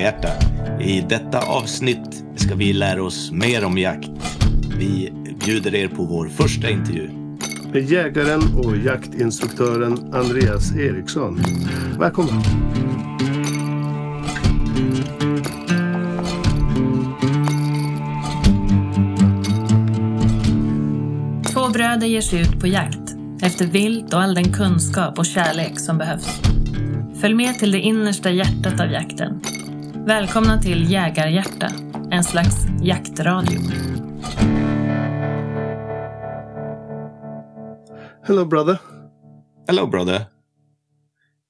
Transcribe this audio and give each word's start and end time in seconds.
Jägarhjärta. 0.00 0.82
I 0.82 1.00
detta 1.00 1.40
avsnitt 1.40 2.24
ska 2.36 2.54
vi 2.54 2.72
lära 2.72 3.02
oss 3.02 3.32
mer 3.32 3.64
om 3.64 3.78
jakt. 3.78 4.10
Vi 4.78 5.12
bjuder 5.44 5.74
er 5.74 5.88
på 5.88 6.04
vår 6.04 6.28
första 6.28 6.70
intervju. 6.70 7.10
Med 7.72 7.90
jägaren 7.90 8.40
och 8.56 8.76
jaktinstruktören 8.76 10.14
Andreas 10.14 10.76
Eriksson. 10.76 11.40
Välkommen! 11.98 12.42
Två 21.52 21.68
bröder 21.68 22.06
ger 22.06 22.20
sig 22.20 22.40
ut 22.40 22.60
på 22.60 22.66
jakt 22.66 23.16
efter 23.42 23.66
vilt 23.66 24.14
och 24.14 24.22
all 24.22 24.34
den 24.34 24.52
kunskap 24.52 25.18
och 25.18 25.26
kärlek 25.26 25.80
som 25.80 25.98
behövs. 25.98 26.40
Följ 27.20 27.34
med 27.34 27.58
till 27.58 27.72
det 27.72 27.80
innersta 27.80 28.30
hjärtat 28.30 28.80
av 28.80 28.90
jakten. 28.90 29.40
Välkomna 30.10 30.62
till 30.62 30.92
Jägarhjärta, 30.92 31.66
en 32.10 32.24
slags 32.24 32.56
jaktradio. 32.82 33.60
Hello 38.22 38.44
brother! 38.44 38.78
Hello 39.68 39.86
brother. 39.86 40.24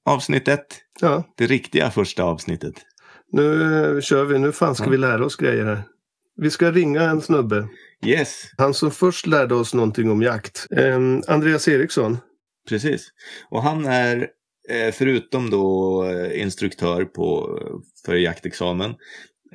Avsnitt 0.05 0.47
ett. 0.47 0.77
Ja, 0.99 1.23
Det 1.37 1.45
riktiga 1.45 1.91
första 1.91 2.23
avsnittet. 2.23 2.73
nu 3.31 3.73
eh, 3.95 4.01
kör 4.01 4.23
vi. 4.25 4.39
Nu 4.39 4.51
fan 4.51 4.75
ska 4.75 4.89
vi 4.89 4.97
lära 4.97 5.25
oss 5.25 5.35
grejer 5.35 5.65
här. 5.65 5.83
Vi 6.35 6.49
ska 6.49 6.71
ringa 6.71 7.01
en 7.01 7.21
snubbe. 7.21 7.67
Yes, 8.05 8.51
Han 8.57 8.73
som 8.73 8.91
först 8.91 9.27
lärde 9.27 9.55
oss 9.55 9.73
någonting 9.73 10.11
om 10.11 10.21
jakt. 10.21 10.67
Andreas 11.27 11.67
Eriksson. 11.67 12.17
precis. 12.69 13.09
Och 13.49 13.63
han 13.63 13.85
är, 13.85 14.27
Eh, 14.71 14.91
förutom 14.91 15.49
då 15.49 16.03
eh, 16.05 16.41
instruktör 16.41 17.05
på, 17.05 17.59
för 18.05 18.15
jaktexamen, 18.15 18.95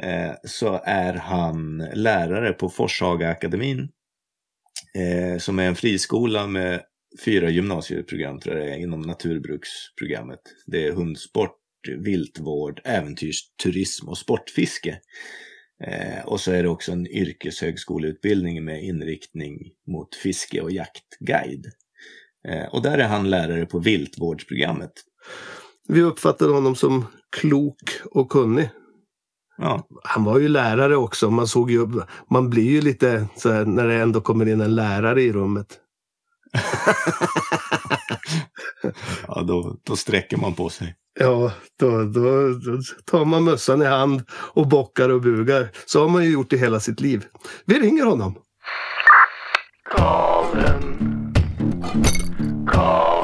eh, 0.02 0.32
så 0.44 0.80
är 0.84 1.14
han 1.14 1.78
lärare 1.78 2.52
på 2.52 2.68
Forshaga-akademin. 2.68 3.88
Som 5.38 5.58
är 5.58 5.66
en 5.66 5.76
friskola 5.76 6.46
med 6.46 6.82
fyra 7.24 7.50
gymnasieprogram 7.50 8.40
tror 8.40 8.56
jag 8.56 8.66
det 8.66 8.72
är, 8.72 8.78
inom 8.78 9.00
naturbruksprogrammet. 9.00 10.40
Det 10.66 10.86
är 10.86 10.92
hundsport, 10.92 11.58
viltvård, 11.98 12.80
äventyrsturism 12.84 14.08
och 14.08 14.18
sportfiske. 14.18 15.00
Eh, 15.84 16.24
och 16.26 16.40
så 16.40 16.52
är 16.52 16.62
det 16.62 16.68
också 16.68 16.92
en 16.92 17.06
yrkeshögskoleutbildning 17.06 18.64
med 18.64 18.84
inriktning 18.84 19.58
mot 19.86 20.14
fiske 20.14 20.60
och 20.60 20.70
jaktguide. 20.70 21.66
Eh, 22.48 22.66
och 22.66 22.82
där 22.82 22.98
är 22.98 23.08
han 23.08 23.30
lärare 23.30 23.66
på 23.66 23.78
viltvårdsprogrammet. 23.78 24.92
Vi 25.88 26.02
uppfattade 26.02 26.52
honom 26.52 26.76
som 26.76 27.04
klok 27.36 28.00
och 28.10 28.28
kunnig. 28.28 28.70
Ja, 29.58 29.86
Han 30.04 30.24
var 30.24 30.38
ju 30.38 30.48
lärare 30.48 30.96
också. 30.96 31.30
Man, 31.30 31.46
såg 31.46 31.70
ju, 31.70 31.86
man 32.30 32.50
blir 32.50 32.70
ju 32.70 32.80
lite 32.80 33.28
så 33.36 33.52
här, 33.52 33.64
när 33.64 33.86
det 33.86 33.94
ändå 33.94 34.20
kommer 34.20 34.48
in 34.48 34.60
en 34.60 34.74
lärare 34.74 35.22
i 35.22 35.32
rummet. 35.32 35.66
ja 39.28 39.42
då, 39.42 39.76
då 39.82 39.96
sträcker 39.96 40.36
man 40.36 40.54
på 40.54 40.68
sig. 40.68 40.94
Ja, 41.20 41.52
då, 41.78 42.04
då, 42.04 42.48
då 42.48 42.80
tar 43.04 43.24
man 43.24 43.44
mössan 43.44 43.82
i 43.82 43.84
hand 43.84 44.22
och 44.30 44.68
bockar 44.68 45.08
och 45.08 45.20
bugar. 45.20 45.68
Så 45.86 46.00
har 46.00 46.08
man 46.08 46.24
ju 46.24 46.30
gjort 46.30 46.50
det 46.50 46.56
hela 46.56 46.80
sitt 46.80 47.00
liv. 47.00 47.24
Vi 47.64 47.80
ringer 47.80 48.04
honom. 48.04 48.34
Karlen. 49.96 51.34
Karlen. 52.72 53.15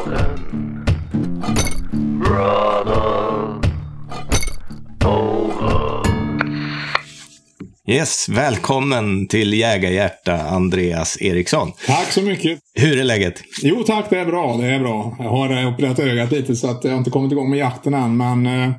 Yes, 7.89 8.29
välkommen 8.29 9.29
till 9.29 9.55
Jägarhjärta, 9.55 10.39
Andreas 10.43 11.23
Eriksson. 11.23 11.73
Tack 11.87 12.13
så 12.13 12.23
mycket. 12.23 12.59
Hur 12.75 13.01
är 13.01 13.05
läget? 13.05 13.43
Jo 13.63 13.83
tack, 13.83 14.07
det 14.11 14.19
är 14.19 14.27
bra. 14.27 14.57
Det 14.57 14.67
är 14.67 14.81
bra. 14.81 15.17
Jag 15.19 15.31
har 15.31 15.63
eh, 15.63 15.69
opererat 15.75 15.99
ögat 15.99 16.33
lite 16.33 16.57
så 16.57 16.71
att 16.71 16.85
jag 16.85 16.97
inte 16.97 17.11
kommit 17.11 17.33
igång 17.33 17.51
med 17.51 17.59
jakten 17.59 17.95
än. 17.95 18.17
Men 18.17 18.47
eh, 18.47 18.71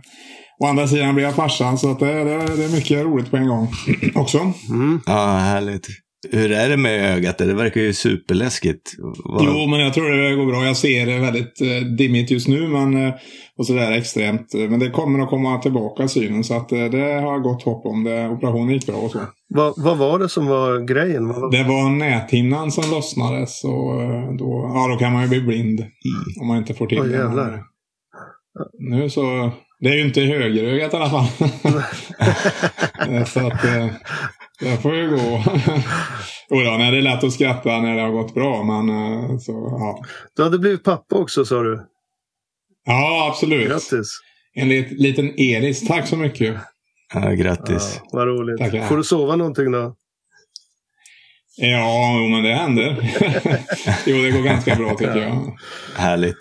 å 0.60 0.66
andra 0.66 0.88
sidan 0.88 1.16
blir 1.16 1.26
jag 1.26 1.36
farsan 1.36 1.78
så 1.78 1.92
att 1.92 2.00
det, 2.00 2.24
det, 2.24 2.56
det 2.56 2.64
är 2.64 2.76
mycket 2.76 3.04
roligt 3.04 3.32
på 3.32 3.38
en 3.38 3.48
gång 3.48 3.68
också. 4.16 4.54
Ja, 5.06 5.38
härligt. 5.38 5.88
Hur 6.32 6.52
är 6.52 6.70
det 6.70 6.78
med 6.78 7.16
ögat? 7.18 7.38
Det 7.38 7.54
verkar 7.54 7.82
ju 7.82 7.94
superläskigt. 7.94 8.92
Vad- 9.24 9.44
Jo, 9.46 9.68
men 9.68 9.80
jag 9.80 9.94
tror 9.94 10.10
det 10.10 10.36
går 10.36 10.46
bra. 10.46 10.66
Jag 10.66 10.78
ser 10.78 11.06
det 11.06 11.20
väldigt 11.20 11.62
eh, 11.62 11.88
dimmigt 11.98 12.32
just 12.32 12.48
nu 12.48 12.68
men, 12.68 13.08
eh, 13.08 13.14
och 13.58 13.68
sådär 13.68 13.92
extremt. 13.92 14.54
Men 14.54 14.80
det 14.80 14.90
kommer 14.90 15.20
att 15.20 15.30
komma 15.30 15.58
tillbaka 15.58 16.08
synen 16.08 16.44
så 16.44 16.54
att 16.58 16.72
eh, 16.72 16.86
det 16.86 16.98
har 16.98 17.34
jag 17.34 17.44
gott 17.44 17.64
hopp 17.64 17.86
om. 17.86 18.04
Det, 18.04 18.30
operationen 18.30 18.74
gick 18.74 18.86
bra 18.86 18.96
och 18.96 19.12
så. 19.12 19.20
Vad, 19.48 19.74
vad 19.78 19.98
var 19.98 20.20
det 20.20 20.30
som 20.30 20.48
var 20.48 20.80
grejen? 20.80 21.28
Vad 21.28 21.42
var... 21.42 21.52
Det 21.52 21.64
var 21.64 21.90
näthinnan 21.90 22.72
som 22.72 22.92
lossnade 22.92 23.48
så 23.48 24.02
eh, 24.02 24.36
då, 24.38 24.72
ja, 24.74 24.88
då 24.88 24.96
kan 25.00 25.14
man 25.14 25.22
ju 25.24 25.30
bli 25.30 25.42
blind. 25.42 25.86
Om 26.42 26.48
man 26.48 26.58
inte 26.58 26.74
får 26.74 26.88
till 26.88 27.00
Åh, 27.00 27.06
det. 27.36 27.64
Nu 28.80 29.10
så... 29.10 29.52
Det 29.80 29.90
är 29.90 29.94
ju 29.94 30.06
inte 30.06 30.22
högerögat 30.22 30.94
i 30.94 30.98
alla 30.98 31.10
fall. 31.10 31.26
så 33.26 33.40
att 33.48 33.66
eh, 33.66 33.86
det 34.64 34.78
får 34.78 34.96
ju 34.96 35.10
gå. 35.10 35.44
Jo 36.50 36.62
då, 36.62 36.72
nej, 36.72 36.92
det 36.92 36.98
är 36.98 37.02
lätt 37.02 37.24
att 37.24 37.34
skratta 37.34 37.82
när 37.82 37.96
det 37.96 38.02
har 38.02 38.12
gått 38.12 38.34
bra. 38.34 38.64
Men 38.64 38.90
eh, 38.90 39.38
så, 39.38 39.52
ja. 39.52 40.04
Du 40.36 40.44
hade 40.44 40.60
blivit 40.60 40.84
pappa 40.84 41.16
också 41.16 41.46
sa 41.46 41.64
du. 41.64 41.86
ja, 42.86 43.28
absolut. 43.32 43.70
Grattis! 43.70 44.20
En 44.56 44.70
lit, 44.70 44.92
liten 44.92 45.34
Elis. 45.38 45.88
Tack 45.88 46.08
så 46.08 46.18
mycket. 46.18 46.56
Ja, 47.14 47.30
grattis. 47.32 48.02
Ja, 48.04 48.10
vad 48.12 48.28
roligt. 48.28 48.60
Tackar. 48.60 48.88
Får 48.88 48.98
du 48.98 49.04
sova 49.04 49.36
någonting 49.36 49.72
då? 49.72 49.96
Ja, 51.56 52.20
jo, 52.20 52.28
men 52.28 52.44
det 52.44 52.54
händer. 52.54 52.98
jo, 54.06 54.18
det 54.18 54.32
går 54.32 54.44
ganska 54.44 54.76
bra 54.76 54.90
tycker 54.90 55.18
jag. 55.18 55.58
Härligt. 55.96 56.38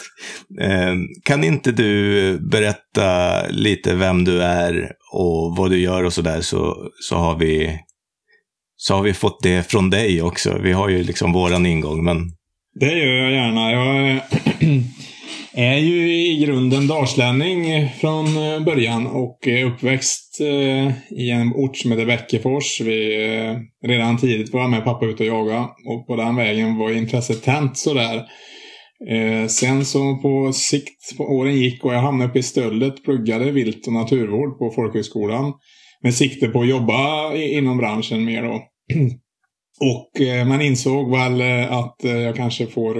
Eh, 0.61 0.95
kan 1.23 1.45
inte 1.45 1.73
du 1.73 2.39
berätta 2.39 3.43
lite 3.49 3.95
vem 3.95 4.25
du 4.25 4.43
är 4.43 4.93
och 5.13 5.57
vad 5.57 5.71
du 5.71 5.79
gör 5.79 6.05
och 6.05 6.13
sådär 6.13 6.41
så, 6.41 6.91
så, 7.01 7.17
har 7.17 7.39
vi, 7.39 7.79
så 8.83 8.95
har 8.95 9.03
vi 9.03 9.15
fått 9.15 9.43
det 9.43 9.71
från 9.71 9.91
dig 9.91 10.23
också. 10.23 10.59
Vi 10.63 10.73
har 10.73 10.89
ju 10.89 11.05
liksom 11.05 11.33
våran 11.33 11.67
ingång, 11.67 12.05
men 12.05 12.17
Det 12.81 12.99
gör 12.99 13.15
jag 13.15 13.33
gärna. 13.33 13.73
Jag 13.73 14.21
är 15.55 15.79
ju 15.79 16.13
i 16.13 16.45
grunden 16.45 16.87
dalslänning 16.87 17.89
från 18.01 18.27
eh, 18.27 18.61
början 18.61 19.07
och 19.07 19.49
är 19.49 19.65
uppväxt 19.65 20.41
eh, 20.41 21.19
i 21.19 21.31
en 21.31 21.53
ort 21.53 21.77
som 21.77 21.93
heter 21.93 22.07
Bäckefors. 22.07 22.81
Vi 22.81 23.27
eh, 23.37 23.89
redan 23.89 24.19
tidigt 24.19 24.53
var 24.53 24.69
med 24.69 24.85
pappa 24.85 25.07
ut 25.07 25.21
och 25.21 25.27
jaga 25.27 25.69
och 25.87 26.07
på 26.07 26.17
den 26.17 26.37
vägen 26.37 26.77
var 26.77 26.91
intresset 26.91 27.43
tänt 27.43 27.79
sådär. 27.79 28.23
Sen 29.49 29.85
så 29.85 30.17
på 30.17 30.53
sikt, 30.53 31.17
på 31.17 31.25
åren 31.25 31.57
gick 31.57 31.85
och 31.85 31.95
jag 31.95 32.01
hamnade 32.01 32.31
uppe 32.31 32.39
i 32.39 32.43
Stöllet, 32.43 33.05
pluggade 33.05 33.51
vilt 33.51 33.87
och 33.87 33.93
naturvård 33.93 34.59
på 34.59 34.73
folkhögskolan. 34.75 35.53
Med 36.03 36.15
sikte 36.15 36.49
på 36.49 36.61
att 36.61 36.69
jobba 36.69 37.35
inom 37.35 37.79
branschen 37.79 38.25
mer 38.25 38.43
då. 38.43 38.72
Och 39.81 40.21
eh, 40.21 40.47
man 40.47 40.63
insåg 40.63 41.11
väl 41.11 41.41
eh, 41.41 41.73
att 41.73 42.05
eh, 42.05 42.19
jag 42.19 42.37
kanske 42.37 42.67
får... 42.67 42.95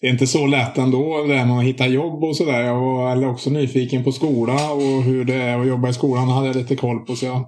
Det 0.00 0.06
är 0.06 0.10
inte 0.10 0.26
så 0.26 0.46
lätt 0.46 0.78
ändå 0.78 1.24
det 1.28 1.36
här 1.36 1.46
med 1.46 1.58
att 1.58 1.64
hitta 1.64 1.86
jobb 1.86 2.24
och 2.24 2.36
sådär. 2.36 2.60
Jag 2.60 2.80
var 2.80 3.26
också 3.26 3.50
nyfiken 3.50 4.04
på 4.04 4.12
skola 4.12 4.72
och 4.72 5.02
hur 5.02 5.24
det 5.24 5.34
är 5.34 5.58
att 5.58 5.66
jobba 5.66 5.88
i 5.88 5.92
skolan 5.92 6.28
hade 6.28 6.46
jag 6.46 6.56
lite 6.56 6.76
koll 6.76 6.98
på. 6.98 7.16
Så 7.16 7.26
jag 7.26 7.44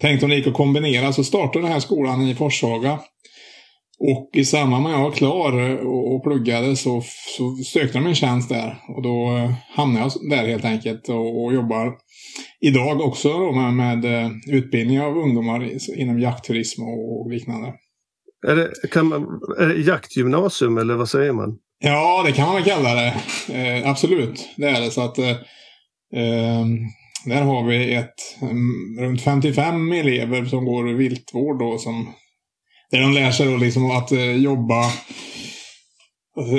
tänkte 0.00 0.26
om 0.26 0.30
det 0.30 0.36
gick 0.36 0.46
att 0.46 0.54
kombinera 0.54 1.12
så 1.12 1.24
startade 1.24 1.64
den 1.64 1.72
här 1.72 1.80
skolan 1.80 2.28
i 2.28 2.34
Forshaga. 2.34 2.98
Och 3.98 4.30
i 4.32 4.44
samband 4.44 4.82
med 4.82 4.92
att 4.92 4.98
jag 4.98 5.04
var 5.04 5.16
klar 5.16 5.76
och, 5.86 6.14
och 6.14 6.22
pluggade 6.22 6.76
så, 6.76 7.02
så 7.38 7.56
sökte 7.64 7.98
de 7.98 8.06
en 8.06 8.14
tjänst 8.14 8.48
där. 8.48 8.78
Och 8.96 9.02
då 9.02 9.36
eh, 9.36 9.52
hamnade 9.76 10.10
jag 10.20 10.30
där 10.30 10.48
helt 10.48 10.64
enkelt 10.64 11.08
och, 11.08 11.44
och 11.44 11.54
jobbar 11.54 11.92
idag 12.60 13.00
också 13.00 13.28
då 13.28 13.52
med, 13.52 13.74
med 13.74 14.04
eh, 14.04 14.30
utbildning 14.48 15.00
av 15.00 15.18
ungdomar 15.18 15.70
inom 15.96 16.20
jaktturism 16.20 16.82
och, 16.82 17.30
liknande. 17.30 17.74
Är 18.46 18.56
det, 18.56 18.70
kan 18.90 19.06
man, 19.06 19.22
är 19.58 19.66
det 19.66 19.80
jaktgymnasium 19.80 20.78
eller 20.78 20.94
vad 20.94 21.08
säger 21.08 21.32
man? 21.32 21.58
Ja, 21.78 22.22
det 22.26 22.32
kan 22.32 22.48
man 22.52 22.62
kalla 22.62 22.94
det. 22.94 23.14
Eh, 23.52 23.90
absolut, 23.90 24.48
det 24.56 24.68
är 24.68 24.80
det. 24.80 24.90
Så 24.90 25.00
att, 25.00 25.18
eh, 25.18 25.30
eh, 26.14 26.66
där 27.24 27.42
har 27.42 27.66
vi 27.66 27.94
ett 27.94 28.42
mm, 28.42 28.98
runt 29.00 29.22
55 29.22 29.92
elever 29.92 30.44
som 30.44 30.64
går 30.64 30.84
viltvård 30.84 31.58
då, 31.58 31.78
som, 31.78 32.14
där 32.90 33.00
de 33.00 33.12
lär 33.12 33.30
sig 33.30 33.46
då 33.46 33.56
liksom 33.56 33.90
att 33.90 34.12
eh, 34.12 34.36
jobba 34.36 34.84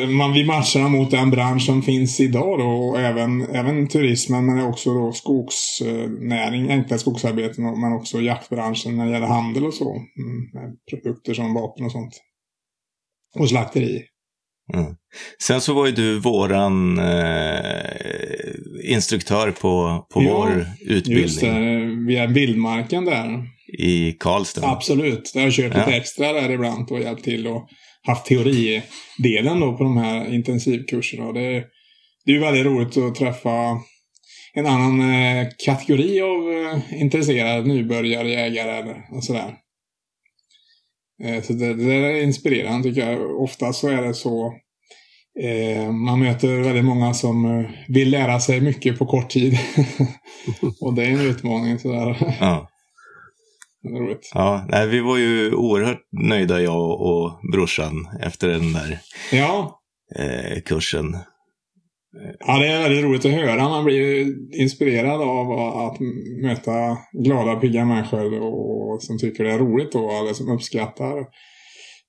man, 0.08 0.34
vi 0.34 0.46
matchar 0.46 0.90
mot 0.90 1.12
den 1.12 1.30
bransch 1.30 1.66
som 1.66 1.82
finns 1.82 2.20
idag 2.20 2.60
då, 2.60 2.66
och 2.66 3.00
även, 3.00 3.42
även 3.42 3.88
turismen 3.88 4.46
men 4.46 4.66
också 4.66 4.94
då 4.94 5.12
skogsnäring, 5.12 6.72
enkla 6.72 6.98
skogsarbeten 6.98 7.64
men 7.64 7.94
också 7.94 8.22
jaktbranschen 8.22 8.98
när 8.98 9.06
det 9.06 9.12
gäller 9.12 9.28
handel 9.28 9.66
och 9.66 9.74
så. 9.74 9.92
Mm, 9.96 10.76
produkter 10.92 11.34
som 11.34 11.54
vapen 11.54 11.86
och 11.86 11.92
sånt. 11.92 12.14
Och 13.40 13.50
slakteri. 13.50 14.04
Mm. 14.74 14.96
Sen 15.44 15.62
så 15.62 15.74
var 15.74 15.86
ju 15.86 15.92
du 15.92 16.20
våran 16.20 17.00
eh, 17.00 17.92
instruktör 18.84 19.52
på, 19.52 20.06
på 20.14 20.24
Ja, 20.24 20.38
vår 20.38 20.66
utbildning. 20.82 21.22
Just 21.24 21.42
det. 21.42 22.06
via 22.08 22.28
vildmarken 22.28 23.06
där. 23.06 23.44
I 23.80 24.12
Karlstad. 24.12 24.68
Absolut. 24.72 25.32
Där 25.34 25.40
har 25.42 25.48
jag 25.48 25.54
kört 25.54 25.74
Ja. 25.76 25.80
lite 25.86 25.98
extra 25.98 26.34
där 26.34 26.50
ibland 26.52 26.92
och 26.92 27.00
hjälpt 27.00 27.24
till 27.24 27.48
och 27.48 27.70
haft 28.08 28.26
teoridelen 28.26 29.60
då 29.60 29.78
på 29.78 29.84
de 29.84 29.98
här 29.98 30.34
intensivkurserna. 30.34 31.28
Och 31.28 31.34
det, 31.34 31.64
det 32.26 32.32
är 32.32 32.36
ju 32.36 32.40
väldigt 32.40 32.66
roligt 32.66 32.98
att 32.98 33.16
träffa 33.16 33.80
en 34.54 34.66
annan 34.66 35.00
eh, 35.00 35.48
kategori 35.66 36.22
av 36.22 36.52
eh, 36.52 37.02
intresserade 37.02 37.68
nybörjare, 37.68 38.30
jägare 38.30 38.72
eller 38.72 39.06
och 39.12 39.24
sådär. 39.24 39.56
Eh, 41.24 41.42
så 41.42 41.54
det, 41.54 41.74
det 41.74 41.94
är 41.94 42.24
inspirerande 42.24 42.90
tycker 42.90 43.12
jag. 43.12 43.42
Ofta 43.42 43.74
så 43.74 43.88
är 43.88 44.02
det 44.02 44.14
så 44.14 44.54
eh, 45.44 45.92
man 45.92 46.20
möter 46.20 46.60
väldigt 46.60 46.86
många 46.86 47.14
som 47.14 47.46
eh, 47.46 47.70
vill 47.88 48.10
lära 48.10 48.40
sig 48.40 48.62
mycket 48.62 49.00
på 49.00 49.06
kort 49.06 49.30
tid. 49.30 49.58
och 50.82 50.94
det 50.94 51.04
är 51.04 51.10
en 51.10 51.30
utmaning 51.30 51.80
sådär. 51.80 52.36
Ja. 52.40 52.70
Roligt. 53.90 54.32
Ja, 54.34 54.66
nej, 54.70 54.88
vi 54.88 55.00
var 55.00 55.18
ju 55.18 55.54
oerhört 55.54 56.02
nöjda 56.12 56.62
jag 56.62 57.02
och 57.02 57.40
brorsan 57.54 58.08
efter 58.22 58.48
den 58.48 58.74
där 58.74 59.00
Ja, 59.32 59.82
eh, 60.16 60.62
kursen. 60.62 61.18
Ja, 62.40 62.60
det 62.60 62.68
är 62.68 62.82
väldigt 62.82 63.04
roligt 63.04 63.26
att 63.26 63.32
höra. 63.32 63.70
Man 63.70 63.86
blir 63.86 63.96
ju 63.96 64.36
inspirerad 64.52 65.22
av 65.22 65.52
att 65.52 66.00
möta 66.44 66.98
glada, 67.24 67.56
pigga 67.56 67.86
människor 67.86 68.42
och 68.42 69.04
som 69.04 69.18
tycker 69.18 69.44
det 69.44 69.52
är 69.52 69.60
roligt 69.60 69.92
då, 69.92 70.12
eller 70.12 70.34
som 70.34 70.52
uppskattar 70.52 71.18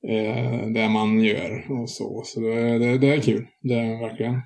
eh, 0.09 0.67
det 0.75 0.89
man 0.89 1.21
gör 1.21 1.67
och 1.71 1.91
så. 1.91 2.23
Så 2.25 2.41
det, 2.41 2.79
det, 2.79 2.99
det 2.99 3.09
är 3.09 3.21
kul. 3.21 3.47
Det 3.63 3.75
är 3.75 4.09
verkligen. 4.09 4.43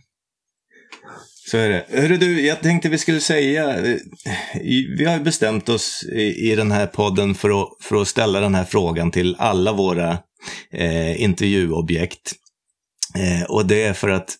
Så 1.51 1.59
är 1.59 1.69
det. 1.69 1.87
Hörru 1.89 2.17
du, 2.17 2.47
jag 2.47 2.63
tänkte 2.63 2.89
vi 2.89 2.99
skulle 2.99 3.21
säga, 3.21 3.77
vi 4.99 5.05
har 5.05 5.19
bestämt 5.19 5.69
oss 5.69 6.05
i, 6.13 6.51
i 6.51 6.55
den 6.55 6.73
här 6.73 6.87
podden 6.87 7.35
för 7.35 7.63
att, 7.63 7.69
för 7.81 8.03
att 8.03 8.09
ställa 8.09 8.41
den 8.41 8.55
här 8.55 8.65
frågan 8.65 9.11
till 9.11 9.37
alla 9.39 9.73
våra 9.73 10.19
eh, 10.73 11.23
intervjuobjekt. 11.23 12.33
Eh, 13.17 13.51
och 13.51 13.67
det 13.67 13.83
är 13.83 13.93
för 13.93 14.09
att 14.09 14.37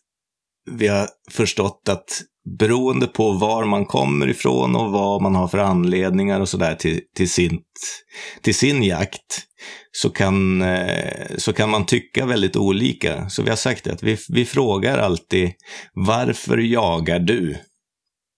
vi 0.71 0.87
har 0.87 1.09
förstått 1.31 1.89
att 1.89 2.23
beroende 2.59 3.07
på 3.07 3.33
var 3.33 3.65
man 3.65 3.87
kommer 3.87 4.29
ifrån 4.29 4.77
och 4.77 4.93
vad 4.93 5.23
man 5.23 5.35
har 5.35 5.49
för 5.49 5.59
anledningar 5.59 6.41
och 6.41 6.49
sådär 6.49 6.75
till, 6.75 7.01
till, 7.17 7.31
sin, 7.31 7.61
till 8.43 8.55
sin 8.55 8.83
jakt, 8.83 9.43
så 9.93 10.11
kan, 10.11 10.63
eh, 10.63 11.37
så 11.39 11.53
kan 11.53 11.71
man 11.71 11.87
tycka 11.87 12.27
väldigt 12.27 12.57
olika. 12.57 13.29
Så 13.29 13.43
vi 13.43 13.49
har 13.49 13.57
sagt 13.57 13.87
att 13.87 14.03
vi, 14.03 14.17
vi 14.29 14.45
frågar 14.45 14.99
alltid 14.99 15.53
varför 15.95 16.59
jagar 16.59 17.19
du? 17.19 17.57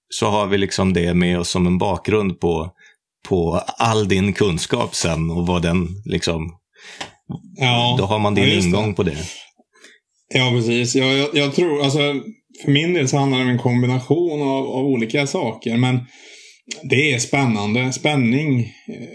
Så 0.09 0.27
har 0.27 0.47
vi 0.47 0.59
liksom 0.59 0.93
det 0.93 1.15
med 1.15 1.39
oss 1.39 1.49
som 1.51 1.67
en 1.67 1.79
bakgrund 1.79 2.41
på, 2.41 2.71
på 3.29 3.62
all 3.79 4.09
din 4.09 4.33
kunskap 4.33 4.95
sen 4.95 5.31
och 5.31 5.47
vad 5.47 5.62
den 5.62 5.89
liksom, 6.05 6.51
Ja, 7.56 7.97
då 7.99 8.05
har 8.05 8.19
man 8.19 8.35
din 8.35 8.45
ja, 8.45 8.51
just 8.51 8.62
det. 8.62 8.69
ingång 8.69 8.95
på 8.95 9.03
det. 9.03 9.17
Ja, 10.35 10.51
precis. 10.51 10.95
Jag, 10.95 11.19
jag, 11.19 11.29
jag 11.33 11.55
tror, 11.55 11.83
alltså, 11.83 11.99
för 12.62 12.71
min 12.71 12.95
del 12.95 13.09
så 13.09 13.17
handlar 13.17 13.39
det 13.39 13.45
om 13.45 13.51
en 13.51 13.59
kombination 13.59 14.43
av, 14.43 14.67
av 14.67 14.87
olika 14.87 15.27
saker. 15.27 15.77
Men 15.77 16.01
det 16.83 17.12
är 17.12 17.19
spännande. 17.19 17.93
Spänning 17.93 18.61
eh, 18.61 19.09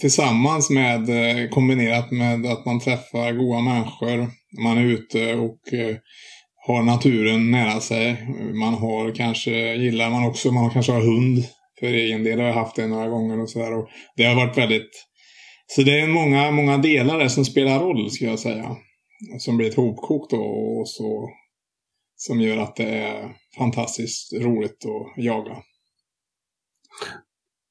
tillsammans 0.00 0.70
med, 0.70 1.08
eh, 1.08 1.48
kombinerat 1.48 2.10
med 2.10 2.46
att 2.46 2.66
man 2.66 2.80
träffar 2.80 3.32
goda 3.32 3.60
människor. 3.60 4.30
Man 4.62 4.78
är 4.78 4.84
ute 4.84 5.34
och 5.34 5.72
eh, 5.72 5.96
har 6.66 6.82
naturen 6.82 7.50
nära 7.50 7.80
sig. 7.80 8.16
Man 8.54 8.74
har 8.74 9.14
kanske, 9.14 9.74
gillar 9.74 10.10
man 10.10 10.26
också, 10.26 10.52
man 10.52 10.70
kanske 10.70 10.92
har 10.92 11.00
hund. 11.00 11.44
För 11.80 11.86
egen 11.86 12.24
del 12.24 12.38
har 12.38 12.46
jag 12.46 12.54
haft 12.54 12.76
det 12.76 12.86
några 12.86 13.08
gånger 13.08 13.40
och 13.40 13.50
sådär. 13.50 13.78
Och 13.78 13.88
Det 14.16 14.24
har 14.24 14.34
varit 14.34 14.58
väldigt 14.58 15.10
så 15.74 15.82
det 15.82 16.00
är 16.00 16.06
många, 16.06 16.50
många 16.50 16.78
delar 16.78 17.18
där 17.18 17.28
som 17.28 17.44
spelar 17.44 17.80
roll, 17.80 18.10
skulle 18.10 18.30
jag 18.30 18.38
säga. 18.38 18.76
Som 19.38 19.56
blir 19.56 19.68
ett 19.68 19.76
hopkok 19.76 20.30
då 20.30 20.42
och 20.42 20.88
så. 20.88 21.28
Som 22.22 22.40
gör 22.40 22.56
att 22.56 22.76
det 22.76 22.84
är 22.84 23.32
fantastiskt 23.58 24.32
roligt 24.32 24.84
att 24.84 25.24
jaga. 25.24 25.56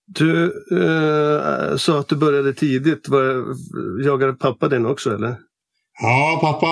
Du 0.05 0.43
eh, 0.71 1.75
sa 1.77 1.99
att 1.99 2.07
du 2.07 2.15
började 2.15 2.53
tidigt. 2.53 3.09
Var, 3.09 3.45
jagade 4.05 4.33
pappa 4.33 4.67
din 4.67 4.85
också 4.85 5.15
eller? 5.15 5.35
Ja, 6.01 6.39
pappa 6.41 6.67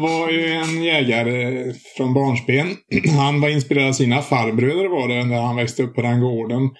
var 0.00 0.30
ju 0.30 0.52
en 0.52 0.82
jägare 0.82 1.64
från 1.96 2.14
barnsben. 2.14 2.66
Han 3.16 3.40
var 3.40 3.48
inspirerad 3.48 3.88
av 3.88 3.92
sina 3.92 4.22
farbröder 4.22 4.88
var 4.88 5.08
det 5.08 5.24
när 5.24 5.40
han 5.40 5.56
växte 5.56 5.82
upp 5.82 5.94
på 5.94 6.02
den 6.02 6.20
gården. 6.20 6.70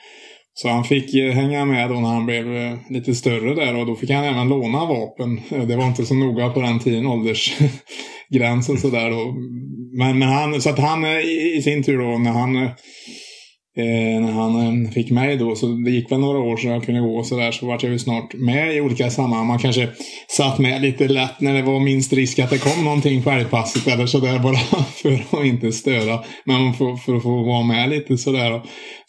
Så 0.55 0.69
han 0.69 0.85
fick 0.85 1.15
eh, 1.15 1.33
hänga 1.33 1.65
med 1.65 1.91
då 1.91 1.95
när 1.95 2.09
han 2.09 2.27
blev 2.27 2.57
eh, 2.57 2.79
lite 2.91 3.15
större 3.15 3.55
där 3.55 3.77
och 3.77 3.87
då 3.87 3.97
fick 3.97 4.11
han 4.11 4.25
även 4.25 4.49
låna 4.49 4.79
vapen. 4.87 5.41
Eh, 5.51 5.67
Det 5.67 5.77
var 5.77 5.87
inte 5.87 6.07
så 6.07 6.15
noga 6.15 6.49
på 6.49 6.61
den 6.61 6.79
tiden, 6.79 7.07
åldersgräns 7.07 8.69
och 8.69 8.79
sådär. 8.79 9.11
Men, 9.97 10.19
men 10.19 10.29
han, 10.29 10.61
så 10.61 10.71
att 10.71 10.79
han 10.79 11.05
eh, 11.05 11.11
i, 11.11 11.55
i 11.57 11.63
sin 11.63 11.83
tur 11.83 11.99
då 11.99 12.19
när 12.19 12.31
han 12.31 12.57
eh, 12.57 14.21
när 14.21 14.33
han 14.33 14.85
eh, 14.85 14.91
fick 14.91 15.11
mig 15.11 15.37
då, 15.37 15.55
så 15.55 15.67
det 15.67 15.91
gick 15.91 16.13
väl 16.13 16.21
några 16.21 16.39
år 16.39 16.57
så 16.57 16.69
jag 16.69 16.85
kunde 16.85 17.01
gå 17.01 17.17
och 17.17 17.27
sådär, 17.27 17.53
så 17.53 17.67
vart 17.67 17.83
jag 17.83 17.93
ju 17.93 17.99
snart 17.99 18.35
med 18.35 18.77
i 18.77 18.81
olika 18.81 19.11
sammanhang. 19.11 19.47
Man 19.47 19.59
kanske 19.59 19.89
satt 20.29 20.59
med 20.59 20.83
lite 20.83 21.09
lätt 21.09 21.41
när 21.41 21.55
det 21.55 21.63
var 21.63 21.81
minst 21.81 22.13
risk 22.13 22.39
att 22.39 22.51
det 22.51 22.59
kom 22.59 22.85
någonting 22.85 23.23
på 23.23 23.31
älgpasset 23.31 23.87
eller 23.89 24.07
sådär 24.07 24.39
bara 24.43 24.85
för 24.85 25.39
att 25.41 25.47
inte 25.47 25.73
störa. 25.73 26.25
Men 26.45 26.75
för, 26.75 26.97
för 26.97 27.17
att 27.17 27.23
få 27.23 27.43
vara 27.43 27.63
med 27.63 27.91
lite 27.91 28.19
sådär. 28.19 28.53
Och 28.53 28.63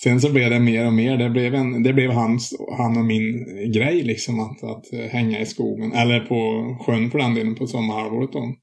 sen 0.03 0.21
så 0.21 0.29
blev 0.29 0.49
det 0.49 0.59
mer 0.59 0.85
och 0.85 0.93
mer. 0.93 1.17
Det 1.17 1.29
blev, 1.29 1.55
en, 1.55 1.83
det 1.83 1.93
blev 1.93 2.11
hans, 2.11 2.53
han 2.77 2.97
och 2.97 3.05
min 3.05 3.45
grej 3.73 4.03
liksom 4.03 4.39
att, 4.39 4.63
att 4.63 4.93
eh, 4.93 5.09
hänga 5.11 5.39
i 5.39 5.45
skogen. 5.45 5.93
Eller 5.93 6.19
på 6.19 6.63
sjön 6.85 7.11
för 7.11 7.19
den 7.19 7.35
delen 7.35 7.55
på 7.55 7.67
sommarhalvåret 7.67 8.33
då. 8.33 8.53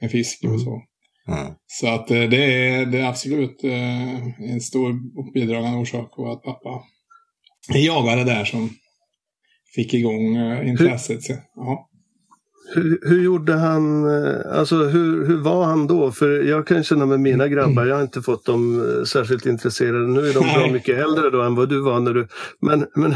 Med 0.00 0.10
fiske 0.10 0.48
och 0.48 0.60
så. 0.60 0.82
Så 1.66 1.88
att 1.88 2.10
eh, 2.10 2.22
det 2.22 2.68
är, 2.68 2.86
det 2.86 2.98
är 2.98 3.08
absolut 3.08 3.64
eh, 3.64 4.26
en 4.52 4.60
stor 4.60 4.90
och 4.90 5.32
bidragande 5.34 5.78
orsak 5.78 6.16
på 6.16 6.32
att 6.32 6.42
pappa 6.42 6.82
jagade 7.74 8.24
där 8.24 8.44
som 8.44 8.70
fick 9.74 9.94
igång 9.94 10.36
eh, 10.36 10.68
intresset. 10.68 11.22
Så, 11.22 11.32
ja. 11.54 11.88
Hur, 12.74 13.00
hur 13.08 13.24
gjorde 13.24 13.52
han, 13.52 14.06
alltså 14.52 14.76
hur, 14.76 15.26
hur 15.26 15.36
var 15.36 15.64
han 15.64 15.86
då? 15.86 16.12
För 16.12 16.42
jag 16.42 16.66
kan 16.66 16.84
känna 16.84 17.06
med 17.06 17.20
mina 17.20 17.48
grabbar, 17.48 17.86
jag 17.86 17.94
har 17.94 18.02
inte 18.02 18.22
fått 18.22 18.44
dem 18.44 18.82
särskilt 19.06 19.46
intresserade. 19.46 20.06
Nu 20.06 20.20
är 20.20 20.34
de 20.34 20.40
bra 20.40 20.72
mycket 20.72 20.98
äldre 20.98 21.30
då 21.30 21.42
än 21.42 21.54
vad 21.54 21.68
du 21.68 21.80
var 21.80 22.00
när 22.00 22.14
du... 22.14 22.28
Men, 22.60 22.86
men, 22.94 23.14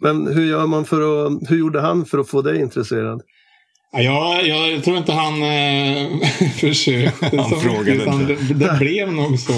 men 0.00 0.26
hur 0.26 0.44
gör 0.44 0.66
man 0.66 0.84
för 0.84 1.26
att, 1.26 1.50
hur 1.50 1.58
gjorde 1.58 1.80
han 1.80 2.04
för 2.04 2.18
att 2.18 2.28
få 2.28 2.42
dig 2.42 2.60
intresserad? 2.60 3.22
Ja, 3.92 4.40
jag, 4.42 4.72
jag 4.72 4.84
tror 4.84 4.96
inte 4.96 5.12
han 5.12 5.42
eh, 5.42 6.20
försökte 6.56 7.36
Han 7.36 7.60
frågade 7.60 7.92
utan 7.92 8.20
inte. 8.20 8.34
det, 8.34 8.54
det 8.54 8.76
blev 8.78 9.12
nog 9.12 9.38
så. 9.38 9.52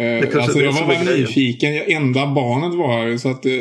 Eh, 0.00 0.42
alltså, 0.42 0.60
jag 0.60 0.72
var 0.72 1.04
grejen. 1.04 1.20
nyfiken. 1.20 1.74
Jag, 1.74 1.90
enda 1.90 2.26
barnet 2.26 2.74
var 2.74 3.16
så 3.16 3.28
att 3.28 3.46
eh, 3.46 3.52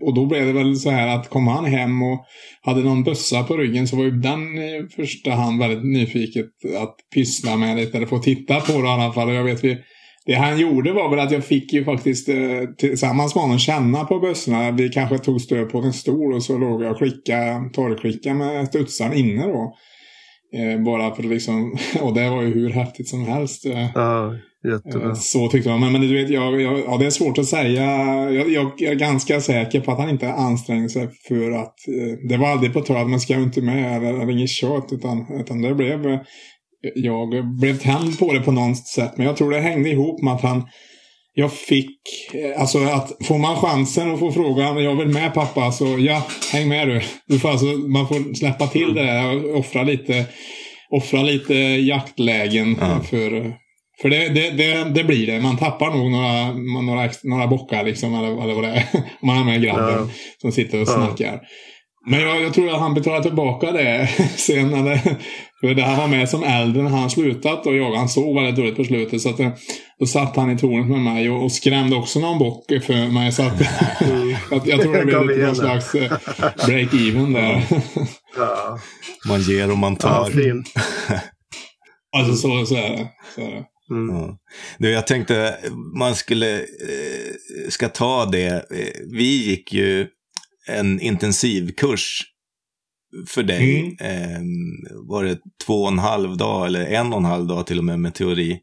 Och 0.00 0.14
då 0.14 0.26
blev 0.26 0.46
det 0.46 0.52
väl 0.52 0.76
så 0.76 0.90
här 0.90 1.08
att 1.08 1.30
kom 1.30 1.48
han 1.48 1.64
hem 1.64 2.02
och 2.02 2.24
hade 2.62 2.80
någon 2.80 3.04
bössa 3.04 3.42
på 3.42 3.56
ryggen 3.56 3.88
så 3.88 3.96
var 3.96 4.04
ju 4.04 4.10
den 4.10 4.58
i 4.58 4.88
första 4.96 5.30
hand 5.30 5.60
väldigt 5.60 5.84
nyfiket 5.84 6.46
att 6.82 6.96
pyssla 7.14 7.56
med 7.56 7.76
lite 7.76 7.96
eller 7.96 8.06
få 8.06 8.18
titta 8.18 8.60
på 8.60 8.72
det 8.72 8.88
i 8.88 8.90
alla 8.90 9.12
fall. 9.12 9.28
Och 9.28 9.34
jag 9.34 9.44
vet 9.44 9.64
vi 9.64 9.78
det 10.26 10.34
han 10.34 10.58
gjorde 10.58 10.92
var 10.92 11.10
väl 11.10 11.18
att 11.18 11.30
jag 11.30 11.44
fick 11.44 11.72
ju 11.72 11.84
faktiskt 11.84 12.28
eh, 12.28 12.36
tillsammans 12.78 13.34
med 13.34 13.42
honom 13.42 13.58
känna 13.58 14.04
på 14.04 14.18
bössorna. 14.18 14.70
Vi 14.70 14.88
kanske 14.88 15.18
tog 15.18 15.40
stöd 15.40 15.70
på 15.70 15.78
en 15.78 15.92
stol 15.92 16.34
och 16.34 16.42
så 16.42 16.58
låg 16.58 16.82
jag 16.82 16.90
och 16.90 16.98
klicka, 16.98 17.70
torrklicka 17.72 18.34
med 18.34 18.66
studsaren 18.66 19.14
inne 19.14 19.46
då. 19.46 19.76
Eh, 20.54 20.82
bara 20.84 21.14
för 21.14 21.22
att 21.22 21.28
liksom, 21.28 21.76
och 22.00 22.14
det 22.14 22.30
var 22.30 22.42
ju 22.42 22.54
hur 22.54 22.70
häftigt 22.70 23.08
som 23.08 23.24
helst. 23.24 23.66
Eh, 23.66 23.86
Ja, 23.94 24.34
jättebra. 24.72 25.14
Så 25.14 25.48
tyckte 25.48 25.70
jag. 25.70 25.80
Men, 25.80 25.92
men 25.92 26.00
du 26.00 26.22
vet, 26.22 26.30
jag, 26.30 26.60
jag, 26.60 26.82
ja, 26.86 26.96
det 26.96 27.06
är 27.06 27.10
svårt 27.10 27.38
att 27.38 27.46
säga. 27.46 27.84
Jag, 28.30 28.50
jag 28.50 28.82
är 28.82 28.94
ganska 28.94 29.40
säker 29.40 29.80
på 29.80 29.92
att 29.92 29.98
han 29.98 30.10
inte 30.10 30.32
ansträngde 30.32 30.88
sig 30.88 31.08
för 31.28 31.50
att... 31.50 31.74
Eh, 31.88 32.28
det 32.28 32.36
var 32.36 32.48
aldrig 32.48 32.72
på 32.72 32.80
tal 32.80 32.96
att 32.96 33.10
man 33.10 33.20
ska 33.20 33.34
inte 33.34 33.62
med 33.62 33.96
eller, 33.96 34.20
eller 34.20 34.32
inget 34.32 34.50
kött. 34.50 34.88
Utan, 34.92 35.40
utan 35.40 35.62
det 35.62 35.74
blev... 35.74 36.18
Jag 36.94 37.56
blev 37.58 37.78
tänd 37.78 38.18
på 38.18 38.32
det 38.32 38.40
på 38.40 38.52
något 38.52 38.86
sätt. 38.86 39.12
Men 39.16 39.26
jag 39.26 39.36
tror 39.36 39.50
det 39.50 39.60
hängde 39.60 39.90
ihop 39.90 40.22
med 40.22 40.34
att 40.34 40.42
han... 40.42 40.62
Jag 41.34 41.52
fick... 41.52 41.90
eh, 42.34 42.60
Alltså 42.60 42.78
att 42.78 43.26
får 43.26 43.38
man 43.38 43.56
chansen 43.56 44.10
att 44.14 44.18
få 44.18 44.32
frågan 44.32 44.84
jag 44.84 44.94
vill 44.96 45.08
med 45.08 45.34
pappa 45.34 45.72
så 45.72 45.96
ja, 45.98 46.22
häng 46.52 46.68
med 46.68 46.88
du. 46.88 47.00
du 47.26 47.38
får 47.38 47.50
alltså, 47.50 47.66
man 47.66 48.08
får 48.08 48.34
släppa 48.34 48.66
till 48.66 48.94
det 48.94 49.02
där 49.04 49.44
och 49.52 49.58
offra 49.58 49.82
lite, 49.82 50.26
offra 50.90 51.22
lite 51.22 51.54
jaktlägen 51.54 52.76
Ja. 52.80 53.00
för, 53.10 53.54
för 54.02 54.08
det, 54.10 54.28
det, 54.28 54.50
det, 54.50 54.84
det 54.94 55.04
blir 55.04 55.26
det. 55.26 55.40
Man 55.40 55.56
tappar 55.56 55.90
nog 55.90 56.10
några, 56.10 56.52
några, 56.86 57.10
några 57.22 57.46
bockar 57.46 57.84
liksom, 57.84 58.14
eller, 58.14 58.42
eller 58.44 58.54
vad 58.54 58.64
det 58.64 58.70
är. 58.70 58.84
Om 59.20 59.26
man 59.26 59.36
har 59.36 59.44
med 59.44 59.62
grabben 59.62 59.94
Ja. 59.98 60.08
som 60.40 60.52
sitter 60.52 60.80
och 60.80 60.88
snackar. 60.88 61.40
Men 62.10 62.20
jag, 62.20 62.42
jag 62.42 62.54
tror 62.54 62.70
att 62.70 62.80
han 62.80 62.94
betalar 62.94 63.22
tillbaka 63.22 63.72
det 63.72 64.08
sen. 64.36 64.74
Eller, 64.74 65.00
För 65.60 65.74
det 65.74 65.82
här 65.82 65.96
var 65.96 66.08
med 66.08 66.28
som 66.28 66.44
äldre 66.44 66.82
när 66.82 66.90
han 66.90 67.10
slutat 67.10 67.66
och 67.66 67.76
jag. 67.76 67.94
Han 67.94 68.08
såg 68.08 68.34
väldigt 68.34 68.56
dåligt 68.56 68.76
på 68.76 68.84
slutet. 68.84 69.20
Så 69.20 69.28
att, 69.28 69.40
eh, 69.40 69.50
då 69.98 70.06
satt 70.06 70.36
han 70.36 70.50
i 70.50 70.58
tornet 70.58 70.88
med 70.88 71.00
mig 71.00 71.30
och, 71.30 71.44
och 71.44 71.52
skrämde 71.52 71.96
också 71.96 72.20
någon 72.20 72.38
bock 72.38 72.66
för 72.68 73.12
mig. 73.12 73.32
Så 73.32 73.42
att, 73.42 73.60
jag, 74.50 74.68
jag 74.68 74.80
tror 74.80 74.96
det 74.96 75.04
blev 75.04 75.26
lite 75.26 75.46
någon 75.46 75.56
slags 75.56 75.94
eh, 75.94 76.12
break-even 76.66 77.32
där. 77.34 77.62
Ja, 78.36 78.80
Man 79.28 79.40
ger 79.42 79.70
och 79.70 79.78
man 79.78 79.96
ja 80.02 80.08
tar. 80.08 80.30
fint. 80.30 80.68
alltså 82.16 82.34
så, 82.34 82.66
så 82.66 82.74
är 82.74 82.90
det. 82.90 83.08
Så 83.34 83.40
är 83.40 83.50
det. 83.50 83.64
Mm. 83.90 84.16
Ja. 84.16 84.38
Du, 84.78 84.90
jag 84.90 85.06
tänkte 85.06 85.56
man 85.98 86.14
skulle, 86.14 86.58
eh, 86.58 86.64
ska 87.68 87.88
ta 87.88 88.24
det. 88.26 88.66
Vi 89.12 89.48
gick 89.48 89.72
ju 89.72 90.06
en 90.68 91.00
intensivkurs 91.00 92.22
för 93.28 93.42
dig. 93.42 93.96
Mm. 94.00 94.32
Eh, 94.34 94.40
var 95.08 95.24
det 95.24 95.38
två 95.66 95.82
och 95.82 95.88
en 95.88 95.98
halv 95.98 96.36
dag 96.36 96.66
eller 96.66 96.86
en 96.86 97.12
och 97.12 97.18
en 97.18 97.24
halv 97.24 97.46
dag 97.46 97.66
till 97.66 97.78
och 97.78 97.84
med 97.84 98.00
med 98.00 98.14
teori. 98.14 98.60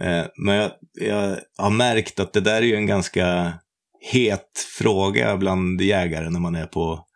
Eh, 0.00 0.24
men 0.36 0.54
jag, 0.54 0.70
jag 1.00 1.36
har 1.58 1.70
märkt 1.70 2.20
att 2.20 2.32
det 2.32 2.40
där 2.40 2.56
är 2.56 2.66
ju 2.66 2.74
en 2.76 2.86
ganska 2.86 3.52
het 4.00 4.66
fråga 4.78 5.36
bland 5.36 5.80
jägare 5.80 6.30
när 6.30 6.40
man 6.40 6.54
är 6.54 6.66
på 6.66 7.06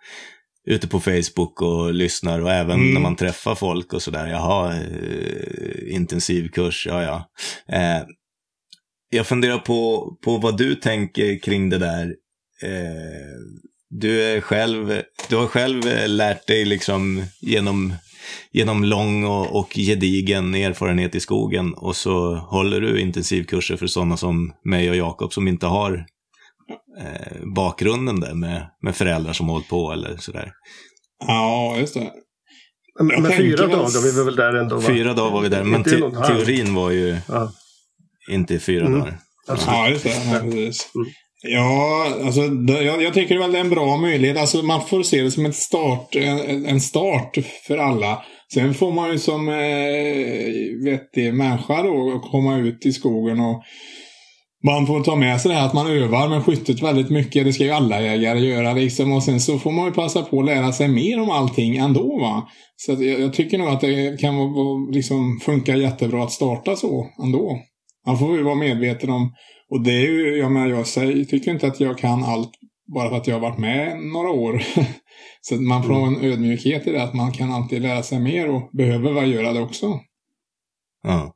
ute 0.66 0.88
på 0.88 1.00
Facebook 1.00 1.62
och 1.62 1.94
lyssnar 1.94 2.40
och 2.40 2.50
även 2.52 2.80
Mm. 2.80 2.94
när 2.94 3.00
man 3.00 3.16
träffar 3.16 3.54
folk 3.54 3.92
och 3.92 4.02
sådär. 4.02 4.26
Jaha, 4.26 4.74
eh, 4.76 5.94
intensivkurs, 5.94 6.86
ja 6.86 7.02
ja. 7.02 7.30
Eh, 7.76 8.02
jag 9.10 9.26
funderar 9.26 9.58
på, 9.58 10.10
på 10.24 10.36
vad 10.36 10.58
du 10.58 10.74
tänker 10.74 11.38
kring 11.42 11.70
det 11.70 11.78
där. 11.78 12.14
Eh, 12.62 13.38
du, 13.90 14.22
är 14.22 14.40
själv, 14.40 15.02
du 15.28 15.36
har 15.36 15.46
själv 15.46 15.86
eh, 15.86 16.08
lärt 16.08 16.46
dig 16.46 16.64
liksom 16.64 17.22
genom, 17.40 17.94
genom 18.52 18.84
lång 18.84 19.24
och, 19.24 19.56
och 19.58 19.72
gedigen 19.74 20.54
erfarenhet 20.54 21.14
i 21.14 21.20
skogen 21.20 21.74
och 21.74 21.96
så 21.96 22.34
håller 22.34 22.80
du 22.80 23.00
intensivkurser 23.00 23.76
för 23.76 23.86
sådana 23.86 24.16
som 24.16 24.52
mig 24.64 24.90
och 24.90 24.96
Jakob 24.96 25.32
som 25.32 25.48
inte 25.48 25.66
har 25.66 26.06
eh, 27.00 27.46
bakgrunden 27.54 28.20
där 28.20 28.34
med, 28.34 28.70
med 28.82 28.96
föräldrar 28.96 29.32
som 29.32 29.48
hållit 29.48 29.68
på 29.68 29.92
eller 29.92 30.16
sådär. 30.16 30.52
Ja, 31.26 31.76
just 31.78 31.94
det. 31.94 32.12
Men, 33.00 33.22
men 33.22 33.32
fyra 33.32 33.66
dagar, 33.66 34.02
vi 34.02 34.16
var 34.18 34.24
väl 34.24 34.36
där 34.36 34.54
ändå? 34.54 34.76
Va? 34.76 34.82
Fyra 34.82 35.14
dagar 35.14 35.30
var 35.30 35.40
vi 35.42 35.48
där, 35.48 35.64
men 35.64 35.84
te 35.84 35.90
teorin 36.00 36.74
var 36.74 36.90
ju 36.90 37.16
Ja, 37.28 37.52
inte 38.30 38.54
i 38.54 38.58
fyra 38.58 38.86
Mm. 38.86 38.98
dagar. 39.00 39.18
absolut. 39.48 39.74
Ja, 39.76 39.88
just 39.88 40.04
det. 40.04 40.10
Ja, 40.32 40.40
precis. 40.40 40.90
Mm. 40.94 41.08
Ja, 41.42 42.06
alltså, 42.24 42.40
jag, 42.82 43.02
jag 43.02 43.14
tycker 43.14 43.38
väl 43.38 43.52
det 43.52 43.58
är 43.58 43.64
en 43.64 43.70
bra 43.70 43.96
möjlighet. 43.96 44.38
Alltså, 44.38 44.62
man 44.62 44.80
får 44.86 45.02
se 45.02 45.22
det 45.22 45.30
som 45.30 45.46
ett 45.46 45.54
start, 45.54 46.16
en, 46.16 46.66
en 46.66 46.80
start 46.80 47.38
för 47.66 47.78
alla. 47.78 48.22
Sen 48.54 48.74
får 48.74 48.92
man 48.92 49.10
ju 49.10 49.18
som 49.18 49.48
eh, 49.48 50.84
vettig 50.84 51.34
människa 51.34 51.82
då 51.82 52.20
komma 52.30 52.56
ut 52.56 52.86
i 52.86 52.92
skogen 52.92 53.40
och 53.40 53.62
man 54.64 54.86
får 54.86 55.00
ta 55.00 55.16
med 55.16 55.40
sig 55.40 55.48
det 55.48 55.54
här 55.58 55.66
att 55.66 55.74
man 55.74 55.90
övar 55.90 56.28
med 56.28 56.44
skyttet 56.44 56.82
väldigt 56.82 57.10
mycket. 57.10 57.44
Det 57.44 57.52
ska 57.52 57.64
ju 57.64 57.70
alla 57.70 58.00
jägare 58.00 58.38
göra 58.38 58.72
liksom. 58.72 59.12
Och 59.12 59.22
sen 59.22 59.40
så 59.40 59.58
får 59.58 59.72
man 59.72 59.84
ju 59.86 59.92
passa 59.92 60.22
på 60.22 60.40
att 60.40 60.46
lära 60.46 60.72
sig 60.72 60.88
mer 60.88 61.20
om 61.20 61.30
allting 61.30 61.76
ändå 61.76 62.18
va. 62.20 62.48
Så 62.76 62.92
att 62.92 63.00
jag, 63.00 63.20
jag 63.20 63.32
tycker 63.32 63.58
nog 63.58 63.68
att 63.68 63.80
det 63.80 64.20
kan 64.20 64.36
vara- 64.36 64.90
liksom, 64.92 65.40
funka 65.42 65.76
jättebra 65.76 66.22
att 66.22 66.32
starta 66.32 66.76
så 66.76 67.06
ändå. 67.24 67.58
Man 68.06 68.18
får 68.18 68.36
ju 68.36 68.42
vara 68.42 68.54
medveten 68.54 69.10
om 69.10 69.32
och 69.70 69.80
det 69.80 69.92
är 69.92 70.00
ju, 70.00 70.36
jag 70.36 70.52
menar, 70.52 70.68
jag 70.68 70.86
säger, 70.86 71.24
tycker 71.24 71.50
inte 71.50 71.66
att 71.66 71.80
jag 71.80 71.98
kan 71.98 72.24
allt 72.24 72.50
bara 72.94 73.08
för 73.08 73.16
att 73.16 73.26
jag 73.26 73.34
har 73.34 73.40
varit 73.40 73.58
med 73.58 74.00
några 74.02 74.30
år. 74.30 74.62
så 75.40 75.54
man 75.54 75.82
får 75.82 75.92
ha 75.92 76.06
en 76.06 76.24
ödmjukhet 76.24 76.86
i 76.86 76.92
det, 76.92 77.02
att 77.02 77.14
man 77.14 77.32
kan 77.32 77.52
alltid 77.52 77.82
lära 77.82 78.02
sig 78.02 78.20
mer 78.20 78.48
och 78.48 78.70
behöver 78.72 79.12
väl 79.12 79.32
göra 79.32 79.52
det 79.52 79.60
också. 79.60 80.00
Ja. 81.02 81.34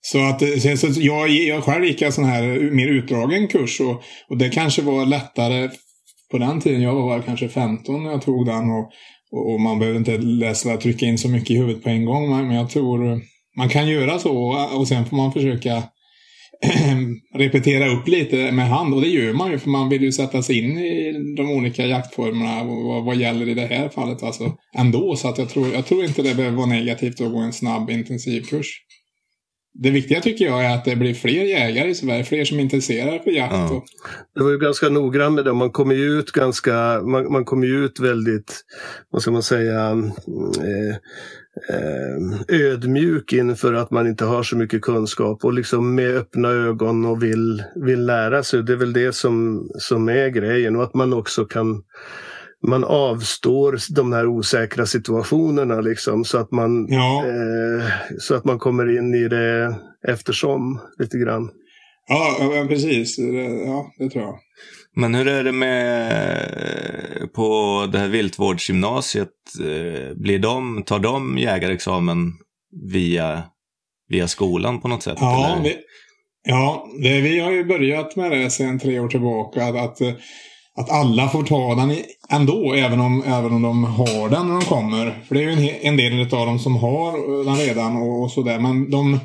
Så 0.00 0.18
att, 0.18 0.40
så 0.78 0.88
jag, 1.00 1.28
jag 1.28 1.64
själv 1.64 1.84
gick 1.84 2.02
en 2.02 2.12
sån 2.12 2.24
här 2.24 2.70
mer 2.70 2.88
utdragen 2.88 3.48
kurs 3.48 3.80
och, 3.80 4.02
och 4.28 4.38
det 4.38 4.48
kanske 4.48 4.82
var 4.82 5.06
lättare 5.06 5.70
på 6.30 6.38
den 6.38 6.60
tiden. 6.60 6.82
Jag 6.82 6.94
var 6.94 7.22
kanske 7.22 7.48
15 7.48 8.02
när 8.02 8.10
jag 8.10 8.22
tog 8.22 8.46
den 8.46 8.70
och, 8.70 8.90
och, 9.32 9.52
och 9.52 9.60
man 9.60 9.78
behöver 9.78 9.98
inte 9.98 10.18
läsa 10.18 10.76
trycka 10.76 11.06
in 11.06 11.18
så 11.18 11.28
mycket 11.28 11.50
i 11.50 11.56
huvudet 11.56 11.82
på 11.82 11.88
en 11.88 12.04
gång. 12.04 12.30
Men 12.30 12.46
men 12.46 12.56
jag 12.56 12.70
tror 12.70 13.20
man 13.56 13.68
kan 13.68 13.88
göra 13.88 14.18
så 14.18 14.36
och 14.76 14.88
sen 14.88 15.06
får 15.06 15.16
man 15.16 15.32
försöka 15.32 15.82
repetera 17.34 17.88
upp 17.88 18.08
lite 18.08 18.52
med 18.52 18.68
hand. 18.68 18.94
Och 18.94 19.00
det 19.00 19.08
gör 19.08 19.32
man 19.32 19.50
ju 19.50 19.58
för 19.58 19.70
man 19.70 19.88
vill 19.88 20.02
ju 20.02 20.12
sätta 20.12 20.42
sig 20.42 20.58
in 20.58 20.78
i 20.78 21.12
de 21.36 21.50
olika 21.50 21.86
jaktformerna 21.86 22.64
vad, 22.64 23.04
vad 23.04 23.16
gäller 23.16 23.48
i 23.48 23.54
det 23.54 23.66
här 23.66 23.88
fallet. 23.88 24.22
Alltså 24.22 24.56
ändå. 24.76 25.16
Så 25.16 25.28
att 25.28 25.38
jag 25.38 25.48
tror, 25.48 25.74
jag 25.74 25.86
tror 25.86 26.04
inte 26.04 26.22
det 26.22 26.34
behöver 26.34 26.56
vara 26.56 26.66
negativt 26.66 27.20
att 27.20 27.32
gå 27.32 27.38
en 27.38 27.52
snabb 27.52 27.90
intensivkurs. 27.90 28.80
Det 29.74 29.90
viktiga 29.90 30.20
tycker 30.20 30.44
jag 30.44 30.64
är 30.64 30.74
att 30.74 30.84
det 30.84 30.96
blir 30.96 31.14
fler 31.14 31.44
jägare 31.44 31.88
i 31.88 31.94
Sverige, 31.94 32.24
fler 32.24 32.44
som 32.44 32.58
är 32.58 32.62
intresserade 32.62 33.20
för 33.22 33.30
jakt. 33.30 33.54
Ja. 33.54 33.74
Och, 33.74 33.84
Det 34.34 34.42
var 34.42 34.50
ju 34.50 34.58
ganska 34.58 34.88
noggrann 34.88 35.34
med 35.34 35.44
det. 35.44 35.52
Man 35.52 35.70
kommer 35.70 35.94
ju 35.94 36.18
ut 36.18 36.32
ganska, 36.32 37.02
man, 37.02 37.32
man 37.32 37.44
kommer 37.44 37.66
ju 37.66 37.84
ut 37.84 38.00
väldigt, 38.00 38.60
vad 39.10 39.22
ska 39.22 39.30
man 39.30 39.42
säga, 39.42 39.90
eh, 40.60 40.96
eh, 41.70 42.60
ödmjuk 42.60 43.32
inför 43.32 43.74
att 43.74 43.90
man 43.90 44.06
inte 44.06 44.24
har 44.24 44.42
så 44.42 44.56
mycket 44.56 44.82
kunskap 44.82 45.44
och 45.44 45.52
liksom 45.52 45.94
med 45.94 46.16
öppna 46.16 46.48
ögon 46.48 47.04
och 47.04 47.22
vill, 47.22 47.62
vill 47.74 48.06
lära 48.06 48.42
sig. 48.42 48.62
Det 48.62 48.72
är 48.72 48.76
väl 48.76 48.92
det 48.92 49.14
som, 49.14 49.66
som 49.78 50.08
är 50.08 50.28
grejen 50.28 50.76
och 50.76 50.82
att 50.82 50.94
man 50.94 51.12
också 51.12 51.44
kan 51.44 51.82
man 52.68 52.84
avstår 52.84 53.78
de 53.94 54.12
här 54.12 54.26
osäkra 54.26 54.86
situationerna 54.86 55.80
liksom 55.80 56.24
så 56.24 56.38
att 56.38 56.50
man, 56.52 56.86
ja, 56.88 57.24
eh, 57.26 57.86
så 58.18 58.34
att 58.34 58.44
man 58.44 58.58
kommer 58.58 58.98
in 58.98 59.14
i 59.14 59.28
det 59.28 59.76
eftersom 60.08 60.80
lite 60.98 61.18
grann. 61.18 61.50
ja, 62.08 62.36
ja, 62.54 62.66
precis. 62.68 63.18
Ja, 63.66 63.92
det 63.98 64.10
tror 64.10 64.24
jag. 64.24 64.38
Men 64.96 65.14
hur 65.14 65.28
är 65.28 65.44
det 65.44 65.52
med 65.52 67.32
på 67.34 67.88
det 67.92 67.98
här 67.98 68.08
viltvårdsgymnasiet? 68.08 69.28
eh, 69.60 70.16
Blir 70.16 70.38
de, 70.38 70.82
tar 70.86 70.98
de 70.98 71.38
jägarexamen 71.38 72.32
via, 72.92 73.42
via 74.08 74.28
skolan 74.28 74.80
på 74.80 74.88
något 74.88 75.02
sätt? 75.02 75.18
Ja, 75.20 75.52
eller? 75.52 75.64
vi, 75.64 75.76
ja 76.44 76.86
det, 77.02 77.20
vi 77.20 77.40
har 77.40 77.50
ju 77.50 77.64
börjat 77.64 78.16
med 78.16 78.30
det 78.30 78.50
sedan 78.50 78.78
tre 78.78 79.00
år 79.00 79.08
tillbaka. 79.08 79.64
Att, 79.64 79.76
att, 79.76 80.00
eh, 80.00 80.12
att 80.78 80.90
alla 80.90 81.28
får 81.28 81.42
ta 81.42 81.74
den 81.74 81.96
ändå, 82.30 82.72
även 82.74 83.00
om, 83.00 83.22
även 83.26 83.52
om 83.52 83.62
de 83.62 83.84
har 83.84 84.28
den 84.28 84.46
när 84.48 84.54
de 84.54 84.62
kommer. 84.64 85.22
För 85.28 85.34
det 85.34 85.40
är 85.44 85.50
ju 85.50 85.52
en, 85.52 85.80
en 85.82 85.96
del 85.96 86.20
av 86.20 86.46
dem 86.46 86.58
som 86.58 86.76
har 86.76 87.44
den 87.44 87.56
redan 87.56 87.96
och, 87.96 88.22
och 88.22 88.30
sådär. 88.30 88.58
Men 88.58 88.90
de, 88.90 89.20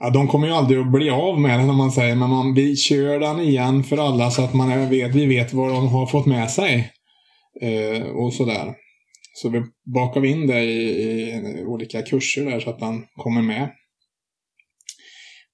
ja, 0.00 0.10
de 0.10 0.28
kommer 0.28 0.46
ju 0.46 0.52
aldrig 0.52 0.80
att 0.80 0.92
bli 0.92 1.10
av 1.10 1.40
med 1.40 1.58
den 1.58 1.70
om 1.70 1.76
man 1.76 1.92
säger. 1.92 2.14
Men 2.14 2.30
man, 2.30 2.54
vi 2.54 2.76
kör 2.76 3.20
den 3.20 3.40
igen 3.40 3.84
för 3.84 3.96
alla 3.96 4.30
så 4.30 4.42
att 4.42 4.54
man 4.54 4.70
är- 4.70 4.90
vet, 4.90 5.14
vi 5.14 5.26
vet 5.26 5.52
vad 5.52 5.68
de 5.70 5.88
har 5.88 6.06
fått 6.06 6.26
med 6.26 6.50
sig. 6.50 6.92
Eh, 7.62 8.02
och 8.02 8.32
sådär. 8.32 8.74
Så 9.34 9.48
vi 9.48 9.62
bakar 9.94 10.20
vi 10.20 10.28
in 10.30 10.46
det 10.46 10.60
i, 10.64 10.90
i 10.90 11.64
olika 11.66 12.02
kurser 12.02 12.44
där 12.44 12.60
så 12.60 12.70
att 12.70 12.78
den 12.78 13.04
kommer 13.16 13.42
med. 13.42 13.70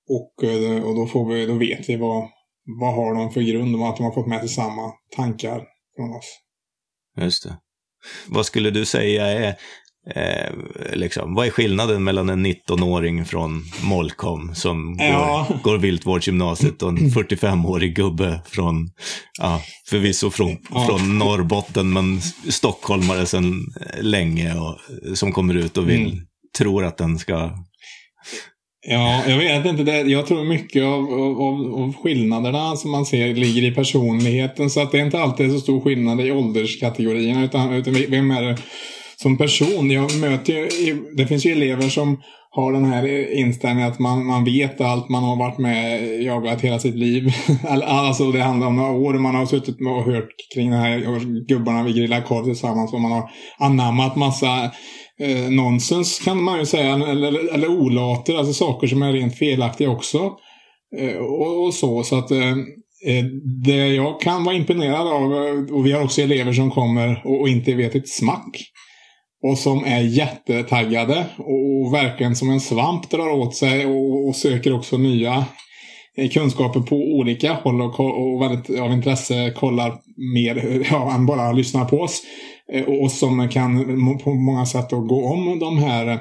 Och, 0.09 0.45
eh, 0.45 0.83
och 0.85 0.95
då, 0.95 1.07
får 1.07 1.35
vi, 1.35 1.47
då 1.47 1.55
vet 1.55 1.89
vi 1.89 1.97
vad, 1.97 2.29
vad 2.81 2.95
har 2.95 3.15
de 3.15 3.33
för 3.33 3.41
grund 3.41 3.77
och 3.77 3.89
att 3.89 3.97
de 3.97 4.03
har 4.03 4.13
fått 4.13 4.27
med 4.29 4.41
sig 4.41 4.49
samma 4.49 4.93
tankar 5.17 5.63
från 5.97 6.11
oss. 6.17 6.39
Just 7.21 7.43
det. 7.45 7.57
Vad 8.29 8.47
skulle 8.47 8.71
du 8.71 8.85
säga 8.85 9.27
är, 9.27 9.55
eh, 10.15 10.53
liksom, 10.93 11.35
vad 11.35 11.47
är 11.47 11.51
skillnaden 11.51 12.05
mellan 12.05 12.29
en 12.29 12.47
19-åring 12.47 13.25
från 13.25 13.63
Molkom 13.85 14.55
som 14.55 14.97
Ja. 14.99 15.47
går, 15.49 15.59
går 15.63 15.79
viltvårdsgymnasiet 15.79 16.83
och 16.83 16.89
en 16.89 16.97
45-årig 17.11 17.97
gubbe 17.97 18.43
från, 18.47 18.91
ja, 19.41 19.63
förvisso 19.89 20.31
från, 20.31 20.57
Ja. 20.71 20.87
från 20.89 21.19
Norrbotten, 21.19 21.93
men 21.93 22.21
stockholmare 22.49 23.27
sedan 23.27 23.55
länge 24.01 24.55
och 24.55 24.79
som 25.19 25.33
kommer 25.33 25.55
ut 25.55 25.77
och 25.77 25.89
vill, 25.91 26.07
Mm. 26.13 26.19
tror 26.59 26.85
att 26.85 26.97
den 26.99 27.19
ska 27.19 27.51
Ja, 28.87 29.23
jag 29.29 29.39
vet 29.39 29.67
inte. 29.67 29.83
Det, 29.83 30.01
jag 30.01 30.27
tror 30.27 30.45
mycket 30.45 30.85
av, 30.85 31.13
av, 31.15 31.83
av- 31.83 31.95
skillnaderna 32.03 32.77
som 32.77 32.91
man 32.91 33.07
ser 33.07 33.35
ligger 33.35 33.63
i 33.63 33.75
personligheten. 33.75 34.71
Så 34.71 34.81
att 34.81 34.93
det 34.93 34.99
är 34.99 35.05
inte 35.05 35.21
alltid 35.21 35.53
så 35.53 35.59
stor 35.59 35.81
skillnad 35.81 36.21
i 36.21 36.33
ålderskategorierna. 36.33 37.45
Utan, 37.45 37.73
utan 37.73 37.95
vem 38.09 38.31
är 38.31 38.43
det 38.43 38.59
som 39.17 39.39
person? 39.39 39.91
Jag 39.91 40.17
möter 40.21 40.53
ju, 40.53 41.05
det 41.17 41.27
finns 41.27 41.47
ju 41.47 41.53
elever 41.53 41.89
som 41.89 42.23
har 42.51 42.73
den 42.73 42.85
här 42.85 43.33
inställningen 43.35 43.89
att 43.89 43.99
man, 43.99 44.27
man 44.27 44.45
vet 44.45 44.81
allt, 44.81 45.09
man 45.09 45.25
har 45.25 45.37
varit 45.37 45.59
med 45.59 46.23
jagat 46.23 46.61
hela 46.61 46.79
sitt 46.79 46.95
liv. 46.95 47.33
alltså 47.87 48.33
det 48.33 48.41
handlar 48.43 48.67
om 48.67 48.77
några 48.77 48.93
år 48.93 49.15
man 49.15 49.35
har 49.35 49.47
suttit 49.47 49.77
och 49.81 50.13
hört 50.13 50.35
kring 50.55 50.71
de 50.71 50.77
här 50.77 50.99
gubbarna 51.49 51.83
vi 51.83 51.93
grillar 51.93 52.21
korv 52.21 52.45
tillsammans 52.45 52.93
och 52.93 53.01
man 53.01 53.13
har 53.13 53.31
anammat 53.59 54.17
massa 54.17 54.71
eh, 55.21 55.51
nonsens 55.51 56.19
kan 56.19 56.43
man 56.43 56.59
ju 56.59 56.67
säga, 56.67 56.95
eller, 56.95 57.55
eller 57.55 57.69
olater, 57.69 58.37
alltså 58.37 58.53
saker 58.53 58.87
som 58.87 59.03
är 59.03 59.13
rent 59.13 59.39
felaktiga 59.39 59.91
också. 59.91 60.37
Eh, 60.99 61.17
och, 61.17 61.65
och 61.65 61.75
så, 61.75 62.03
så 62.03 62.19
att 62.19 62.31
eh, 62.31 62.51
eh 63.07 63.25
det 63.65 63.87
jag 63.87 64.21
kan 64.21 64.45
vara 64.45 64.57
imponerad 64.57 65.07
av, 65.09 65.33
eh, 65.33 65.75
och 65.75 65.87
vi 65.87 65.93
har 65.93 66.05
också 66.05 66.23
elever 66.23 66.53
som 66.53 66.71
kommer 66.71 67.23
och, 67.25 67.41
och 67.41 67.49
inte 67.49 67.75
vet 67.75 67.95
ett 67.95 68.09
smack. 68.09 68.69
och 69.45 69.59
som 69.59 69.85
är 69.85 70.01
jättetaggade 70.01 71.27
och 71.39 71.95
verkligen 71.95 72.37
som 72.37 72.51
en 72.51 72.61
svamp 72.61 73.11
drar 73.11 73.31
åt 73.31 73.55
sig 73.55 73.87
och, 73.87 74.29
och 74.29 74.37
söker 74.37 74.73
också 74.75 74.99
nya 74.99 75.45
eh, 76.17 76.31
kunskaper 76.31 76.81
på 76.81 76.97
olika 76.97 77.53
håll 77.53 77.83
och, 77.83 78.01
och 78.01 78.43
väldigt 78.43 78.81
av 78.81 78.93
intresse 78.93 79.53
kollar 79.57 79.95
mer 80.35 80.85
ja, 80.91 81.15
än 81.15 81.27
bara 81.27 81.53
lyssnar 81.53 81.85
på 81.85 82.01
oss. 82.01 82.23
Eh, 82.73 82.85
och 82.85 83.13
som 83.13 83.49
kan 83.49 83.85
på 84.19 84.35
många 84.35 84.67
sätt 84.67 84.91
då 84.91 85.01
gå 85.01 85.25
om 85.25 85.59
de 85.59 85.79
här 85.79 86.21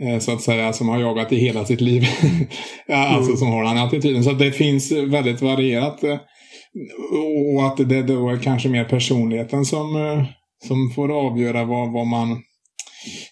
eh, 0.00 0.18
så 0.18 0.32
att 0.32 0.42
säga 0.42 0.72
som 0.72 0.88
har 0.88 1.00
jagat 1.00 1.32
i 1.32 1.36
hela 1.36 1.64
sitt 1.64 1.80
liv. 1.80 2.02
alltså 2.88 3.30
mm. 3.30 3.36
som 3.36 3.48
har 3.48 3.64
den 3.64 3.78
attityden. 3.78 4.24
Så 4.24 4.32
det 4.32 4.52
finns 4.52 4.92
väldigt 4.92 5.42
varierat. 5.42 6.04
Och 7.54 7.66
att 7.66 7.88
det 7.88 8.02
då 8.02 8.28
är 8.28 8.38
kanske 8.38 8.68
mer 8.68 8.84
personligheten 8.84 9.64
som, 9.64 10.24
som 10.64 10.90
får 10.94 11.26
avgöra 11.26 11.64
vad, 11.64 11.92
vad 11.92 12.06
man 12.06 12.42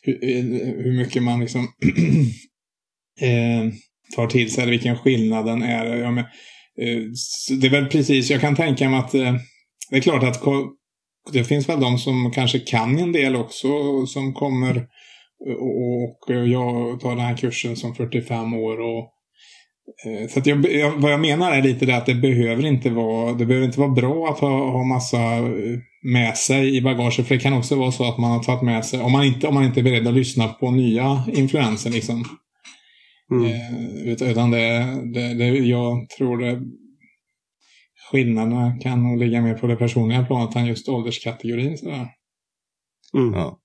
hur, 0.02 0.82
hur 0.82 0.96
mycket 0.96 1.22
man 1.22 1.40
liksom 1.40 1.60
eh, 3.20 3.72
tar 4.16 4.26
till 4.26 4.52
sig, 4.52 4.62
eller 4.62 4.72
vilken 4.72 4.96
skillnaden 4.96 5.62
är. 5.62 5.96
Ja, 5.96 6.10
men, 6.10 6.24
eh, 6.80 7.02
det 7.60 7.66
är 7.66 7.70
väl 7.70 7.86
precis, 7.86 8.30
jag 8.30 8.40
kan 8.40 8.56
tänka 8.56 8.90
mig 8.90 8.98
att 8.98 9.14
eh, 9.14 9.34
det 9.90 9.96
är 9.96 10.00
klart 10.00 10.22
att 10.22 10.40
det 11.32 11.44
finns 11.44 11.68
väl 11.68 11.80
de 11.80 11.98
som 11.98 12.30
kanske 12.30 12.58
kan 12.58 12.98
en 12.98 13.12
del 13.12 13.36
också 13.36 13.68
som 14.06 14.34
kommer 14.34 14.86
och, 15.46 16.34
jag 16.34 17.00
tar 17.00 17.10
den 17.10 17.24
här 17.24 17.36
kursen 17.36 17.76
som 17.76 17.94
45 17.94 18.54
år 18.54 18.80
och 18.80 19.10
eh, 20.06 20.28
så 20.28 20.38
att 20.38 20.46
jag, 20.46 20.72
jag, 20.72 20.90
vad 20.90 21.12
jag 21.12 21.20
menar 21.20 21.52
är 21.52 21.62
lite 21.62 21.86
det 21.86 21.96
att 21.96 22.06
det 22.06 22.14
behöver 22.14 22.66
inte 22.66 22.90
vara, 22.90 23.32
det 23.32 23.46
behöver 23.46 23.66
inte 23.66 23.80
vara 23.80 23.90
bra 23.90 24.28
att 24.28 24.38
ha, 24.38 24.70
ha 24.70 24.84
massa 24.84 25.36
eh, 25.36 25.78
med 26.02 26.36
sig 26.36 26.76
i 26.76 26.80
bagaget. 26.80 27.26
För 27.26 27.34
det 27.34 27.40
kan 27.40 27.52
också 27.52 27.76
vara 27.76 27.92
så 27.92 28.08
att 28.08 28.18
man 28.18 28.30
har 28.30 28.42
tagit 28.42 28.62
med 28.62 28.84
sig, 28.84 29.00
om 29.00 29.12
man 29.12 29.24
inte, 29.24 29.46
om 29.46 29.54
man 29.54 29.64
inte 29.64 29.80
är 29.80 29.84
beredd 29.84 30.06
att 30.06 30.14
lyssna 30.14 30.48
på 30.48 30.70
nya 30.70 31.24
influenser 31.32 31.90
liksom. 31.90 32.24
Mm. 33.30 33.44
Eh, 33.44 34.30
utan 34.30 34.50
det, 34.50 34.86
det, 35.14 35.34
det, 35.34 35.46
jag 35.46 36.08
tror 36.08 36.38
det 36.38 36.60
skillnaderna 38.10 38.78
kan 38.82 39.02
nog 39.02 39.18
ligga 39.18 39.42
mer 39.42 39.54
på 39.54 39.66
det 39.66 39.76
personliga 39.76 40.24
planet 40.24 40.56
än 40.56 40.66
just 40.66 40.88
ålderskategorin. 40.88 41.78
Sådär. 41.78 42.08
Mm. 43.14 43.34
Ja. 43.34 43.58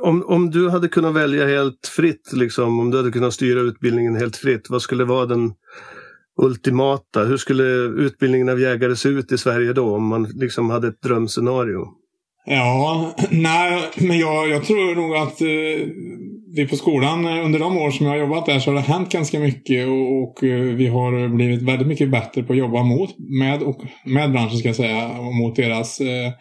Om, 0.00 0.22
om 0.26 0.50
du 0.50 0.70
hade 0.70 0.88
kunnat 0.88 1.14
välja 1.14 1.46
helt 1.46 1.86
fritt, 1.96 2.32
liksom, 2.32 2.80
om 2.80 2.90
du 2.90 2.96
hade 2.96 3.10
kunnat 3.10 3.34
styra 3.34 3.60
utbildningen 3.60 4.16
helt 4.16 4.36
fritt, 4.36 4.70
vad 4.70 4.82
skulle 4.82 5.04
vara 5.04 5.26
den 5.26 5.52
ultimata? 6.42 7.24
Hur 7.24 7.36
skulle 7.36 7.64
utbildningen 8.04 8.48
av 8.48 8.60
jägare 8.60 8.96
se 8.96 9.08
ut 9.08 9.32
i 9.32 9.38
Sverige 9.38 9.72
då 9.72 9.96
om 9.96 10.06
man 10.06 10.22
liksom 10.22 10.70
hade 10.70 10.88
ett 10.88 11.02
drömscenario? 11.02 11.86
Ja, 12.44 13.14
nej, 13.30 13.90
men 13.96 14.18
jag, 14.18 14.48
jag 14.48 14.64
tror 14.64 14.94
nog 14.94 15.16
att 15.16 15.40
eh, 15.40 15.88
vi 16.54 16.68
på 16.68 16.76
skolan 16.76 17.26
eh, 17.26 17.44
under 17.44 17.58
de 17.58 17.76
år 17.76 17.90
som 17.90 18.06
jag 18.06 18.12
har 18.12 18.18
jobbat 18.18 18.46
där 18.46 18.58
så 18.58 18.70
har 18.70 18.74
det 18.74 18.80
hänt 18.80 19.12
ganska 19.12 19.38
mycket 19.38 19.88
och, 19.88 20.22
och 20.22 20.44
eh, 20.44 20.60
vi 20.60 20.86
har 20.86 21.22
eh, 21.22 21.28
blivit 21.28 21.62
väldigt 21.62 21.88
mycket 21.88 22.10
bättre 22.10 22.42
på 22.42 22.52
att 22.52 22.58
jobba 22.58 22.82
mot, 22.82 23.18
med, 23.18 23.62
och, 23.62 23.82
med 24.04 24.32
branschen 24.32 24.58
ska 24.58 24.68
jag 24.68 24.76
säga, 24.76 25.18
och 25.18 25.34
mot 25.34 25.56
deras 25.56 26.00
eh, 26.00 26.32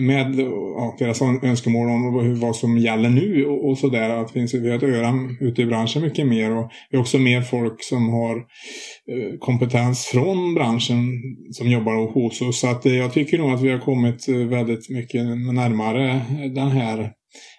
med 0.00 0.40
ja, 0.76 0.96
deras 0.98 1.22
önskemål 1.22 1.88
om 1.88 2.40
vad 2.40 2.56
som 2.56 2.78
gäller 2.78 3.08
nu 3.08 3.46
och, 3.46 3.70
och 3.70 3.78
sådär. 3.78 4.26
vi 4.60 4.70
har 4.70 4.76
ett 4.76 4.82
öra 4.82 5.14
ute 5.40 5.62
i 5.62 5.66
branschen 5.66 6.02
mycket 6.02 6.26
mer 6.26 6.56
och 6.56 6.70
vi 6.90 6.96
har 6.96 7.02
också 7.02 7.18
mer 7.18 7.42
folk 7.42 7.84
som 7.84 8.08
har 8.08 8.36
eh, 8.36 9.38
kompetens 9.38 10.04
från 10.04 10.54
branschen 10.54 11.22
som 11.50 11.70
jobbar 11.70 12.12
hos 12.12 12.42
oss. 12.42 12.60
Så 12.60 12.68
att, 12.68 12.86
eh, 12.86 12.96
jag 12.96 13.12
tycker 13.12 13.38
nog 13.38 13.50
att 13.50 13.62
vi 13.62 13.70
har 13.70 13.78
kommit 13.78 14.28
väldigt 14.28 14.90
mycket 14.90 15.24
närmare 15.54 16.20
den 16.54 16.68
här 16.68 17.12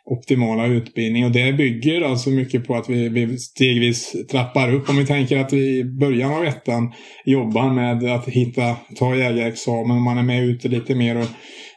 optimala 0.05 0.65
utbildning 0.65 1.25
och 1.25 1.31
det 1.31 1.53
bygger 1.53 2.01
alltså 2.01 2.29
mycket 2.29 2.67
på 2.67 2.75
att 2.75 2.89
vi, 2.89 3.09
vi 3.09 3.37
stegvis 3.37 4.15
trappar 4.31 4.73
upp. 4.73 4.89
Om 4.89 4.97
vi 4.97 5.05
tänker 5.05 5.37
att 5.37 5.53
vi 5.53 5.79
i 5.79 5.83
början 5.83 6.33
av 6.33 6.45
ettan 6.45 6.91
jobbar 7.25 7.73
med 7.73 8.03
att 8.15 8.29
hitta, 8.29 8.75
ta 8.95 9.15
jägarexamen, 9.15 10.01
man 10.01 10.17
är 10.17 10.23
med 10.23 10.43
ute 10.43 10.67
lite 10.67 10.95
mer 10.95 11.17
och 11.17 11.27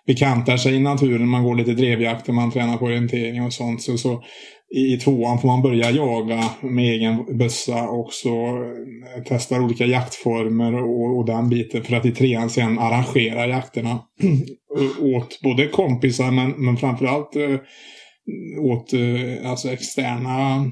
bekantar 0.07 0.57
sig 0.57 0.75
i 0.75 0.81
naturen. 0.81 1.29
Man 1.29 1.45
går 1.45 1.55
lite 1.55 1.73
drevjakt 1.73 2.29
och 2.29 2.35
man 2.35 2.51
tränar 2.51 2.77
på 2.77 2.85
orientering 2.85 3.43
och 3.43 3.53
sånt. 3.53 3.83
Så, 3.83 3.99
så 3.99 4.23
i, 4.77 4.97
tvåan 4.97 5.39
får 5.39 5.49
man 5.49 5.63
börja 5.63 5.91
jaga 5.91 6.45
med 6.61 6.85
egen 6.85 7.39
bössa 7.39 7.89
och 7.89 8.13
så 8.13 8.47
eh, 8.47 9.23
testar 9.29 9.61
olika 9.61 9.87
jaktformer 9.87 10.75
och, 10.75 11.19
och 11.19 11.27
den 11.27 11.49
biten 11.49 11.83
för 11.83 11.97
att 11.97 12.07
i 12.07 12.13
trean 12.13 12.51
sen 12.51 12.79
arrangera 12.79 13.47
jakterna 13.47 13.99
åt 15.17 15.41
både 15.43 15.67
kompisar 15.67 16.31
men, 16.31 16.51
men 16.51 16.77
framförallt 16.77 17.37
eh, 17.37 17.57
åt 18.61 18.93
eh, 18.93 19.51
alltså 19.51 19.73
externa 19.73 20.71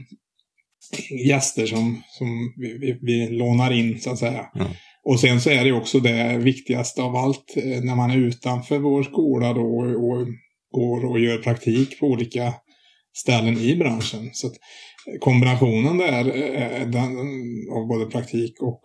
gäster 1.26 1.66
som, 1.66 2.02
som 2.08 2.54
vi, 2.56 2.78
vi, 2.78 2.98
vi 3.02 3.28
lånar 3.28 3.72
in 3.72 4.00
så 4.00 4.10
att 4.10 4.18
säga. 4.18 4.46
Mm. 4.54 4.68
Och 5.04 5.20
sen 5.20 5.40
så 5.40 5.50
är 5.50 5.64
det 5.64 5.72
också 5.72 6.00
det 6.00 6.38
viktigaste 6.38 7.02
av 7.02 7.16
allt 7.16 7.56
eh, 7.56 7.82
när 7.82 7.94
man 7.94 8.10
är 8.10 8.16
utanför 8.16 8.78
vår 8.78 9.02
skola 9.02 9.52
då 9.52 9.62
och 9.62 10.26
går 10.70 11.04
och 11.10 11.20
gör 11.20 11.38
praktik 11.38 12.00
på 12.00 12.06
olika 12.06 12.54
ställen 13.16 13.58
i 13.58 13.76
branschen. 13.76 14.30
Så 14.32 14.50
kombinationen 15.20 15.98
där 15.98 16.26
eh, 16.26 16.88
den, 16.88 17.18
av 17.70 17.86
både 17.88 18.06
praktik 18.06 18.62
och 18.62 18.82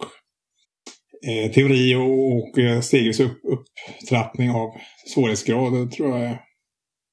eh, 1.30 1.52
teori 1.52 1.96
och, 1.96 2.36
och 2.36 2.84
stegvis 2.84 3.20
upp, 3.20 3.38
upptrappning 3.44 4.50
av 4.50 4.70
svårighetsgrad 5.14 5.92
tror 5.92 6.20
jag 6.20 6.38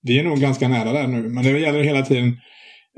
vi 0.09 0.19
är 0.19 0.25
nog 0.25 0.41
ganska 0.41 0.69
nära 0.69 0.93
där 0.93 1.07
nu. 1.07 1.29
Men 1.29 1.45
det 1.45 1.59
gäller 1.59 1.83
hela 1.83 2.03
tiden 2.03 2.37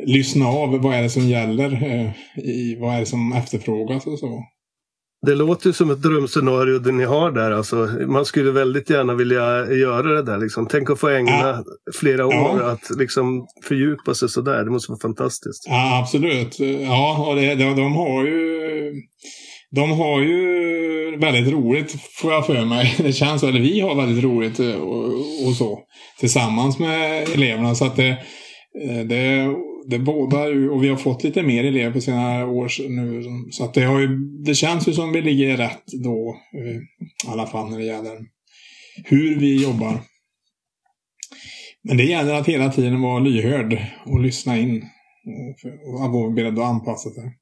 lyssna 0.07 0.46
av 0.46 0.79
vad 0.79 0.94
är 0.94 1.03
det 1.03 1.11
som 1.11 1.23
gäller, 1.23 1.73
eh, 1.73 2.11
i, 2.44 2.77
vad 2.81 2.94
är 2.94 3.01
det 3.01 3.07
som 3.07 3.33
efterfrågas 3.33 4.07
och 4.07 4.18
så. 4.18 4.44
Det 5.27 5.35
låter 5.35 5.66
ju 5.66 5.73
som 5.73 5.90
ett 5.90 6.03
drömscenario 6.03 6.79
det 6.79 6.92
ni 6.92 7.05
har 7.05 7.31
där. 7.31 7.51
Alltså, 7.51 7.77
man 8.07 8.25
skulle 8.25 8.51
väldigt 8.51 8.90
gärna 8.90 9.14
vilja 9.14 9.73
göra 9.73 10.12
det 10.12 10.23
där. 10.23 10.38
Liksom. 10.38 10.66
Tänk 10.66 10.90
att 10.90 11.01
få 11.01 11.09
ägna 11.09 11.31
ja. 11.31 11.64
flera 11.94 12.27
år 12.27 12.61
ja. 12.61 12.70
att 12.70 12.90
liksom, 12.99 13.46
fördjupa 13.64 14.14
sig 14.14 14.29
sådär. 14.29 14.64
Det 14.64 14.70
måste 14.70 14.92
vara 14.92 15.01
fantastiskt. 15.01 15.66
Ja, 15.66 16.01
absolut. 16.03 16.61
Ja, 16.61 17.27
och 17.29 17.37
det, 17.37 17.55
de, 17.55 17.77
de 17.77 17.92
har 17.92 18.25
ju... 18.25 18.92
De 19.70 19.90
har 19.90 20.20
ju 20.20 21.16
väldigt 21.16 21.52
roligt, 21.52 21.96
får 22.00 22.33
jag 22.33 22.46
för 22.46 22.64
mig. 22.64 22.94
Det 22.98 23.12
känns, 23.12 23.42
eller 23.42 23.61
vi 23.61 23.80
har 23.80 23.94
väldigt 23.94 24.24
roligt 24.24 24.61
eh, 24.61 24.74
och, 24.74 25.04
och 25.46 25.54
så. 25.54 25.80
Tillsammans 26.18 26.78
med 26.78 27.28
eleverna. 27.28 27.74
Så 27.74 27.85
att 27.85 27.96
det, 27.96 28.09
eh, 28.85 29.00
det 29.04 29.54
det 29.87 29.98
bådar 29.98 30.48
ju, 30.48 30.70
och 30.70 30.85
vi 30.85 30.88
har 30.88 30.96
fått 30.96 31.24
lite 31.24 31.42
mer 31.42 31.64
elever 31.64 31.92
på 31.92 32.00
senare 32.00 32.46
år 32.46 32.88
nu. 32.88 33.22
Så 33.50 33.64
att 33.64 33.74
det, 33.74 33.83
har 33.83 34.00
ju, 34.00 34.16
det 34.44 34.54
känns 34.54 34.88
ju 34.88 34.92
som 34.92 35.12
vi 35.12 35.22
ligger 35.22 35.56
rätt 35.56 35.85
då. 36.04 36.37
Eh, 36.54 36.76
I 37.28 37.33
alla 37.33 37.46
fall 37.46 37.70
när 37.70 37.78
det 37.78 37.85
gäller 37.85 38.18
hur 39.04 39.38
vi 39.38 39.62
jobbar. 39.62 40.00
Men 41.83 41.96
det 41.96 42.04
gäller 42.04 42.35
att 42.35 42.48
hela 42.48 42.72
tiden 42.72 43.00
vara 43.00 43.18
lyhörd 43.18 43.87
och 44.06 44.20
lyssna 44.20 44.59
in. 44.59 44.85
Och 45.87 46.12
vara 46.12 46.30
beredd 46.30 46.59
att 46.59 46.64
anpassa 46.64 47.11
sig. 47.11 47.24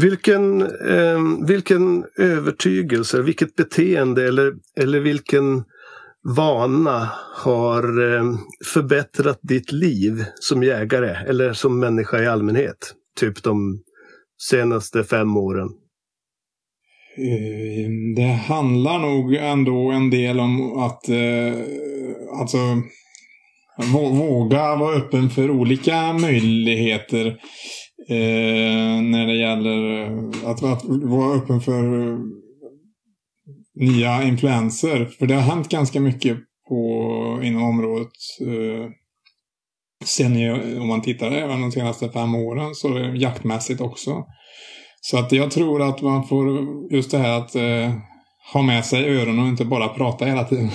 Vilken, 0.00 0.62
eh, 0.62 1.46
vilken 1.46 2.04
övertygelse, 2.18 3.22
vilket 3.22 3.56
beteende 3.56 4.28
eller, 4.28 4.52
eller 4.80 5.00
vilken 5.00 5.64
vana 6.36 7.10
har 7.34 8.14
eh, 8.14 8.24
förbättrat 8.74 9.38
ditt 9.42 9.72
liv 9.72 10.24
som 10.40 10.62
jägare 10.62 11.16
eller 11.28 11.52
som 11.52 11.80
människa 11.80 12.22
i 12.22 12.26
allmänhet? 12.26 12.94
Typ 13.20 13.42
de 13.42 13.82
senaste 14.50 15.04
fem 15.04 15.36
åren? 15.36 15.68
Eh, 17.18 17.90
det 18.16 18.32
handlar 18.48 18.98
nog 18.98 19.34
ändå 19.34 19.90
en 19.90 20.10
del 20.10 20.40
om 20.40 20.78
att 20.78 21.08
eh, 21.08 21.54
alltså 22.40 22.58
våga 23.92 24.76
vara 24.76 24.96
öppen 24.96 25.30
för 25.30 25.50
olika 25.50 26.12
möjligheter 26.12 27.36
eh, 28.08 29.02
när 29.02 29.26
det 29.26 29.36
gäller 29.36 30.06
att, 30.50 30.62
att 30.62 30.84
vara 30.84 31.36
öppen 31.36 31.60
för 31.60 32.18
nya 33.74 34.22
influenser. 34.22 35.04
För 35.04 35.26
det 35.26 35.34
har 35.34 35.42
hänt 35.42 35.68
ganska 35.68 36.00
mycket 36.00 36.38
på, 36.68 37.40
inom 37.42 37.62
området. 37.62 38.12
Eh, 38.40 38.90
sen 40.04 40.50
om 40.80 40.88
man 40.88 41.02
tittar 41.02 41.30
även 41.30 41.60
de 41.60 41.72
senaste 41.72 42.08
fem 42.08 42.34
åren 42.34 42.74
så 42.74 42.96
är 42.96 43.14
jaktmässigt 43.14 43.80
också. 43.80 44.24
Så 45.00 45.18
att 45.18 45.32
jag 45.32 45.50
tror 45.50 45.82
att 45.82 46.02
man 46.02 46.26
får 46.26 46.46
just 46.92 47.10
det 47.10 47.18
här 47.18 47.38
att 47.38 47.54
eh, 47.54 47.92
ha 48.52 48.62
med 48.62 48.84
sig 48.84 49.18
öronen 49.18 49.40
och 49.40 49.48
inte 49.48 49.64
bara 49.64 49.88
prata 49.88 50.24
hela 50.24 50.44
tiden. 50.44 50.70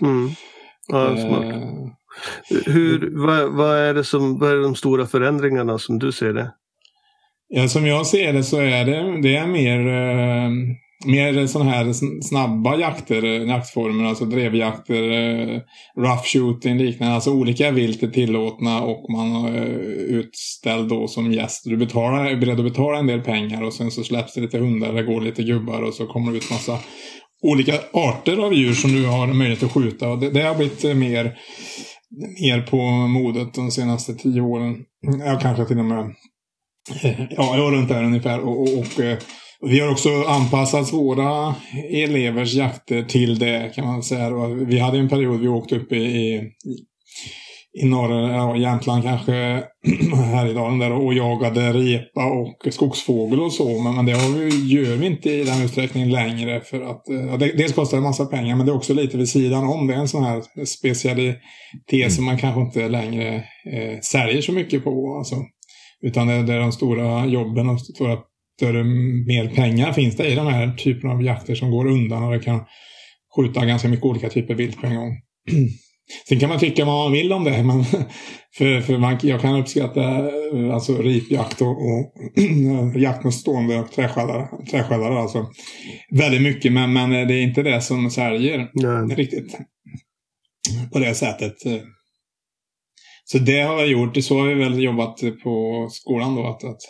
mm. 0.00 0.30
Ja, 0.88 1.16
smart. 1.16 1.44
Eh, 1.44 1.62
Hur, 2.66 3.26
vad, 3.26 3.52
vad, 3.52 3.76
är 3.76 3.94
det 3.94 4.04
som, 4.04 4.38
vad 4.38 4.50
är 4.50 4.62
de 4.62 4.74
stora 4.74 5.06
förändringarna 5.06 5.78
som 5.78 5.98
du 5.98 6.12
ser 6.12 6.32
det? 6.32 6.52
Ja, 7.54 7.68
som 7.68 7.86
jag 7.86 8.06
ser 8.06 8.32
det 8.32 8.44
så 8.44 8.60
är 8.60 8.84
det, 8.84 9.22
det 9.22 9.36
är 9.36 9.46
mer 9.46 9.78
eh, 9.88 10.50
mer 11.06 11.46
sådana 11.46 11.70
här 11.70 11.92
snabba 12.22 12.76
jakter, 12.76 13.24
eh, 13.24 13.48
jaktformer, 13.48 14.04
alltså 14.04 14.24
drevjakter, 14.24 15.10
eh, 15.10 15.60
rough 15.96 16.24
shooting 16.24 16.78
liknande. 16.78 17.14
Alltså 17.14 17.32
olika 17.32 17.70
vilt 17.70 18.02
är 18.02 18.08
tillåtna 18.08 18.82
och 18.82 19.12
man 19.12 19.44
är 19.44 19.66
utställd 20.08 20.88
då 20.88 21.08
som 21.08 21.32
gäst. 21.32 21.62
Du 21.64 21.76
betalar, 21.76 22.24
är 22.24 22.36
beredd 22.36 22.58
att 22.58 22.64
betala 22.64 22.98
en 22.98 23.06
del 23.06 23.20
pengar 23.20 23.62
och 23.62 23.72
sen 23.72 23.90
så 23.90 24.04
släpps 24.04 24.34
det 24.34 24.40
lite 24.40 24.58
hundar, 24.58 24.92
det 24.92 25.02
går 25.02 25.20
lite 25.20 25.42
gubbar 25.42 25.82
och 25.82 25.94
så 25.94 26.06
kommer 26.06 26.32
det 26.32 26.38
ut 26.38 26.50
massa 26.50 26.78
olika 27.42 27.74
arter 27.92 28.36
av 28.36 28.54
djur 28.54 28.72
som 28.72 28.92
du 28.92 29.06
har 29.06 29.26
möjlighet 29.26 29.62
att 29.62 29.72
skjuta. 29.72 30.08
Och 30.08 30.18
det, 30.18 30.30
det 30.30 30.42
har 30.42 30.54
blivit 30.54 30.84
eh, 30.84 30.94
mer, 30.94 31.34
mer 32.42 32.62
på 32.62 32.76
modet 32.90 33.54
de 33.54 33.70
senaste 33.70 34.14
tio 34.14 34.40
åren. 34.40 34.76
Ja, 35.26 35.38
kanske 35.42 35.64
till 35.64 35.78
och 35.78 35.84
med 35.84 36.14
ja, 37.30 37.56
runt 37.56 37.88
där 37.88 38.04
ungefär. 38.04 38.40
och, 38.40 38.60
och, 38.60 38.78
och 38.78 39.00
eh, 39.00 39.18
vi 39.66 39.80
har 39.80 39.90
också 39.90 40.08
anpassat 40.22 40.92
våra 40.92 41.54
elevers 41.90 42.54
jakter 42.54 43.02
till 43.02 43.38
det 43.38 43.72
kan 43.74 43.86
man 43.86 44.02
säga. 44.02 44.30
Vi 44.46 44.78
hade 44.78 44.98
en 44.98 45.08
period 45.08 45.40
vi 45.40 45.48
åkte 45.48 45.76
upp 45.76 45.92
i, 45.92 45.96
i, 45.96 46.50
i 47.82 47.84
norra 47.84 48.32
ja, 48.32 48.56
Jämtland 48.56 49.02
kanske, 49.02 49.32
här 50.14 50.46
i 50.46 50.52
dalen 50.52 50.78
där 50.78 50.92
och 50.92 51.14
jagade 51.14 51.72
repa 51.72 52.26
och 52.26 52.72
skogsfågel 52.72 53.40
och 53.40 53.52
så. 53.52 53.82
Men, 53.82 53.94
men 53.94 54.06
det 54.06 54.12
vi, 54.12 54.74
gör 54.74 54.96
vi 54.96 55.06
inte 55.06 55.30
i 55.30 55.44
den 55.44 55.62
utsträckningen 55.62 56.10
längre 56.10 56.60
för 56.60 56.80
att 56.80 57.08
eh, 57.08 57.26
ja, 57.26 57.36
det, 57.36 57.52
dels 57.52 57.72
kostar 57.72 57.96
det 57.96 58.00
en 58.00 58.04
massa 58.04 58.26
pengar 58.26 58.56
men 58.56 58.66
det 58.66 58.72
är 58.72 58.76
också 58.76 58.94
lite 58.94 59.16
vid 59.16 59.28
sidan 59.28 59.64
om. 59.64 59.86
Det 59.86 59.94
är 59.94 59.98
en 59.98 60.08
sån 60.08 60.24
här 60.24 60.64
specialitet 60.64 62.12
som 62.12 62.24
man 62.24 62.38
kanske 62.38 62.60
inte 62.60 62.88
längre 62.88 63.34
eh, 63.72 64.00
säljer 64.02 64.42
så 64.42 64.52
mycket 64.52 64.84
på. 64.84 65.16
Alltså. 65.18 65.36
Utan 66.02 66.26
det, 66.26 66.54
är 66.54 66.60
de 66.60 66.72
stora 66.72 67.26
jobben 67.26 67.68
och 67.68 67.80
stora 67.80 68.18
större, 68.56 68.84
mer 69.26 69.54
pengar 69.54 69.92
finns 69.92 70.16
det 70.16 70.28
i 70.28 70.34
de 70.34 70.46
här 70.46 70.72
typen 70.72 71.10
av 71.10 71.22
jakter 71.22 71.54
som 71.54 71.70
går 71.70 71.86
undan 71.86 72.22
och 72.22 72.32
det 72.32 72.40
kan 72.40 72.60
skjuta 73.36 73.66
ganska 73.66 73.88
mycket 73.88 74.04
olika 74.04 74.28
typer 74.28 74.54
vilt 74.54 74.80
på 74.80 74.86
en 74.86 74.96
gång. 74.96 75.12
Sen 76.28 76.40
kan 76.40 76.48
man 76.48 76.58
tycka 76.58 76.84
vad 76.84 77.04
man 77.04 77.12
vill 77.12 77.32
om 77.32 77.44
det, 77.44 77.62
men 77.62 77.84
för, 78.58 78.80
för 78.80 78.98
man, 78.98 79.18
jag 79.22 79.40
kan 79.40 79.60
uppskatta 79.60 80.02
eh, 80.02 80.74
alltså 80.74 81.02
ripjakt 81.02 81.60
och, 81.60 81.68
och 81.70 82.14
jakt 82.96 83.24
med 83.24 83.34
stående 83.34 83.82
träskällare, 83.94 84.48
träskällare 84.70 85.18
alltså, 85.18 85.46
väldigt 86.10 86.42
mycket, 86.42 86.72
men, 86.72 86.92
men 86.92 87.10
det 87.10 87.34
är 87.34 87.42
inte 87.42 87.62
det 87.62 87.80
som 87.80 88.10
säljer 88.10 88.70
Nej. 88.72 89.16
riktigt 89.16 89.58
på 90.92 90.98
det 90.98 91.14
sättet. 91.14 91.54
Så 93.24 93.38
det 93.38 93.60
har 93.60 93.78
jag 93.78 93.88
gjort, 93.88 94.24
så 94.24 94.38
har 94.38 94.46
vi 94.46 94.54
väl 94.54 94.82
jobbat 94.82 95.20
på 95.42 95.88
skolan 95.90 96.34
då, 96.34 96.46
att, 96.46 96.64
att 96.64 96.80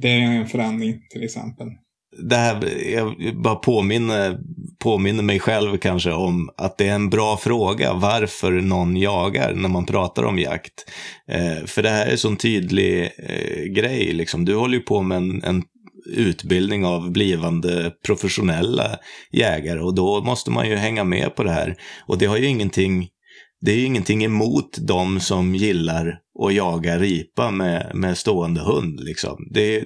det 0.00 0.08
är 0.08 0.20
en 0.20 0.46
förändring 0.46 1.00
till 1.10 1.24
exempel. 1.24 1.66
Det 2.22 2.36
här, 2.36 2.68
jag 2.92 3.36
bara 3.42 3.54
påminner, 3.54 4.38
påminner 4.78 5.22
mig 5.22 5.40
själv 5.40 5.76
kanske 5.76 6.12
om 6.12 6.50
att 6.56 6.78
det 6.78 6.88
är 6.88 6.94
en 6.94 7.10
bra 7.10 7.36
fråga 7.36 7.94
varför 7.94 8.52
någon 8.52 8.96
jagar 8.96 9.54
när 9.54 9.68
man 9.68 9.86
pratar 9.86 10.22
om 10.22 10.38
jakt. 10.38 10.72
Eh, 11.28 11.66
för 11.66 11.82
det 11.82 11.90
här 11.90 12.06
är 12.06 12.10
en 12.10 12.18
sån 12.18 12.36
tydlig 12.36 13.02
eh, 13.02 13.64
grej, 13.64 14.12
liksom. 14.12 14.44
du 14.44 14.54
håller 14.54 14.74
ju 14.74 14.82
på 14.82 15.02
med 15.02 15.16
en, 15.16 15.42
en 15.44 15.62
utbildning 16.06 16.84
av 16.84 17.10
blivande 17.10 17.92
professionella 18.06 18.98
jägare 19.32 19.80
och 19.80 19.94
då 19.94 20.22
måste 20.22 20.50
man 20.50 20.68
ju 20.68 20.76
hänga 20.76 21.04
med 21.04 21.36
på 21.36 21.44
det 21.44 21.50
här. 21.50 21.76
Och 22.06 22.18
det 22.18 22.26
har 22.26 22.36
ju 22.36 22.46
ingenting 22.46 23.08
det 23.62 23.72
är 23.72 23.86
ingenting 23.86 24.24
emot 24.24 24.78
de 24.80 25.20
som 25.20 25.54
gillar 25.54 26.18
att 26.40 26.54
jaga 26.54 26.98
ripa 26.98 27.50
med, 27.50 27.90
med 27.94 28.18
stående 28.18 28.60
hund. 28.60 29.00
Liksom. 29.00 29.48
Det, 29.50 29.84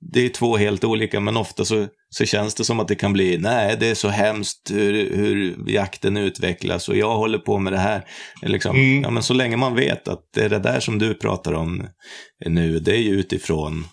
det 0.00 0.20
är 0.20 0.28
två 0.28 0.56
helt 0.56 0.84
olika, 0.84 1.20
men 1.20 1.36
ofta 1.36 1.64
så, 1.64 1.86
så 2.10 2.24
känns 2.24 2.54
det 2.54 2.64
som 2.64 2.80
att 2.80 2.88
det 2.88 2.94
kan 2.94 3.12
bli, 3.12 3.38
nej, 3.38 3.76
det 3.80 3.86
är 3.86 3.94
så 3.94 4.08
hemskt 4.08 4.70
hur, 4.70 5.16
hur 5.16 5.56
jakten 5.66 6.16
utvecklas 6.16 6.88
och 6.88 6.96
jag 6.96 7.16
håller 7.16 7.38
på 7.38 7.58
med 7.58 7.72
det 7.72 7.78
här. 7.78 8.04
Liksom, 8.42 8.76
mm. 8.76 9.02
ja, 9.02 9.10
men 9.10 9.22
så 9.22 9.34
länge 9.34 9.56
man 9.56 9.74
vet 9.74 10.08
att 10.08 10.28
det 10.34 10.44
är 10.44 10.48
det 10.48 10.58
där 10.58 10.80
som 10.80 10.98
du 10.98 11.14
pratar 11.14 11.52
om 11.52 11.86
nu, 12.46 12.78
det 12.78 12.92
är 12.92 13.00
ju 13.00 13.10
utifrån 13.10 13.84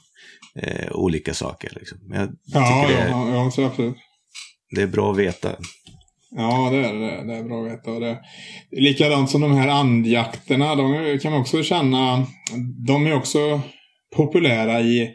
eh, 0.60 0.91
olika 0.91 1.34
saker. 1.34 1.71
Liksom. 1.76 1.98
Jag 2.13 2.30
ja, 2.45 2.86
det 2.88 2.93
är, 2.93 3.10
ja, 3.10 3.30
ja, 3.30 3.45
absolut. 3.45 3.95
Det 4.76 4.82
är 4.82 4.88
bra 4.88 5.12
att 5.12 5.17
veta. 5.17 5.56
Ja, 6.38 6.69
det 6.71 6.78
är 6.78 6.93
det. 6.93 7.24
Det 7.28 7.34
är 7.34 7.43
bra 7.43 7.65
att 7.65 7.71
veta. 7.71 8.00
Det 8.00 8.19
likadant 8.71 9.30
som 9.30 9.41
de 9.41 9.52
här 9.52 9.67
andjakterna. 9.67 10.76
De 10.76 11.19
kan 11.21 11.32
man 11.32 11.41
också 11.41 11.63
känna. 11.63 12.26
De 12.88 13.08
är 13.08 13.15
också 13.15 13.62
populära 14.15 14.82
i, 14.82 15.10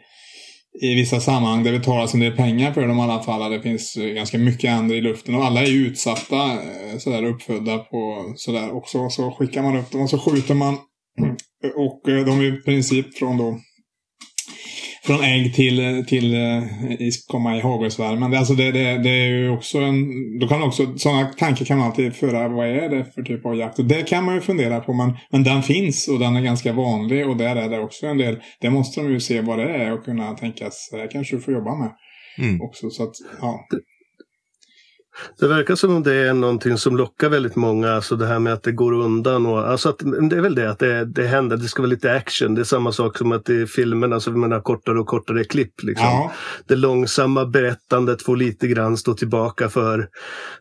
i 0.81 0.95
vissa 0.95 1.19
sammanhang 1.19 1.63
där 1.63 1.71
det 1.71 1.79
betalas 1.79 2.13
en 2.13 2.19
del 2.19 2.35
pengar 2.35 2.73
för 2.73 2.87
dem 2.87 2.97
i 2.97 3.01
alla 3.01 3.23
fall. 3.23 3.51
Det 3.51 3.61
finns 3.61 3.95
ganska 3.95 4.37
mycket 4.37 4.71
andra 4.71 4.95
i 4.95 5.01
luften 5.01 5.35
och 5.35 5.45
alla 5.45 5.61
är 5.61 5.71
utsatta. 5.71 6.51
Eh, 6.51 6.97
sådär 6.99 7.23
uppfödda 7.23 7.77
på 7.77 8.33
sådär 8.35 8.75
också. 8.75 9.09
Så 9.09 9.31
skickar 9.31 9.63
man 9.63 9.77
upp 9.77 9.91
dem 9.91 10.01
och 10.01 10.09
så 10.09 10.19
skjuter 10.19 10.55
man. 10.55 10.77
Och 11.75 12.09
eh, 12.09 12.25
de 12.25 12.39
är 12.39 12.59
i 12.59 12.61
princip 12.61 13.17
från 13.17 13.37
då 13.37 13.59
från 15.03 15.23
ägg 15.23 15.55
till, 15.55 16.05
till 16.07 16.33
eh, 16.33 16.63
komma 17.27 17.57
i 17.57 17.59
hagelsvärmen. 17.59 18.33
Alltså 18.33 18.53
det, 18.53 18.71
det, 18.71 18.97
det 18.97 19.09
är 19.09 19.27
ju 19.27 19.49
också 19.49 19.77
en... 19.77 20.39
Då 20.39 20.47
kan 20.47 20.61
också, 20.61 20.97
sådana 20.97 21.25
tankar 21.25 21.65
kan 21.65 21.77
man 21.77 21.87
alltid 21.87 22.15
föra. 22.15 22.47
Vad 22.47 22.67
är 22.67 22.89
det 22.89 23.05
för 23.15 23.21
typ 23.21 23.45
av 23.45 23.55
jakt? 23.55 23.79
Och 23.79 23.85
det 23.85 24.07
kan 24.07 24.23
man 24.25 24.35
ju 24.35 24.41
fundera 24.41 24.79
på. 24.79 24.93
Men, 24.93 25.17
men 25.31 25.43
den 25.43 25.63
finns 25.63 26.07
och 26.07 26.19
den 26.19 26.35
är 26.35 26.41
ganska 26.41 26.73
vanlig. 26.73 27.29
Och 27.29 27.37
där 27.37 27.55
är 27.55 27.69
det 27.69 27.79
också 27.79 28.05
en 28.05 28.17
del. 28.17 28.39
Det 28.61 28.69
måste 28.69 29.01
de 29.01 29.11
ju 29.11 29.19
se 29.19 29.41
vad 29.41 29.59
det 29.59 29.69
är 29.69 29.93
och 29.93 30.05
kunna 30.05 30.33
tänka 30.33 30.71
sig. 30.71 30.99
Det 30.99 31.07
kanske 31.07 31.35
du 31.35 31.41
får 31.41 31.53
jobba 31.53 31.75
med. 31.75 31.91
Mm. 32.37 32.61
Också, 32.61 32.89
så 32.89 33.03
att, 33.03 33.15
ja. 33.41 33.67
Det 35.39 35.47
verkar 35.47 35.75
som 35.75 35.95
om 35.95 36.03
det 36.03 36.13
är 36.13 36.33
någonting 36.33 36.77
som 36.77 36.97
lockar 36.97 37.29
väldigt 37.29 37.55
många, 37.55 37.91
alltså 37.91 38.15
det 38.15 38.25
här 38.25 38.39
med 38.39 38.53
att 38.53 38.63
det 38.63 38.71
går 38.71 38.93
undan. 38.93 39.45
Och, 39.45 39.69
alltså 39.69 39.89
att, 39.89 39.99
det 40.29 40.35
är 40.35 40.41
väl 40.41 40.55
det 40.55 40.69
att 40.69 40.79
det, 40.79 41.05
det 41.05 41.27
händer, 41.27 41.57
det 41.57 41.67
ska 41.67 41.81
vara 41.81 41.89
lite 41.89 42.13
action. 42.13 42.55
Det 42.55 42.61
är 42.61 42.65
samma 42.65 42.91
sak 42.91 43.17
som 43.17 43.31
att 43.31 43.49
i 43.49 43.67
filmerna 43.67 44.19
så 44.19 44.31
man 44.31 44.51
har 44.51 44.61
kortare 44.61 44.99
och 44.99 45.07
kortare 45.07 45.43
klipp. 45.43 45.83
Liksom. 45.83 46.07
Ja. 46.07 46.31
Det 46.67 46.75
långsamma 46.75 47.45
berättandet 47.45 48.21
får 48.21 48.35
lite 48.35 48.67
grann 48.67 48.97
stå 48.97 49.13
tillbaka 49.13 49.69
för 49.69 50.07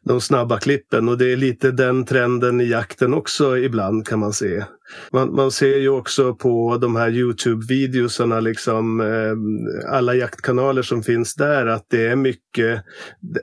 de 0.04 0.20
snabba 0.20 0.58
klippen 0.58 1.08
och 1.08 1.18
det 1.18 1.32
är 1.32 1.36
lite 1.36 1.70
den 1.70 2.04
trenden 2.04 2.60
i 2.60 2.64
jakten 2.64 3.14
också 3.14 3.58
ibland 3.58 4.06
kan 4.06 4.18
man 4.18 4.32
se. 4.32 4.64
Man, 5.12 5.34
man 5.34 5.50
ser 5.50 5.78
ju 5.78 5.88
också 5.88 6.34
på 6.34 6.78
de 6.80 6.96
här 6.96 7.10
Youtube-videosarna, 7.10 8.40
liksom, 8.40 9.00
eh, 9.00 9.94
alla 9.94 10.14
jaktkanaler 10.14 10.82
som 10.82 11.02
finns 11.02 11.34
där, 11.34 11.66
att 11.66 11.86
det 11.90 12.06
är 12.06 12.16
mycket, 12.16 12.84
det, 13.20 13.42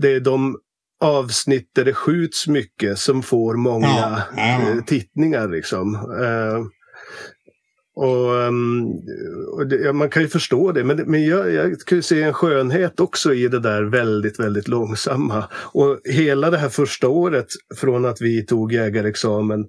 det 0.00 0.12
är 0.12 0.20
de 0.20 0.56
avsnitt 1.00 1.70
där 1.74 1.84
det 1.84 1.94
skjuts 1.94 2.48
mycket 2.48 2.98
som 2.98 3.22
får 3.22 3.54
många 3.54 3.86
ja, 3.86 4.20
ja. 4.36 4.60
Eh, 4.60 4.84
tittningar. 4.86 5.48
Liksom. 5.48 5.94
Och, 7.94 8.32
um, 8.32 8.86
och 9.56 9.66
det, 9.66 9.76
ja, 9.76 9.92
man 9.92 10.10
kan 10.10 10.22
ju 10.22 10.28
förstå 10.28 10.72
det, 10.72 10.84
men, 10.84 10.96
men 10.96 11.26
jag, 11.26 11.52
jag 11.52 11.80
kan 11.80 11.98
ju 11.98 12.02
se 12.02 12.22
en 12.22 12.32
skönhet 12.32 13.00
också 13.00 13.34
i 13.34 13.48
det 13.48 13.60
där 13.60 13.82
väldigt, 13.82 14.40
väldigt 14.40 14.68
långsamma. 14.68 15.44
Och 15.54 16.00
hela 16.04 16.50
det 16.50 16.58
här 16.58 16.68
första 16.68 17.08
året 17.08 17.46
från 17.76 18.04
att 18.04 18.20
vi 18.20 18.46
tog 18.46 18.72
jägarexamen 18.72 19.64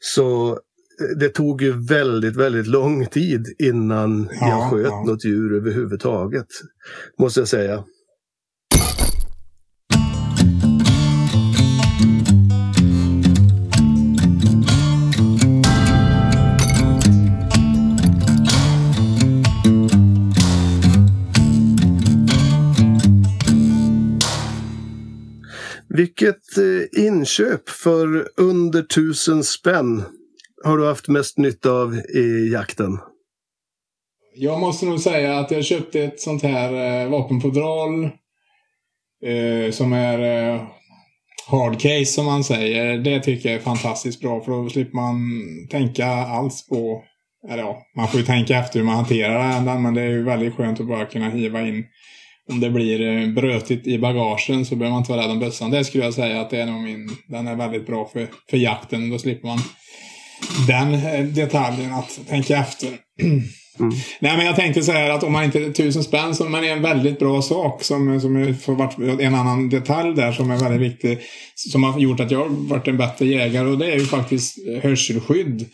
så 0.00 0.50
eh, 0.50 1.16
det 1.18 1.28
tog 1.28 1.62
ju 1.62 1.86
väldigt, 1.86 2.36
väldigt 2.36 2.66
lång 2.66 3.06
tid 3.06 3.46
innan 3.58 4.28
ja, 4.40 4.48
jag 4.48 4.70
sköt 4.70 4.86
ja. 4.86 5.04
något 5.06 5.24
djur 5.24 5.56
överhuvudtaget. 5.56 6.46
Måste 7.18 7.40
jag 7.40 7.48
säga. 7.48 7.84
Vilket 25.96 26.58
eh, 26.58 27.04
inköp 27.04 27.68
för 27.68 28.28
under 28.36 28.82
tusen 28.82 29.44
spänn 29.44 30.02
har 30.64 30.78
du 30.78 30.86
haft 30.86 31.08
mest 31.08 31.38
nytta 31.38 31.70
av 31.70 31.94
i 31.94 32.52
jakten? 32.52 32.98
Jag 34.34 34.60
måste 34.60 34.86
nog 34.86 35.00
säga 35.00 35.38
att 35.38 35.50
jag 35.50 35.64
köpte 35.64 36.00
ett 36.00 36.20
sånt 36.20 36.42
här 36.42 37.02
eh, 37.02 37.10
vapenfodral 37.10 38.04
eh, 39.24 39.70
som 39.72 39.92
är 39.92 40.18
eh, 40.54 40.62
hard 41.46 41.80
case 41.80 42.04
som 42.04 42.26
man 42.26 42.44
säger. 42.44 42.98
Det 42.98 43.20
tycker 43.20 43.48
jag 43.48 43.58
är 43.58 43.62
fantastiskt 43.62 44.20
bra 44.20 44.40
för 44.40 44.52
då 44.52 44.68
slipper 44.68 44.96
man 44.96 45.16
tänka 45.70 46.06
alls 46.06 46.66
på 46.66 47.04
eller 47.48 47.62
ja, 47.62 47.82
man 47.96 48.08
får 48.08 48.20
ju 48.20 48.26
tänka 48.26 48.58
efter 48.58 48.78
hur 48.78 48.86
man 48.86 48.96
hanterar 48.96 49.64
den 49.64 49.82
men 49.82 49.94
det 49.94 50.02
är 50.02 50.08
ju 50.08 50.24
väldigt 50.24 50.54
skönt 50.54 50.80
att 50.80 50.88
bara 50.88 51.06
kunna 51.06 51.28
hiva 51.28 51.60
in 51.60 51.84
om 52.52 52.60
det 52.60 52.70
blir 52.70 53.00
eh, 53.00 53.28
brötigt 53.28 53.86
i 53.86 53.98
bagagen 53.98 54.64
så 54.64 54.76
behöver 54.76 54.90
man 54.90 55.00
inte 55.00 55.12
vara 55.12 55.22
rädd 55.22 55.30
om 55.30 55.38
bössan. 55.38 55.70
Det 55.70 55.84
skulle 55.84 56.04
jag 56.04 56.14
säga 56.14 56.40
att 56.40 56.50
det 56.50 56.60
är 56.60 56.66
nog 56.66 56.82
min, 56.82 57.16
den 57.26 57.46
är 57.46 57.56
väldigt 57.56 57.86
bra 57.86 58.08
för, 58.12 58.28
för 58.50 58.56
jakten. 58.56 59.10
Då 59.10 59.18
slipper 59.18 59.48
man 59.48 59.58
den 60.68 60.94
eh, 60.94 61.24
detaljen 61.24 61.92
att 61.92 62.20
tänka 62.28 62.56
efter. 62.56 62.88
Mm. 63.80 63.92
Nej, 64.20 64.36
men 64.36 64.46
jag 64.46 64.56
tänkte 64.56 64.82
så 64.82 64.92
här 64.92 65.10
att 65.10 65.22
om 65.22 65.32
man 65.32 65.44
inte 65.44 65.58
är 65.58 65.72
tusen 65.72 66.04
spänn 66.04 66.34
så 66.34 66.44
är 66.44 66.62
en 66.62 66.82
väldigt 66.82 67.18
bra 67.18 67.42
sak 67.42 67.84
som, 67.84 68.20
som 68.20 68.54
får 68.54 68.74
varit 68.74 69.20
en 69.20 69.34
annan 69.34 69.68
detalj 69.68 70.14
där 70.14 70.32
som 70.32 70.50
är 70.50 70.56
väldigt 70.56 70.92
viktig. 70.92 71.18
Som 71.54 71.82
har 71.82 72.00
gjort 72.00 72.20
att 72.20 72.30
jag 72.30 72.38
har 72.38 72.48
varit 72.48 72.88
en 72.88 72.96
bättre 72.96 73.26
jägare 73.26 73.68
och 73.68 73.78
det 73.78 73.92
är 73.92 73.98
ju 73.98 74.06
faktiskt 74.06 74.58
hörselskydd. 74.82 75.66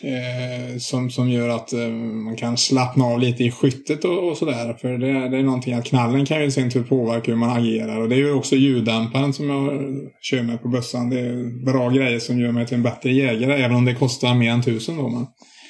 Eh, 0.00 0.78
som, 0.78 1.10
som 1.10 1.30
gör 1.30 1.48
att 1.48 1.72
eh, 1.72 1.88
man 2.24 2.36
kan 2.36 2.56
slappna 2.56 3.04
av 3.04 3.20
lite 3.20 3.44
i 3.44 3.50
skyttet 3.50 4.04
och, 4.04 4.28
och 4.30 4.36
sådär. 4.36 4.76
För 4.80 4.98
det, 4.98 5.28
det 5.28 5.38
är 5.38 5.42
någonting 5.42 5.74
att 5.74 5.84
knallen 5.84 6.26
kan 6.26 6.42
ju 6.42 6.50
sin 6.50 6.70
tur 6.70 6.82
påverka 6.82 7.30
hur 7.30 7.38
man 7.38 7.56
agerar. 7.56 8.00
Och 8.00 8.08
det 8.08 8.14
är 8.14 8.18
ju 8.18 8.32
också 8.32 8.56
ljuddämparen 8.56 9.32
som 9.32 9.50
jag 9.50 9.82
kör 10.20 10.42
med 10.42 10.62
på 10.62 10.68
bössan. 10.68 11.10
Det 11.10 11.20
är 11.20 11.64
bra 11.64 11.90
grejer 11.90 12.18
som 12.18 12.40
gör 12.40 12.52
mig 12.52 12.66
till 12.66 12.76
en 12.76 12.82
bättre 12.82 13.12
jägare. 13.12 13.64
Även 13.64 13.76
om 13.76 13.84
det 13.84 13.94
kostar 13.94 14.34
mer 14.34 14.50
än 14.50 14.62
tusen 14.62 14.96
då. 14.96 15.08
Men... 15.08 15.26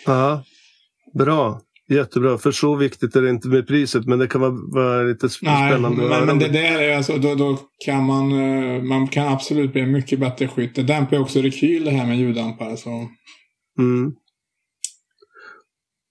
Ja, 0.07 0.45
bra. 1.19 1.61
Jättebra, 1.89 2.39
för 2.39 2.51
så 2.51 2.77
viktigt 2.77 3.17
är 3.17 3.23
det 3.23 3.31
inte 3.31 3.49
med 3.49 3.67
priset 3.67 4.07
men 4.07 4.19
det 4.19 4.27
kan 4.27 4.41
vara, 4.41 4.55
vara 4.75 5.03
lite 5.03 5.29
Nej, 5.43 5.71
spännande 5.71 6.05
att 6.05 6.11
men, 6.11 6.27
men 6.27 6.39
det 6.39 6.49
där 6.49 6.83
är 6.83 6.97
alltså, 6.97 7.19
då, 7.19 7.35
då 7.35 7.59
kan 7.85 8.05
man, 8.05 8.33
eh, 8.33 8.83
man 8.83 9.09
kan 9.09 9.29
absolut 9.29 9.73
bli 9.73 9.81
en 9.81 9.93
mycket 9.93 10.21
bättre 10.21 10.49
skytt. 10.49 10.75
Det 10.75 10.83
dämpar 10.83 11.17
ju 11.17 11.23
också 11.23 11.41
rekyl 11.41 11.85
det 11.85 11.91
här 11.91 12.07
med 12.07 12.19
ljuddämpare. 12.19 12.77
Så. 12.77 12.91
Mm. 13.79 14.13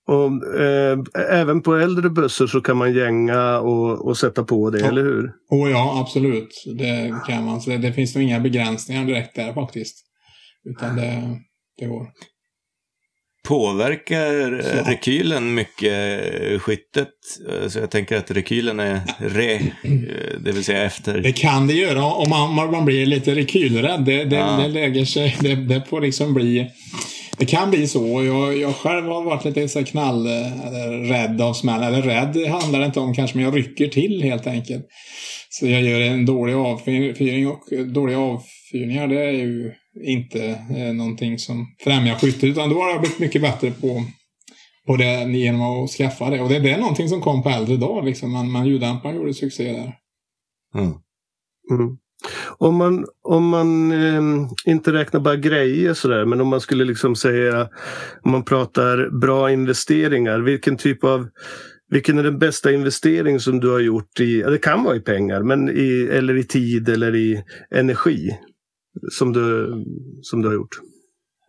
Och, 0.07 0.59
eh, 0.59 0.99
även 1.29 1.61
på 1.61 1.75
äldre 1.75 2.09
bössor 2.09 2.47
så 2.47 2.61
kan 2.61 2.77
man 2.77 2.93
gänga 2.93 3.59
och, 3.59 4.07
och 4.07 4.17
sätta 4.17 4.43
på 4.43 4.69
det, 4.69 4.79
Ja. 4.79 4.87
eller 4.87 5.03
hur? 5.03 5.31
Oh 5.49 5.71
ja, 5.71 5.99
absolut. 6.01 6.63
Det 6.77 7.15
kan 7.27 7.45
man. 7.45 7.61
Så 7.61 7.69
det, 7.69 7.77
det 7.77 7.93
finns 7.93 8.15
nog 8.15 8.23
inga 8.23 8.39
begränsningar 8.39 9.05
direkt 9.05 9.35
där 9.35 9.53
faktiskt. 9.53 9.97
Utan 10.69 10.95
det, 10.95 11.39
det 11.79 11.85
går. 11.85 12.07
Påverkar 13.45 14.59
eh, 14.59 14.85
rekylen 14.89 15.53
mycket 15.53 16.21
eh, 16.51 16.59
skyttet? 16.59 17.09
Eh, 17.49 17.67
Så 17.69 17.79
jag 17.79 17.91
tänker 17.91 18.17
att 18.17 18.31
rekylen 18.31 18.79
är 18.79 19.01
re, 19.17 19.53
eh, 19.55 19.61
det 20.39 20.51
vill 20.51 20.63
säga 20.63 20.83
efter. 20.83 21.17
Det 21.17 21.31
kan 21.31 21.67
det 21.67 21.73
göra 21.73 22.05
om 22.05 22.29
man, 22.29 22.59
om 22.59 22.71
man 22.71 22.85
blir 22.85 23.05
lite 23.05 23.35
rekylrädd. 23.35 24.05
Det, 24.05 24.23
det, 24.23 24.35
Ja. 24.35 24.57
det 24.61 24.67
lägger 24.67 25.05
sig. 25.05 25.35
Det, 25.39 25.55
det 25.55 25.81
får 25.89 26.01
liksom 26.01 26.33
bli... 26.33 26.71
Det 27.37 27.45
kan 27.45 27.69
bli 27.71 27.87
så. 27.87 28.23
Jag, 28.23 28.57
jag 28.57 28.75
själv 28.75 29.05
har 29.05 29.23
varit 29.23 29.45
lite 29.45 29.67
så 29.69 29.79
här 29.79 29.85
knall, 29.85 30.27
eller 30.27 31.03
rädd 31.13 31.41
av 31.41 31.53
smäll. 31.53 31.83
Eller 31.83 32.01
rädd 32.01 32.47
handlar 32.51 32.79
det 32.79 32.85
inte 32.85 32.99
om 32.99 33.13
kanske, 33.13 33.37
men 33.37 33.45
jag 33.45 33.57
rycker 33.57 33.87
till 33.87 34.21
helt 34.23 34.47
enkelt. 34.47 34.85
Så 35.49 35.67
jag 35.67 35.81
gör 35.81 36.01
en 36.01 36.25
dålig 36.25 36.53
avfyring 36.53 37.47
och 37.47 37.63
dåliga 37.87 38.19
avfyrningar 38.19 39.07
det 39.07 39.19
är 39.25 39.31
ju 39.31 39.71
inte 40.03 40.45
eh, 40.75 40.93
någonting 40.93 41.39
som 41.39 41.67
främjar 41.83 42.15
skyttet. 42.15 42.43
Utan 42.43 42.69
då 42.69 42.81
har 42.81 42.89
jag 42.89 43.01
blivit 43.01 43.19
mycket 43.19 43.41
bättre 43.41 43.71
på, 43.71 44.03
på 44.87 44.95
det 44.95 45.23
genom 45.23 45.61
att 45.61 45.89
skaffa 45.89 46.29
det. 46.29 46.41
Och 46.41 46.49
det, 46.49 46.59
det 46.59 46.71
är 46.71 46.77
någonting 46.77 47.09
som 47.09 47.21
kom 47.21 47.43
på 47.43 47.49
äldre 47.49 47.77
dagar 47.77 48.03
liksom. 48.03 48.33
Men, 48.33 48.51
men 48.51 48.65
ljuddämparen 48.65 49.15
gjorde 49.15 49.33
succé 49.33 49.63
där. 49.63 49.95
Mm. 50.75 50.93
Mm. 51.71 51.97
Om 52.57 52.75
man, 52.75 53.05
om 53.23 53.49
man 53.49 53.91
eh, 53.91 54.49
inte 54.65 54.93
räknar 54.93 55.19
bara 55.19 55.35
grejer 55.35 55.93
sådär, 55.93 56.25
men 56.25 56.41
om 56.41 56.47
man 56.47 56.61
skulle 56.61 56.85
liksom 56.85 57.15
säga, 57.15 57.69
om 58.21 58.31
man 58.31 58.45
pratar 58.45 59.19
bra 59.19 59.51
investeringar, 59.51 60.39
vilken 60.39 60.77
typ 60.77 61.03
av 61.03 61.27
vilken 61.89 62.17
är 62.17 62.23
den 62.23 62.39
bästa 62.39 62.71
investering 62.71 63.39
som 63.39 63.59
du 63.59 63.71
har 63.71 63.79
gjort 63.79 64.19
i, 64.19 64.41
det 64.41 64.57
kan 64.57 64.83
vara 64.83 64.95
i 64.95 64.99
pengar, 64.99 65.43
men 65.43 65.69
i, 65.69 66.09
eller 66.11 66.37
i 66.37 66.43
tid 66.43 66.89
eller 66.89 67.15
i 67.15 67.43
energi 67.75 68.37
som 69.11 69.33
du, 69.33 69.71
som 70.21 70.41
du 70.41 70.47
har 70.47 70.55
gjort? 70.55 70.75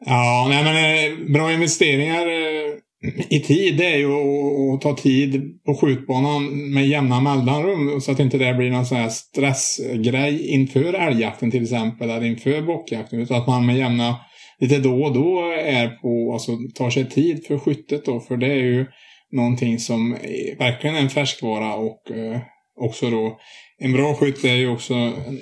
Ja, 0.07 0.47
nej 0.49 0.65
men 0.65 0.77
eh, 0.77 1.33
bra 1.33 1.53
investeringar 1.53 2.27
eh, 2.27 2.77
i 3.31 3.41
tid 3.41 3.77
det 3.77 3.87
är 3.87 3.97
ju 3.97 4.13
att, 4.13 4.75
att 4.75 4.81
ta 4.81 5.03
tid 5.03 5.61
på 5.67 5.75
skjutbanan 5.75 6.73
med 6.75 6.89
jämna 6.89 7.21
mellanrum 7.21 8.01
så 8.01 8.13
att 8.13 8.21
inte 8.21 8.39
det 8.39 8.55
blir 8.55 8.71
någon 8.71 8.87
sån 8.87 8.99
här 8.99 9.09
stressgrej 9.09 10.49
inför 10.49 10.95
älgjakten 10.95 11.51
till 11.51 11.63
exempel 11.63 12.11
eller 12.11 12.27
inför 12.27 12.63
bockjakten. 12.63 13.21
Utan 13.21 13.37
att 13.37 13.47
man 13.47 13.67
med 13.67 13.77
jämna 13.77 14.17
lite 14.59 14.79
då 14.79 15.03
och 15.03 15.15
då 15.15 15.41
är 15.65 15.89
på, 15.89 16.33
alltså 16.33 16.53
tar 16.75 16.91
sig 16.91 17.09
tid 17.09 17.47
för 17.47 17.59
skyttet 17.59 18.05
då. 18.05 18.21
För 18.21 18.37
det 18.37 18.47
är 18.47 18.65
ju 18.65 18.87
någonting 19.33 19.79
som 19.79 20.13
är 20.13 20.59
verkligen 20.59 20.97
är 20.97 21.01
en 21.01 21.11
färskvara 21.11 21.75
och 21.75 22.11
eh, 22.11 22.41
också 22.81 23.11
då 23.11 23.39
en 23.81 23.93
bra 23.93 24.15
skytt 24.15 24.45
är 24.45 24.55
ju 24.55 24.69
också 24.69 24.95
en, 24.95 25.41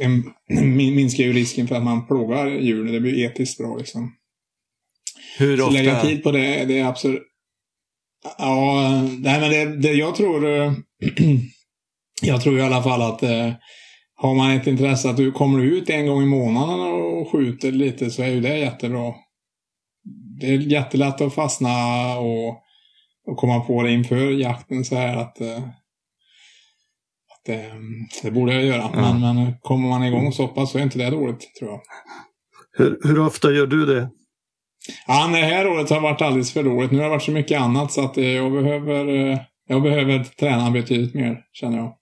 en, 0.00 0.32
min- 0.76 0.94
minskar 0.94 1.24
ju 1.24 1.32
risken 1.32 1.68
för 1.68 1.74
att 1.74 1.82
man 1.84 2.06
plågar 2.06 2.46
djuren. 2.46 2.92
Det 2.92 3.00
blir 3.00 3.24
etiskt 3.24 3.58
bra 3.58 3.76
liksom. 3.76 4.12
Hur 5.38 5.56
Så 5.56 5.70
lägga 5.70 5.96
ofta? 5.96 6.06
tid 6.08 6.22
på 6.22 6.30
det, 6.32 6.64
det 6.64 6.78
är 6.78 6.84
absolut... 6.84 7.22
Ja, 8.38 8.90
nej 9.18 9.40
men 9.40 9.50
det, 9.50 9.76
det 9.88 9.92
jag 9.92 10.14
tror... 10.14 10.46
eh, 10.62 10.72
jag 12.22 12.40
tror 12.42 12.58
i 12.58 12.62
alla 12.62 12.82
fall 12.82 13.02
att 13.02 13.22
eh, 13.22 13.52
har 14.14 14.34
man 14.34 14.50
ett 14.50 14.66
intresse 14.66 15.10
att 15.10 15.16
du 15.16 15.32
kommer 15.32 15.64
ut 15.64 15.90
en 15.90 16.06
gång 16.06 16.22
i 16.22 16.26
månaden 16.26 16.80
och 16.80 17.32
skjuter 17.32 17.72
lite 17.72 18.10
så 18.10 18.22
är 18.22 18.28
ju 18.28 18.40
det 18.40 18.58
jättebra. 18.58 19.14
Det 20.40 20.46
är 20.46 20.58
jättelätt 20.58 21.20
att 21.20 21.34
fastna 21.34 21.70
och, 22.18 22.48
och 23.26 23.36
komma 23.36 23.60
på 23.60 23.82
det 23.82 23.92
inför 23.92 24.30
jakten 24.30 24.84
så 24.84 24.94
här 24.96 25.16
att 25.16 25.40
eh, 25.40 25.68
det, 27.50 27.70
det 28.22 28.30
borde 28.30 28.54
jag 28.54 28.64
göra. 28.64 28.90
Ja. 28.94 29.12
Men, 29.12 29.20
men 29.20 29.54
kommer 29.60 29.88
man 29.88 30.04
igång 30.04 30.32
så 30.32 30.48
pass 30.48 30.72
så 30.72 30.78
är 30.78 30.82
inte 30.82 30.98
det 30.98 31.10
dåligt, 31.10 31.54
tror 31.58 31.70
jag. 31.70 31.80
Hur, 32.72 32.98
hur 33.02 33.20
ofta 33.20 33.50
gör 33.52 33.66
du 33.66 33.86
det? 33.86 34.10
Ja, 35.06 35.26
det 35.26 35.36
här 35.38 35.68
året 35.68 35.90
har 35.90 36.00
varit 36.00 36.22
alldeles 36.22 36.52
för 36.52 36.62
dåligt. 36.62 36.90
Nu 36.90 36.96
har 36.96 37.04
det 37.04 37.10
varit 37.10 37.22
så 37.22 37.32
mycket 37.32 37.60
annat 37.60 37.92
så 37.92 38.04
att 38.04 38.18
eh, 38.18 38.28
jag 38.28 38.52
behöver, 38.52 39.08
eh, 39.32 39.38
jag 39.68 39.82
behöver 39.82 40.24
träna 40.24 40.70
betydligt 40.70 41.14
mer, 41.14 41.40
känner 41.52 41.78
jag. 41.78 41.94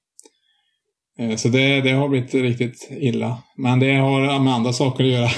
Eh, 1.18 1.36
Så 1.36 1.48
det, 1.48 1.80
det 1.80 1.90
har 1.90 2.08
blivit 2.08 2.34
riktigt 2.34 2.88
illa. 2.90 3.42
Men 3.56 3.80
det 3.80 3.94
har 3.94 4.38
med 4.40 4.54
andra 4.54 4.72
saker 4.72 5.04
att 5.04 5.10
göra. 5.10 5.28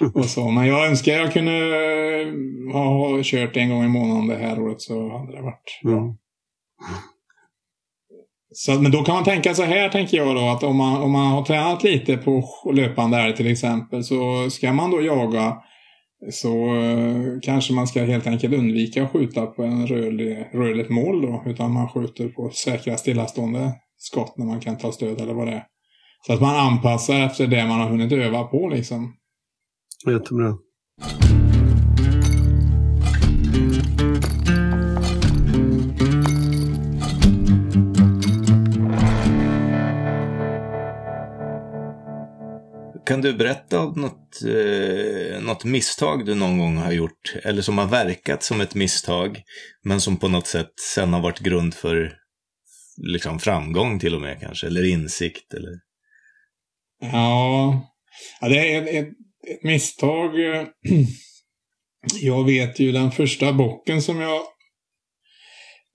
och 0.14 0.24
så. 0.24 0.50
Men 0.50 0.66
jag 0.66 0.86
önskar 0.86 1.12
jag 1.12 1.32
kunde 1.32 1.52
eh, 1.52 2.32
ha, 2.72 2.84
ha 2.84 3.20
kört 3.22 3.56
en 3.56 3.68
gång 3.70 3.84
i 3.84 3.88
månaden 3.88 4.26
det 4.26 4.36
här 4.36 4.60
året 4.60 4.80
så 4.80 5.18
hade 5.18 5.32
det 5.36 5.42
varit 5.42 5.80
bra. 5.82 5.98
Mm. 5.98 6.14
Så, 8.56 8.80
men 8.80 8.92
då 8.92 9.02
kan 9.02 9.14
man 9.14 9.24
tänka 9.24 9.54
så 9.54 9.62
här, 9.62 9.88
tänker 9.88 10.16
jag 10.16 10.36
då, 10.36 10.48
att 10.48 10.62
om 10.62 10.76
man, 10.76 11.02
om 11.02 11.12
man 11.12 11.26
har 11.26 11.44
tränat 11.44 11.82
lite 11.82 12.16
på 12.16 12.44
löpande 12.74 13.18
älg 13.18 13.36
till 13.36 13.46
exempel, 13.46 14.04
så 14.04 14.50
ska 14.50 14.72
man 14.72 14.90
då 14.90 15.02
jaga 15.02 15.56
så 16.30 16.76
eh, 16.76 17.40
kanske 17.42 17.72
man 17.72 17.86
ska 17.86 18.04
helt 18.04 18.26
enkelt 18.26 18.54
undvika 18.54 19.04
att 19.04 19.10
skjuta 19.10 19.46
på 19.46 19.62
en 19.62 19.86
rörlig, 19.86 20.48
rörligt 20.52 20.90
mål 20.90 21.22
då, 21.22 21.42
utan 21.46 21.72
man 21.72 21.88
skjuter 21.88 22.28
på 22.28 22.50
säkra 22.50 22.96
stillastående 22.96 23.72
skott 23.96 24.34
när 24.36 24.46
man 24.46 24.60
kan 24.60 24.78
ta 24.78 24.92
stöd 24.92 25.20
eller 25.20 25.34
vad 25.34 25.46
det 25.46 25.52
är. 25.52 25.64
Så 26.26 26.32
att 26.32 26.40
man 26.40 26.56
anpassar 26.56 27.20
efter 27.20 27.46
det 27.46 27.66
man 27.66 27.80
har 27.80 27.88
hunnit 27.88 28.12
öva 28.12 28.44
på 28.44 28.68
liksom. 28.68 29.14
Jättebra. 30.06 30.54
Kan 43.06 43.20
du 43.20 43.32
berätta 43.32 43.80
om 43.80 44.00
något, 44.00 44.42
eh, 44.42 45.42
något 45.42 45.64
misstag 45.64 46.26
du 46.26 46.34
någon 46.34 46.58
gång 46.58 46.76
har 46.76 46.92
gjort? 46.92 47.36
Eller 47.44 47.62
som 47.62 47.78
har 47.78 47.86
verkat 47.86 48.42
som 48.42 48.60
ett 48.60 48.74
misstag, 48.74 49.42
men 49.82 50.00
som 50.00 50.16
på 50.16 50.28
något 50.28 50.46
sätt 50.46 50.72
sen 50.94 51.12
har 51.12 51.20
varit 51.20 51.38
grund 51.38 51.74
för 51.74 52.16
liksom 52.96 53.38
framgång 53.38 53.98
till 53.98 54.14
och 54.14 54.20
med 54.20 54.40
kanske, 54.40 54.66
eller 54.66 54.90
insikt 54.90 55.54
eller... 55.54 55.72
Ja, 57.12 57.80
ja 58.40 58.48
det 58.48 58.74
är 58.74 58.82
ett, 58.82 58.88
ett, 58.88 59.12
ett 59.50 59.62
misstag. 59.62 60.40
Eh, 60.40 60.66
jag 62.20 62.44
vet 62.44 62.80
ju 62.80 62.92
den 62.92 63.10
första 63.10 63.52
bocken 63.52 64.02
som 64.02 64.20
jag 64.20 64.40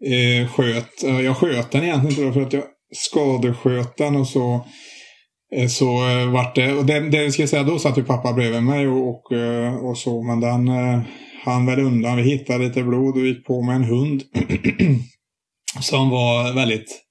eh, 0.06 0.52
sköt. 0.52 1.04
Jag 1.04 1.38
sköt 1.38 1.72
den 1.72 1.84
egentligen 1.84 2.28
inte 2.28 2.34
för 2.34 2.48
att 2.48 2.54
jag 2.54 2.64
skadesköt 2.92 3.98
den 3.98 4.16
och 4.16 4.28
så 4.28 4.68
Eh, 5.56 5.68
så 5.68 6.10
eh, 6.10 6.32
vart 6.32 6.56
det, 6.56 6.74
och 6.74 6.86
det, 6.86 7.00
det 7.00 7.32
ska 7.32 7.42
jag 7.42 7.50
säga, 7.50 7.64
då 7.64 7.80
satt 7.80 7.98
ju 7.98 8.04
pappa 8.04 8.34
bredvid 8.34 8.64
mig 8.64 8.88
och, 8.88 9.10
och, 9.10 9.32
eh, 9.38 9.76
och 9.76 9.98
så, 9.98 10.24
men 10.24 10.40
den 10.40 10.68
eh, 10.68 11.02
han 11.46 11.66
väl 11.66 11.80
undan. 11.80 12.18
Vi 12.18 12.24
hittade 12.24 12.64
lite 12.64 12.84
blod 12.84 13.18
och 13.18 13.26
gick 13.26 13.46
på 13.46 13.62
med 13.62 13.76
en 13.76 13.84
hund 13.84 14.24
som 15.82 16.10
var 16.10 16.54
väldigt 16.54 17.06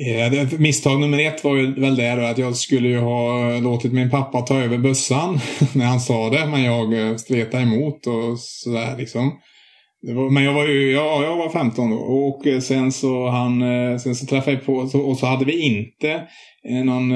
Eh, 0.00 0.48
Misstag 0.58 1.00
nummer 1.00 1.18
ett 1.18 1.44
var 1.44 1.56
ju 1.56 1.80
väl 1.80 1.96
det 1.96 2.14
då 2.14 2.22
att 2.22 2.38
jag 2.38 2.56
skulle 2.56 2.88
ju 2.88 2.98
ha 2.98 3.58
låtit 3.58 3.92
min 3.92 4.10
pappa 4.10 4.40
ta 4.40 4.58
över 4.58 4.78
bössan 4.78 5.40
när 5.74 5.84
han 5.84 6.00
sa 6.00 6.30
det, 6.30 6.46
men 6.46 6.62
jag 6.62 7.08
eh, 7.08 7.16
stretade 7.16 7.62
emot 7.62 8.06
och 8.06 8.38
sådär 8.38 8.96
liksom. 8.98 9.32
Var, 10.02 10.30
men 10.30 10.44
jag 10.44 10.52
var 10.52 10.66
ju, 10.66 10.92
ja, 10.92 11.24
jag 11.24 11.36
var 11.36 11.48
15 11.48 11.90
då 11.90 11.96
och 11.96 12.46
eh, 12.46 12.60
sen 12.60 12.92
så 12.92 13.28
han, 13.28 13.62
eh, 13.62 13.98
sen 13.98 14.14
så 14.14 14.26
träffade 14.26 14.56
jag 14.56 14.64
på, 14.64 14.72
och 14.98 15.18
så 15.18 15.26
hade 15.26 15.44
vi 15.44 15.60
inte 15.60 16.10
eh, 16.68 16.84
någon 16.84 17.12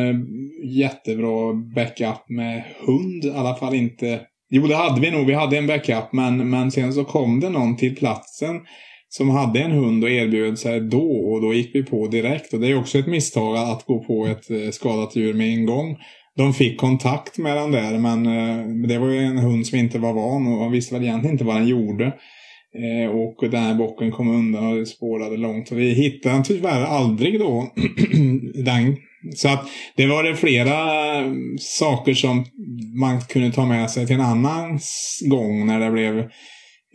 jättebra 0.65 1.53
backup 1.75 2.29
med 2.29 2.65
hund, 2.87 3.25
i 3.25 3.31
alla 3.31 3.55
fall 3.55 3.75
inte. 3.75 4.21
Jo, 4.51 4.67
det 4.67 4.77
hade 4.77 5.01
vi 5.01 5.11
nog. 5.11 5.27
Vi 5.27 5.35
hade 5.35 5.59
en 5.59 5.67
backup. 5.67 6.13
Men, 6.13 6.51
men 6.51 6.71
sen 6.71 6.93
så 6.93 7.05
kom 7.05 7.41
det 7.41 7.51
någon 7.51 7.77
till 7.77 7.97
platsen 7.97 8.61
som 9.09 9.31
hade 9.31 9.61
en 9.61 9.71
hund 9.71 10.05
och 10.05 10.11
erbjöd 10.11 10.59
sig 10.59 10.81
då. 10.81 11.11
Och 11.11 11.43
då 11.43 11.55
gick 11.55 11.75
vi 11.75 11.83
på 11.83 12.07
direkt. 12.07 12.53
Och 12.53 12.61
det 12.61 12.69
är 12.69 12.79
också 12.79 12.99
ett 12.99 13.07
misstag 13.07 13.57
att 13.57 13.87
gå 13.87 14.05
på 14.05 14.27
ett 14.27 14.75
skadat 14.75 15.17
djur 15.17 15.35
med 15.35 15.49
en 15.49 15.67
gång. 15.67 15.97
De 16.37 16.53
fick 16.55 16.81
kontakt 16.81 17.39
med 17.39 17.57
den 17.57 17.73
där. 17.73 17.99
Men 17.99 18.23
det 18.89 18.99
var 18.99 19.09
ju 19.09 19.19
en 19.19 19.39
hund 19.39 19.67
som 19.67 19.79
inte 19.79 19.99
var 19.99 20.13
van. 20.13 20.47
Och 20.47 20.75
visste 20.75 20.95
väl 20.95 21.05
egentligen 21.05 21.35
inte 21.35 21.45
vad 21.45 21.57
den 21.57 21.69
gjorde. 21.69 22.13
Eh, 22.85 23.11
och 23.11 23.51
den 23.51 23.63
här 23.63 23.75
bocken 23.75 24.11
kom 24.11 24.31
undan 24.31 24.81
och 24.81 24.89
spårade 24.89 25.37
långt. 25.37 25.71
Och 25.71 25.79
vi 25.79 25.95
hittade 25.95 26.35
den 26.35 26.43
tyvärr 26.43 26.85
aldrig 26.85 27.41
då. 27.41 27.73
den. 28.65 28.97
Så 29.35 29.49
att 29.49 29.69
det 29.97 30.07
var 30.07 30.23
det 30.23 30.37
flera 30.37 30.75
eh, 31.19 31.33
saker 31.59 32.15
som 32.15 32.45
man 33.01 33.21
kunde 33.21 33.53
ta 33.53 33.67
med 33.67 33.91
sig 33.91 34.07
till 34.07 34.17
en 34.17 34.21
annan 34.21 34.79
gång 35.31 35.67
när 35.67 35.81
det 35.81 35.91
blev 35.91 36.31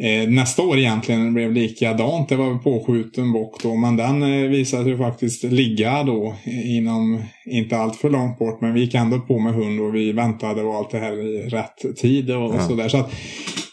eh, 0.02 0.30
nästa 0.30 0.62
år 0.62 0.78
egentligen 0.78 1.34
blev 1.34 1.52
likadant. 1.52 2.30
Det 2.30 2.36
var 2.36 2.58
påskjuten 2.58 3.32
bock 3.32 3.64
då. 3.64 3.76
Men 3.76 3.98
den 3.98 4.24
eh, 4.24 4.50
visade 4.50 4.84
sig 4.84 4.98
faktiskt 4.98 5.44
ligga 5.44 6.04
då 6.04 6.36
inom, 6.66 7.24
inte 7.46 7.78
allt 7.78 7.96
för 7.96 8.10
långt 8.10 8.40
bort. 8.40 8.62
Men 8.62 8.74
vi 8.74 8.82
gick 8.82 8.94
ändå 8.94 9.20
på 9.20 9.40
med 9.40 9.54
hund 9.54 9.82
och 9.82 9.96
vi 9.96 10.12
väntade 10.12 10.64
och 10.64 10.76
allt 10.76 10.92
det 10.92 11.00
här 11.00 11.20
i 11.20 11.50
rätt 11.50 11.98
tid 11.98 12.32
och, 12.32 12.56
ja. 12.56 12.68
sådär. 12.68 12.90
Så 12.90 12.98
att, 12.98 13.14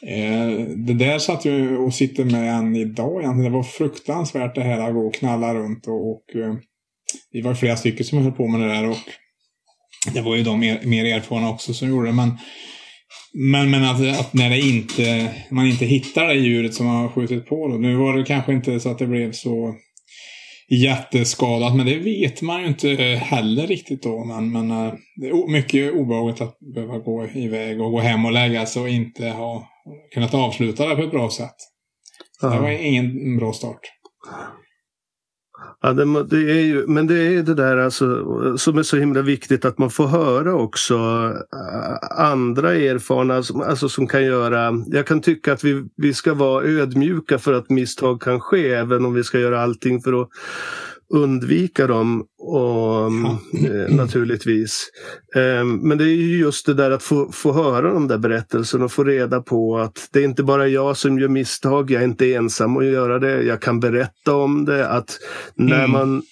Eh, 0.08 0.50
det 0.76 0.94
där 0.94 1.18
satt 1.18 1.44
ju 1.44 1.76
och 1.76 1.94
sitter 1.94 2.24
med 2.24 2.54
än 2.54 2.76
idag 2.76 3.22
egentligen. 3.22 3.52
Det 3.52 3.56
var 3.56 3.62
fruktansvärt 3.62 4.54
det 4.54 4.62
här 4.62 4.88
att 4.88 4.94
gå 4.94 5.06
och 5.06 5.14
knalla 5.14 5.54
runt 5.54 5.86
och, 5.86 6.10
och 6.10 6.36
eh, 6.36 6.54
vi 7.32 7.40
var 7.40 7.54
flera 7.54 7.76
stycken 7.76 8.06
som 8.06 8.18
höll 8.18 8.32
på 8.32 8.46
med 8.46 8.60
det 8.60 8.74
där 8.74 8.88
och 8.88 8.96
det 10.14 10.20
var 10.20 10.36
ju 10.36 10.42
de 10.42 10.60
mer, 10.60 10.80
mer 10.84 11.04
erfarna 11.04 11.50
också 11.50 11.74
som 11.74 11.88
gjorde 11.88 12.06
det. 12.06 12.12
Men, 12.12 12.38
men, 13.34 13.70
men 13.70 13.84
att, 13.84 14.20
att, 14.20 14.34
när 14.34 14.50
det 14.50 14.60
inte, 14.60 15.34
man 15.50 15.66
inte 15.66 15.84
hittar 15.84 16.26
det 16.26 16.34
djuret 16.34 16.74
som 16.74 16.86
man 16.86 16.96
har 16.96 17.08
skjutit 17.08 17.46
på 17.46 17.68
då. 17.68 17.74
Nu 17.74 17.96
var 17.96 18.16
det 18.16 18.24
kanske 18.24 18.52
inte 18.52 18.80
så 18.80 18.90
att 18.90 18.98
det 18.98 19.06
blev 19.06 19.32
så 19.32 19.74
jätteskadat. 20.68 21.76
Men 21.76 21.86
det 21.86 21.98
vet 21.98 22.42
man 22.42 22.60
ju 22.60 22.66
inte 22.66 22.88
heller 23.22 23.66
riktigt 23.66 24.02
då. 24.02 24.24
Men, 24.24 24.52
men 24.52 24.70
eh, 24.70 24.92
det 25.16 25.28
är 25.28 25.50
mycket 25.50 25.94
obehagligt 25.94 26.40
att 26.40 26.58
behöva 26.74 26.98
gå 26.98 27.26
iväg 27.34 27.80
och 27.80 27.92
gå 27.92 28.00
hem 28.00 28.24
och 28.24 28.32
lägga 28.32 28.66
sig 28.66 28.82
och 28.82 28.88
inte 28.88 29.28
ha 29.28 29.68
kunnat 30.14 30.34
avsluta 30.34 30.88
det 30.88 30.96
på 30.96 31.02
ett 31.02 31.10
bra 31.10 31.30
sätt. 31.30 31.56
Det 32.40 32.60
var 32.60 32.70
ingen 32.70 33.36
bra 33.36 33.52
start. 33.52 33.80
Ja, 35.82 35.92
det, 35.92 36.24
det, 36.24 36.50
är 36.50 36.64
ju, 36.64 36.86
men 36.86 37.06
det 37.06 37.14
är 37.14 37.42
det 37.42 37.54
där 37.54 37.76
alltså, 37.76 38.58
som 38.58 38.78
är 38.78 38.82
så 38.82 38.96
himla 38.96 39.22
viktigt 39.22 39.64
att 39.64 39.78
man 39.78 39.90
får 39.90 40.06
höra 40.06 40.54
också 40.54 40.94
eh, 41.54 42.20
andra 42.20 42.74
erfarna 42.74 43.42
som, 43.42 43.60
alltså, 43.60 43.88
som 43.88 44.06
kan 44.06 44.24
göra... 44.24 44.72
Jag 44.86 45.06
kan 45.06 45.20
tycka 45.20 45.52
att 45.52 45.64
vi, 45.64 45.84
vi 45.96 46.14
ska 46.14 46.34
vara 46.34 46.64
ödmjuka 46.64 47.38
för 47.38 47.52
att 47.52 47.70
misstag 47.70 48.20
kan 48.20 48.40
ske 48.40 48.72
även 48.74 49.04
om 49.04 49.14
vi 49.14 49.24
ska 49.24 49.38
göra 49.38 49.62
allting 49.62 50.00
för 50.00 50.22
att 50.22 50.28
undvika 51.14 51.86
dem 51.86 52.24
och, 52.38 53.04
eh, 53.70 53.96
naturligtvis. 53.96 54.90
Eh, 55.34 55.64
men 55.64 55.98
det 55.98 56.04
är 56.04 56.14
ju 56.14 56.38
just 56.38 56.66
det 56.66 56.74
där 56.74 56.90
att 56.90 57.02
få, 57.02 57.32
få 57.32 57.52
höra 57.52 57.92
de 57.92 58.08
där 58.08 58.18
berättelserna 58.18 58.84
och 58.84 58.92
få 58.92 59.04
reda 59.04 59.42
på 59.42 59.78
att 59.78 60.08
det 60.12 60.20
är 60.20 60.24
inte 60.24 60.42
bara 60.42 60.68
jag 60.68 60.96
som 60.96 61.18
gör 61.18 61.28
misstag, 61.28 61.90
jag 61.90 62.02
är 62.02 62.06
inte 62.06 62.34
ensam 62.34 62.76
att 62.76 62.84
göra 62.84 63.18
det, 63.18 63.42
jag 63.42 63.62
kan 63.62 63.80
berätta 63.80 64.34
om 64.34 64.64
det. 64.64 64.88
Att 64.88 65.18
när 65.54 65.84
mm. 65.84 65.90
man 65.90 66.22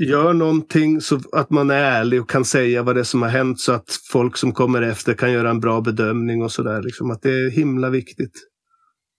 gör 0.00 0.32
någonting 0.32 1.00
så 1.00 1.20
att 1.32 1.50
man 1.50 1.70
är 1.70 1.74
ärlig 1.74 2.20
och 2.20 2.30
kan 2.30 2.44
säga 2.44 2.82
vad 2.82 2.96
det 2.96 3.00
är 3.00 3.04
som 3.04 3.22
har 3.22 3.28
hänt 3.28 3.60
så 3.60 3.72
att 3.72 3.98
folk 4.12 4.36
som 4.36 4.52
kommer 4.52 4.82
efter 4.82 5.14
kan 5.14 5.32
göra 5.32 5.50
en 5.50 5.60
bra 5.60 5.80
bedömning 5.80 6.42
och 6.42 6.52
sådär. 6.52 6.82
Liksom, 6.82 7.10
att 7.10 7.22
det 7.22 7.30
är 7.30 7.50
himla 7.50 7.90
viktigt. 7.90 8.51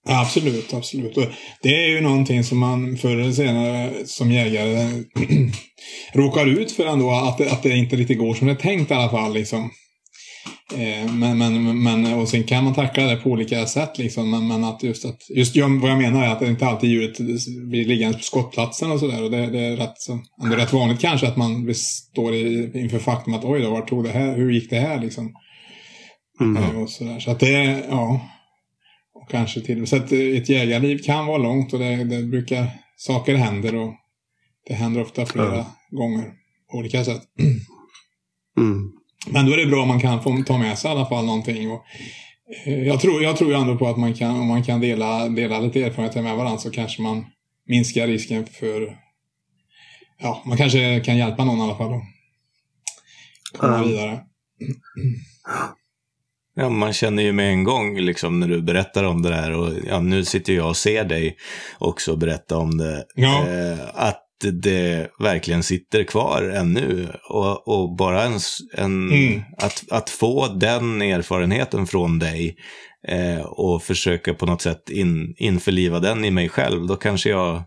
Absolut, 0.05 0.73
absolut. 0.73 1.17
Och 1.17 1.25
det 1.61 1.83
är 1.83 1.89
ju 1.89 2.01
någonting 2.01 2.43
som 2.43 2.57
man 2.57 2.97
förr 2.97 3.17
eller 3.17 3.31
senare 3.31 3.93
som 4.05 4.31
jägare 4.31 5.03
råkar 6.13 6.45
ut 6.45 6.71
för 6.71 6.85
ändå. 6.85 7.11
Att, 7.11 7.41
att 7.41 7.63
det 7.63 7.77
inte 7.77 7.95
riktigt 7.95 8.19
går 8.19 8.33
som 8.33 8.47
det 8.47 8.53
är 8.53 8.57
tänkt 8.57 8.91
i 8.91 8.93
alla 8.93 9.09
fall. 9.09 9.33
Liksom. 9.33 9.71
Eh, 10.73 11.13
men, 11.13 11.37
men, 11.37 11.83
men, 11.83 12.13
och 12.13 12.29
sen 12.29 12.43
kan 12.43 12.63
man 12.63 12.73
tackla 12.73 13.03
det 13.03 13.15
på 13.15 13.29
olika 13.29 13.65
sätt. 13.65 13.97
Liksom. 13.97 14.31
Men, 14.31 14.47
men 14.47 14.63
att 14.63 14.83
just 14.83 15.05
att, 15.05 15.19
just 15.29 15.55
jag, 15.55 15.81
vad 15.81 15.91
jag 15.91 15.97
menar 15.97 16.25
är 16.25 16.29
att 16.29 16.39
det 16.39 16.47
inte 16.47 16.67
alltid 16.67 16.89
djuret 16.89 17.17
blir 17.69 17.85
liggande 17.85 18.17
på 18.17 18.23
skottplatsen 18.23 18.91
och 18.91 18.99
sådär. 18.99 19.29
Det, 19.29 19.47
det, 19.47 19.59
är 19.59 19.77
rätt, 19.77 19.93
så, 19.97 20.19
ändå 20.43 20.55
rätt 20.55 20.73
vanligt 20.73 20.99
kanske 20.99 21.27
att 21.27 21.37
man 21.37 21.75
står 21.75 22.33
i, 22.33 22.71
inför 22.75 22.99
faktum 22.99 23.33
att 23.33 23.45
oj 23.45 23.61
då, 23.61 23.69
vart 23.69 23.89
tog 23.89 24.03
det 24.03 24.11
här? 24.11 24.35
Hur 24.35 24.51
gick 24.51 24.69
det 24.69 24.79
här 24.79 25.01
liksom? 25.01 25.33
Mm. 26.41 26.63
Eh, 26.63 26.81
och 26.81 26.89
sådär. 26.89 27.19
Så 27.19 27.31
att 27.31 27.39
det, 27.39 27.83
ja. 27.89 28.21
Och 29.23 29.29
kanske 29.29 29.61
till 29.61 29.87
Så 29.87 29.95
att 29.95 30.11
ett 30.11 30.49
jägarliv 30.49 30.97
kan 30.97 31.25
vara 31.25 31.37
långt 31.37 31.73
och 31.73 31.79
det, 31.79 32.03
det 32.03 32.23
brukar, 32.23 32.67
saker 32.97 33.35
händer 33.35 33.75
och 33.75 33.93
det 34.67 34.73
händer 34.73 35.01
ofta 35.01 35.25
flera 35.25 35.55
ja. 35.55 35.75
gånger 35.89 36.31
på 36.71 36.77
olika 36.77 37.03
sätt. 37.05 37.21
Mm. 38.57 38.91
Men 39.27 39.45
då 39.45 39.51
är 39.53 39.57
det 39.57 39.65
bra 39.65 39.81
om 39.81 39.87
man 39.87 39.99
kan 39.99 40.23
få 40.23 40.43
ta 40.47 40.57
med 40.57 40.77
sig 40.77 40.89
i 40.89 40.91
alla 40.91 41.05
fall 41.05 41.25
någonting. 41.25 41.71
Och, 41.71 41.83
eh, 42.65 42.87
jag, 42.87 42.99
tror, 42.99 43.23
jag 43.23 43.37
tror 43.37 43.53
ändå 43.53 43.77
på 43.77 43.87
att 43.87 43.97
man 43.97 44.13
kan, 44.13 44.39
om 44.39 44.47
man 44.47 44.63
kan 44.63 44.81
dela, 44.81 45.29
dela 45.29 45.59
lite 45.59 45.83
erfarenheter 45.83 46.21
med 46.21 46.37
varandra 46.37 46.57
så 46.57 46.71
kanske 46.71 47.01
man 47.01 47.25
minskar 47.67 48.07
risken 48.07 48.45
för... 48.45 48.97
Ja, 50.19 50.43
man 50.45 50.57
kanske 50.57 50.99
kan 50.99 51.17
hjälpa 51.17 51.45
någon 51.45 51.59
i 51.59 51.61
alla 51.61 51.77
fall 51.77 51.91
då. 51.91 52.01
Komma 53.57 53.77
mm. 53.77 53.89
vidare. 53.89 54.23
Ja, 56.55 56.69
man 56.69 56.93
känner 56.93 57.23
ju 57.23 57.31
med 57.31 57.49
en 57.49 57.63
gång 57.63 57.99
liksom 57.99 58.39
när 58.39 58.47
du 58.47 58.61
berättar 58.61 59.03
om 59.03 59.21
det 59.21 59.29
där 59.29 59.51
och 59.51 59.73
ja, 59.87 59.99
nu 59.99 60.25
sitter 60.25 60.53
jag 60.53 60.69
och 60.69 60.77
ser 60.77 61.03
dig 61.03 61.37
också 61.77 62.15
berätta 62.15 62.57
om 62.57 62.77
det. 62.77 63.05
Ja. 63.15 63.47
Eh, 63.47 63.79
att 63.93 64.19
det 64.51 65.07
verkligen 65.19 65.63
sitter 65.63 66.03
kvar 66.03 66.41
ännu. 66.41 67.07
Och, 67.29 67.67
och 67.67 67.95
bara 67.95 68.23
en, 68.23 68.39
en 68.73 69.11
mm. 69.11 69.41
att, 69.57 69.83
att 69.91 70.09
få 70.09 70.47
den 70.47 71.01
erfarenheten 71.01 71.87
från 71.87 72.19
dig 72.19 72.55
eh, 73.07 73.45
och 73.45 73.83
försöka 73.83 74.33
på 74.33 74.45
något 74.45 74.61
sätt 74.61 74.89
in, 74.89 75.35
införliva 75.37 75.99
den 75.99 76.25
i 76.25 76.31
mig 76.31 76.49
själv, 76.49 76.87
då 76.87 76.95
kanske 76.95 77.29
jag 77.29 77.63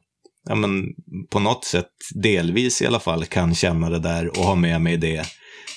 ja, 0.48 0.54
men, 0.54 0.84
på 1.30 1.38
något 1.38 1.64
sätt, 1.64 1.90
delvis 2.14 2.82
i 2.82 2.86
alla 2.86 3.00
fall, 3.00 3.24
kan 3.24 3.54
känna 3.54 3.90
det 3.90 3.98
där 3.98 4.28
och 4.28 4.44
ha 4.44 4.54
med 4.54 4.80
mig 4.80 4.96
det 4.96 5.18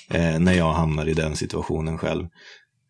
eh, 0.09 0.39
när 0.39 0.53
jag 0.53 0.73
hamnar 0.73 1.09
i 1.09 1.13
den 1.13 1.35
situationen 1.35 1.97
själv. 1.97 2.25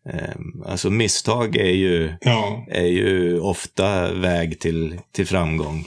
Ehm, 0.08 0.62
alltså 0.66 0.90
misstag 0.90 1.56
är 1.56 1.72
ju, 1.72 2.12
ja. 2.20 2.66
är 2.68 2.86
ju 2.86 3.40
ofta 3.40 4.12
väg 4.12 4.60
till, 4.60 5.00
till 5.12 5.26
framgång. 5.26 5.86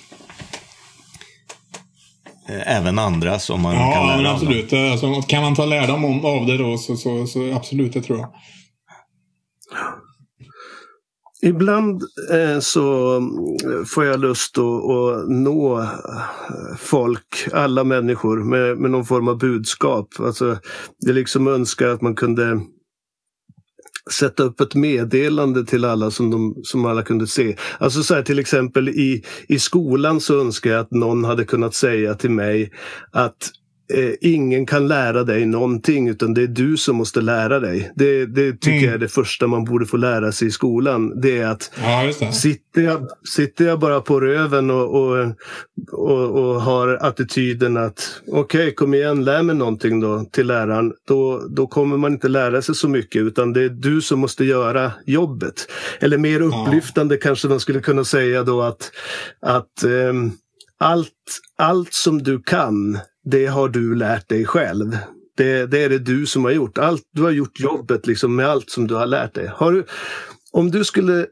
Eh, 2.50 2.78
även 2.78 3.00
andra 3.00 3.40
som 3.40 3.62
man 3.62 3.76
ja, 3.76 3.92
kan 3.94 4.08
lära 4.08 4.22
Ja, 4.22 4.34
absolut. 4.34 4.74
Alltså, 4.74 5.22
kan 5.22 5.42
man 5.42 5.56
ta 5.56 5.66
lärdom 5.66 6.26
av 6.26 6.46
det 6.46 6.58
då 6.58 6.78
så, 6.78 6.96
så, 6.96 7.28
så 7.28 7.54
absolut, 7.54 7.94
det 7.94 8.02
tror 8.02 8.20
jag. 8.20 8.30
Ibland 11.46 12.02
eh, 12.32 12.60
så 12.60 13.20
får 13.94 14.06
jag 14.06 14.20
lust 14.20 14.58
att, 14.58 14.64
att, 14.64 15.30
nå 15.30 15.88
folk, 16.80 17.48
alla 17.54 17.84
människor, 17.84 18.44
med, 18.44 18.78
med 18.78 18.92
någon 18.92 19.06
form 19.06 19.28
av 19.28 19.38
budskap. 19.38 20.08
Alltså, 20.20 20.58
jag 21.00 21.16
liksom 21.16 21.48
önskar 21.48 21.88
att 21.88 22.02
man 22.02 22.16
kunde 22.16 22.62
sätta 24.12 24.44
upp 24.44 24.62
ett 24.62 24.76
meddelande 24.76 25.66
till 25.66 25.86
alla 25.86 26.12
som, 26.12 26.32
de, 26.32 26.56
som 26.64 26.86
alla 26.86 27.04
kunde 27.04 27.28
se. 27.28 27.56
Alltså 27.80 28.04
så 28.04 28.16
här, 28.16 28.22
till 28.22 28.40
exempel 28.40 28.90
i, 28.90 29.24
i 29.48 29.60
skolan 29.60 30.22
så 30.22 30.42
önskar 30.42 30.72
jag 30.72 30.80
att 30.80 30.92
någon 30.92 31.24
hade 31.24 31.46
kunnat 31.46 31.76
säga 31.76 32.14
till 32.14 32.32
mig 32.32 32.72
att 33.12 33.52
ingen 34.22 34.66
kan 34.66 34.88
lära 34.88 35.24
dig 35.24 35.46
någonting 35.46 36.10
utan 36.10 36.34
det 36.34 36.44
är 36.44 36.48
du 36.48 36.78
som 36.78 36.96
måste 36.96 37.22
lära 37.22 37.60
dig. 37.60 37.92
Det, 37.96 38.26
det 38.26 38.52
tycker 38.52 38.72
mm. 38.72 38.86
jag 38.86 38.94
är 38.94 38.98
det 38.98 39.08
första 39.08 39.48
man 39.48 39.64
borde 39.64 39.86
få 39.86 39.98
lära 39.98 40.32
sig 40.32 40.48
i 40.48 40.52
skolan. 40.52 41.22
Det 41.22 41.38
är 41.38 41.48
att 41.48 41.72
ja, 41.84 42.14
det. 42.20 42.32
Sitter, 42.32 42.82
jag, 42.82 43.08
sitter 43.36 43.66
jag 43.66 43.80
bara 43.80 44.02
på 44.02 44.20
röven 44.20 44.72
och, 44.72 44.96
och, 44.96 45.36
och, 45.92 46.30
och 46.30 46.62
har 46.62 46.98
attityden 47.02 47.78
att 47.78 48.22
okej, 48.28 48.62
okay, 48.62 48.74
kom 48.74 48.94
igen, 48.94 49.26
lär 49.26 49.44
mig 49.44 49.56
någonting 49.56 50.00
då 50.00 50.26
till 50.32 50.48
läraren. 50.48 50.94
Då, 51.08 51.48
då 51.50 51.68
kommer 51.68 51.98
man 51.98 52.14
inte 52.14 52.28
lära 52.28 52.62
sig 52.62 52.76
så 52.76 52.90
mycket 52.90 53.22
utan 53.22 53.54
det 53.54 53.64
är 53.64 53.70
du 53.70 54.02
som 54.02 54.20
måste 54.20 54.46
göra 54.46 54.92
jobbet. 55.06 55.68
Eller 56.00 56.18
mer 56.18 56.42
upplyftande 56.42 57.16
ja. 57.16 57.22
kanske 57.24 57.48
man 57.48 57.60
skulle 57.60 57.80
kunna 57.80 58.04
säga 58.04 58.44
då 58.44 58.62
att, 58.62 58.92
att 59.42 59.84
um, 59.84 60.32
allt, 60.78 61.10
allt 61.58 61.94
som 61.94 62.24
du 62.24 62.42
kan 62.42 63.00
det 63.26 63.46
har 63.46 63.70
du 63.70 63.96
lärt 63.96 64.30
dig 64.30 64.46
själv. 64.46 64.98
Det, 65.38 65.66
det, 65.66 65.84
är 65.84 65.90
det 65.90 66.00
du 66.00 66.26
som 66.26 66.44
har 66.44 66.52
gjort. 66.52 66.78
Allt, 66.78 67.04
du 67.12 67.22
har 67.22 67.32
gjort 67.32 67.60
jobbet 67.60 68.08
liksom 68.08 68.36
med 68.36 68.48
allt 68.50 68.70
som 68.70 68.88
du 68.88 68.96
har 68.96 69.06
lärt 69.06 69.34
dig. 69.34 69.48
Har 69.48 69.72
du, 69.72 69.86
om 70.52 70.72
du 70.72 70.84
skulle 70.84 71.26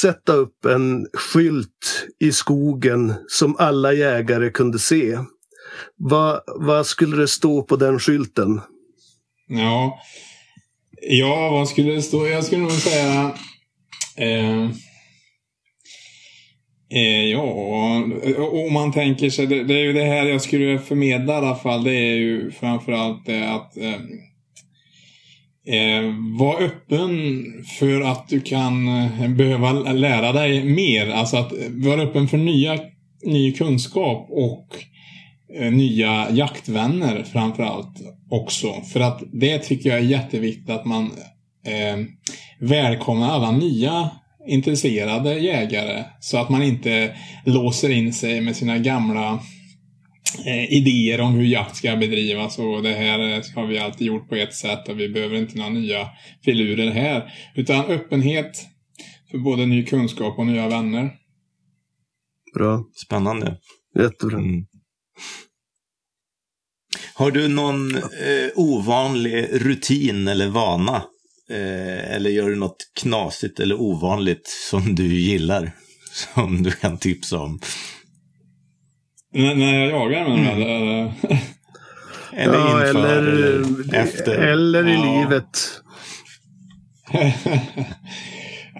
sätta 0.00 0.32
upp 0.32 0.64
en 0.64 1.06
skylt 1.12 2.06
i 2.20 2.32
skogen 2.32 3.14
som 3.28 3.56
alla 3.58 3.92
jägare 3.92 4.50
kunde 4.50 4.78
se. 4.78 5.18
Vad, 5.96 6.40
vad 6.46 6.86
skulle 6.86 7.16
det 7.16 7.28
stå 7.28 7.62
på 7.62 7.76
den 7.76 7.98
skylten? 7.98 8.60
Ja, 9.48 9.98
ja 11.02 11.50
vad 11.50 11.68
skulle 11.68 11.92
det 11.92 12.02
stå? 12.02 12.26
Jag 12.26 12.44
skulle 12.44 12.62
nog 12.62 12.72
säga 12.72 13.34
Eh, 14.18 14.70
Eh, 16.90 17.24
ja, 17.24 18.04
om 18.52 18.72
man 18.72 18.92
tänker 18.92 19.30
sig, 19.30 19.46
det, 19.46 19.64
det, 19.64 19.74
är 19.74 19.84
ju 19.84 19.92
det 19.92 20.04
här 20.04 20.26
jag 20.26 20.42
skulle 20.42 20.78
förmedla 20.78 21.32
i 21.32 21.36
alla 21.36 21.54
fall, 21.54 21.84
det 21.84 21.94
är 21.94 22.16
ju 22.16 22.50
framförallt 22.50 23.26
det 23.26 23.50
att 23.50 23.76
eh, 23.76 23.94
eh 25.74 26.14
var 26.38 26.62
öppen 26.62 27.44
för 27.78 28.00
att 28.00 28.28
du 28.28 28.40
kan 28.40 28.88
eh, 28.88 29.28
behöva 29.28 29.72
lära 29.72 30.32
dig 30.32 30.64
mer. 30.64 31.10
Alltså 31.10 31.36
att 31.36 31.52
vara 31.70 32.02
öppen 32.02 32.28
för 32.28 32.38
nya, 32.38 32.78
ny 33.24 33.52
kunskap 33.52 34.26
och 34.30 34.68
eh, 35.58 35.72
nya 35.72 36.30
jaktvänner 36.30 37.22
framförallt 37.22 38.00
också. 38.30 38.72
För 38.92 39.00
att 39.00 39.22
det 39.32 39.58
tycker 39.58 39.90
jag 39.90 39.98
är 39.98 40.04
jätteviktigt 40.04 40.70
att 40.70 40.84
man 40.84 41.04
eh, 41.66 42.04
välkomnar 42.60 43.30
alla 43.30 43.50
nya 43.50 44.10
intresserade 44.48 45.38
jägare. 45.38 46.04
Så 46.20 46.38
att 46.38 46.48
man 46.48 46.62
inte 46.62 47.16
låser 47.46 47.90
in 47.90 48.12
sig 48.12 48.40
med 48.40 48.56
sina 48.56 48.78
gamla 48.78 49.40
eh, 50.46 50.72
idéer 50.72 51.20
om 51.20 51.34
hur 51.34 51.44
jakt 51.44 51.76
ska 51.76 51.96
bedrivas 51.96 52.58
och 52.58 52.82
det 52.82 52.94
här 52.94 53.18
har 53.54 53.66
vi 53.66 53.78
alltid 53.78 54.06
gjort 54.06 54.28
på 54.28 54.34
ett 54.34 54.54
sätt 54.54 54.88
och 54.88 55.00
vi 55.00 55.08
behöver 55.08 55.36
inte 55.36 55.58
några 55.58 55.70
nya 55.70 56.08
filurer 56.44 56.90
här. 56.90 57.32
Utan 57.54 57.84
öppenhet 57.84 58.66
för 59.30 59.38
både 59.38 59.66
ny 59.66 59.84
kunskap 59.84 60.38
och 60.38 60.46
nya 60.46 60.68
vänner. 60.68 61.10
Bra. 62.54 62.84
Spännande. 63.06 63.56
Jättebra. 63.98 64.38
Mm. 64.38 64.66
Har 67.14 67.30
du 67.30 67.48
någon 67.48 67.96
eh, 67.96 68.02
ovanlig 68.54 69.48
rutin 69.52 70.28
eller 70.28 70.48
vana? 70.48 71.02
Eh, 71.50 72.14
eller 72.14 72.30
gör 72.30 72.48
du 72.50 72.56
något 72.56 72.76
knasigt 73.00 73.60
eller 73.60 73.80
ovanligt 73.80 74.48
som 74.70 74.94
du 74.94 75.06
gillar? 75.20 75.72
Som 76.12 76.62
du 76.62 76.70
kan 76.70 76.98
tipsa 76.98 77.38
om? 77.38 77.60
N 79.34 79.58
när 79.58 79.78
jag 79.78 79.90
jagar 79.90 80.28
med 80.28 80.38
Mm. 80.38 80.46
eller? 80.60 81.12
Eller 82.32 82.54
ja, 82.58 82.86
inför 82.86 82.90
eller, 82.90 83.18
eller 83.22 83.94
efter? 83.94 84.34
eller 84.34 84.88
i 84.88 84.94
Ja. 84.94 85.20
livet. 85.20 85.80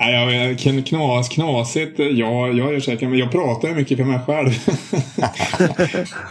Nej, 0.01 0.15
jag 0.15 0.87
knas, 0.87 1.29
knasigt. 1.29 1.99
Ja, 1.99 2.49
jag 2.49 2.57
gör 2.57 2.81
säkert, 2.81 3.09
men 3.09 3.19
jag 3.19 3.33
pratar 3.33 3.69
ju 3.69 3.75
mycket 3.75 3.99
för 3.99 4.05
mig 4.05 4.21
själv. 4.27 4.51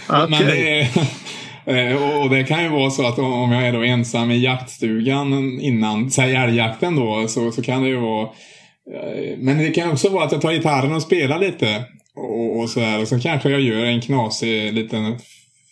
Men 0.09 0.33
Okej. 0.33 0.45
det 0.45 0.79
är, 0.79 0.81
eh, 0.81 1.07
och 2.23 2.29
det 2.29 2.43
kan 2.43 2.63
ju 2.63 2.69
vara 2.69 2.89
så 2.89 3.07
att 3.07 3.19
om 3.19 3.51
jag 3.51 3.67
är 3.67 3.73
då 3.73 3.81
ensam 3.83 4.31
i 4.31 4.37
jaktstugan 4.37 5.59
innan, 5.61 6.11
säg 6.11 6.35
älgjakten 6.35 6.95
då, 6.95 7.27
så, 7.27 7.51
så 7.51 7.61
kan 7.61 7.83
det 7.83 7.89
ju 7.89 7.97
vara 7.97 8.23
eh, 8.93 9.37
men 9.37 9.57
det 9.57 9.71
kan 9.71 9.91
också 9.91 10.09
vara 10.09 10.23
att 10.23 10.31
jag 10.31 10.41
tar 10.41 10.53
gitarren 10.53 10.93
och 10.93 11.01
spelar 11.01 11.39
lite. 11.39 11.85
Och, 12.15 12.59
och 12.59 12.69
sådär. 12.69 13.01
Och 13.01 13.07
så 13.07 13.19
kanske 13.19 13.49
jag 13.49 13.61
gör 13.61 13.85
en 13.85 14.01
knasig 14.01 14.73
liten 14.73 15.17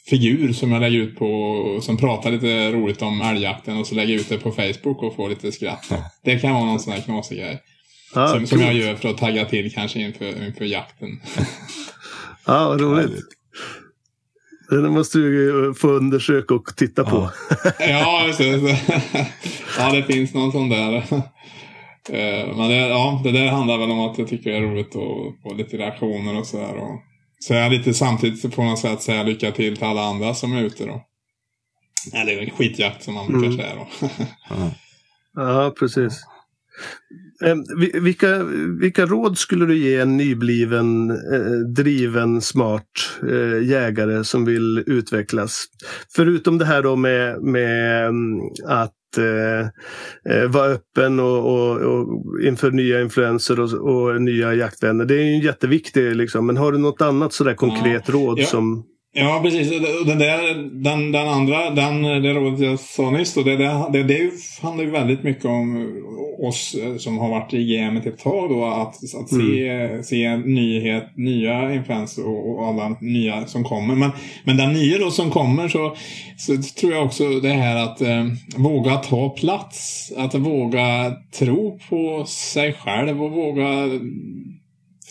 figur 0.09 0.53
som 0.53 0.71
jag 0.71 0.81
lägger 0.81 0.99
ut 0.99 1.17
på, 1.19 1.79
som 1.81 1.97
pratar 1.97 2.31
lite 2.31 2.71
roligt 2.71 3.01
om 3.01 3.21
älgjakten 3.21 3.77
och 3.77 3.87
så 3.87 3.95
lägger 3.95 4.13
jag 4.13 4.21
ut 4.21 4.29
det 4.29 4.37
på 4.37 4.51
Facebook 4.51 5.03
och 5.03 5.15
får 5.15 5.29
lite 5.29 5.51
skratt. 5.51 5.91
Det 6.23 6.39
kan 6.39 6.53
vara 6.53 6.65
någon 6.65 6.79
sån 6.79 6.93
här 6.93 7.01
knasig 7.01 7.37
grej. 7.37 7.61
Ja, 8.15 8.27
som, 8.27 8.47
som 8.47 8.61
jag 8.61 8.73
gör 8.73 8.95
för 8.95 9.09
att 9.09 9.17
tagga 9.17 9.45
till 9.45 9.73
kanske 9.73 9.99
inför, 9.99 10.45
inför 10.45 10.65
jakten. 10.65 11.09
Ja, 12.45 12.67
vad 12.67 12.81
roligt. 12.81 13.34
Det 14.69 14.89
måste 14.89 15.17
du 15.17 15.73
få 15.77 15.87
undersöka 15.87 16.53
och 16.53 16.75
titta 16.77 17.03
på. 17.03 17.31
ja, 17.79 18.23
just 18.27 18.39
det. 18.39 18.45
ja, 19.77 19.91
det 19.91 20.03
finns 20.03 20.33
någon 20.33 20.51
sån 20.51 20.69
där. 20.69 21.03
Eh, 22.09 22.55
Men 22.57 22.69
det, 22.69 22.75
ja, 22.75 23.21
det 23.23 23.31
där 23.31 23.47
handlar 23.47 23.77
väl 23.77 23.91
om 23.91 23.99
att 23.99 24.17
jag 24.17 24.27
tycker 24.27 24.51
det 24.51 24.57
är 24.57 24.61
roligt 24.61 24.87
att 24.95 25.41
få 25.43 25.53
lite 25.57 25.77
reaktioner 25.77 26.39
och 26.39 26.45
sådär. 26.47 26.75
Och 26.77 27.01
så 27.39 27.53
är 27.53 27.57
jag 27.61 27.71
lite 27.71 27.93
samtidigt 27.93 28.55
på 28.55 28.63
något 28.63 28.79
sätt 28.79 29.01
säga 29.01 29.23
lycka 29.23 29.51
till 29.51 29.75
till 29.77 29.85
alla 29.85 30.01
andra 30.03 30.33
som 30.33 30.53
är 30.53 30.63
ute 30.63 30.85
då. 30.85 31.05
Eller 32.13 32.41
en 32.41 32.49
skitjakt 32.49 33.03
som 33.03 33.13
man 33.13 33.27
brukar 33.27 33.45
Mm. 33.47 33.57
säga 33.57 33.75
då. 33.75 33.87
Ja. 34.49 34.71
Ja, 35.35 35.73
precis. 35.79 36.23
Eh, 37.45 37.55
vi- 37.77 37.99
Vilka, 37.99 38.43
vilka 38.81 39.05
råd 39.05 39.37
skulle 39.37 39.65
du 39.65 39.77
ge 39.77 39.95
en 39.99 40.17
nybliven, 40.17 41.11
eh, 41.11 41.51
driven, 41.75 42.41
smart 42.41 42.83
eh, 43.29 43.63
jägare 43.69 44.23
som 44.23 44.45
vill 44.45 44.83
utvecklas? 44.87 45.65
Förutom 46.15 46.57
det 46.57 46.65
här 46.65 46.83
då 46.83 46.95
med, 46.95 47.41
med 47.41 48.05
mm, 48.07 48.39
att 48.67 48.91
eh, 49.17 49.67
eh, 50.35 50.49
vara 50.49 50.65
öppen 50.67 51.19
och, 51.19 51.53
och, 51.53 51.77
och 51.81 52.41
inför 52.41 52.71
nya 52.71 53.01
influenser 53.01 53.59
och, 53.59 53.73
och 53.73 54.21
nya 54.21 54.53
jaktvänner. 54.53 55.05
Det 55.05 55.15
är 55.15 55.23
ju 55.23 55.43
jätteviktigt, 55.45 56.15
liksom. 56.15 56.45
men 56.45 56.57
har 56.57 56.71
du 56.71 56.77
något 56.77 57.01
annat 57.01 57.33
sådär 57.33 57.53
konkret 57.53 58.09
råd 58.09 58.39
Ja. 58.39 58.45
som 58.45 58.83
Ja, 59.17 59.39
precis. 59.43 59.69
Den, 60.05 60.19
där, 60.19 60.53
den, 60.83 61.11
den 61.11 61.27
andra, 61.27 61.69
den, 61.69 62.01
det 62.01 62.33
rådet 62.33 62.59
jag 62.59 62.79
sa 62.79 63.11
nyss, 63.11 63.33
då, 63.33 63.43
det, 63.43 63.57
det, 63.57 63.89
det, 63.93 64.03
det 64.03 64.31
handlar 64.61 64.83
ju 64.83 64.91
väldigt 64.91 65.23
mycket 65.23 65.45
om 65.45 65.87
oss 66.39 66.75
eh, 66.83 66.97
som 66.97 67.17
har 67.17 67.29
varit 67.29 67.53
i 67.53 67.75
gamet 67.75 68.05
ett 68.05 68.19
tag. 68.19 68.49
Då, 68.49 68.65
att, 68.65 68.95
att 68.95 69.29
se, 69.29 70.03
se 70.03 70.37
nyhet, 70.37 71.17
nya 71.17 71.73
influenser 71.73 72.27
och, 72.27 72.49
och 72.49 72.67
alla 72.67 72.97
nya 73.01 73.47
som 73.47 73.63
kommer. 73.63 73.95
Men, 73.95 74.11
men 74.43 74.57
den 74.57 74.73
nya 74.73 74.97
då 74.97 75.11
som 75.11 75.31
kommer 75.31 75.67
så, 75.67 75.95
så 76.37 76.57
tror 76.79 76.93
jag 76.93 77.05
också 77.05 77.29
det 77.29 77.53
här 77.53 77.83
att 77.83 78.01
eh, 78.01 78.25
våga 78.57 78.95
ta 78.95 79.29
plats. 79.29 80.11
Att 80.17 80.35
våga 80.35 81.13
tro 81.39 81.79
på 81.89 82.25
sig 82.25 82.73
själv 82.73 83.23
och 83.23 83.31
våga 83.31 83.89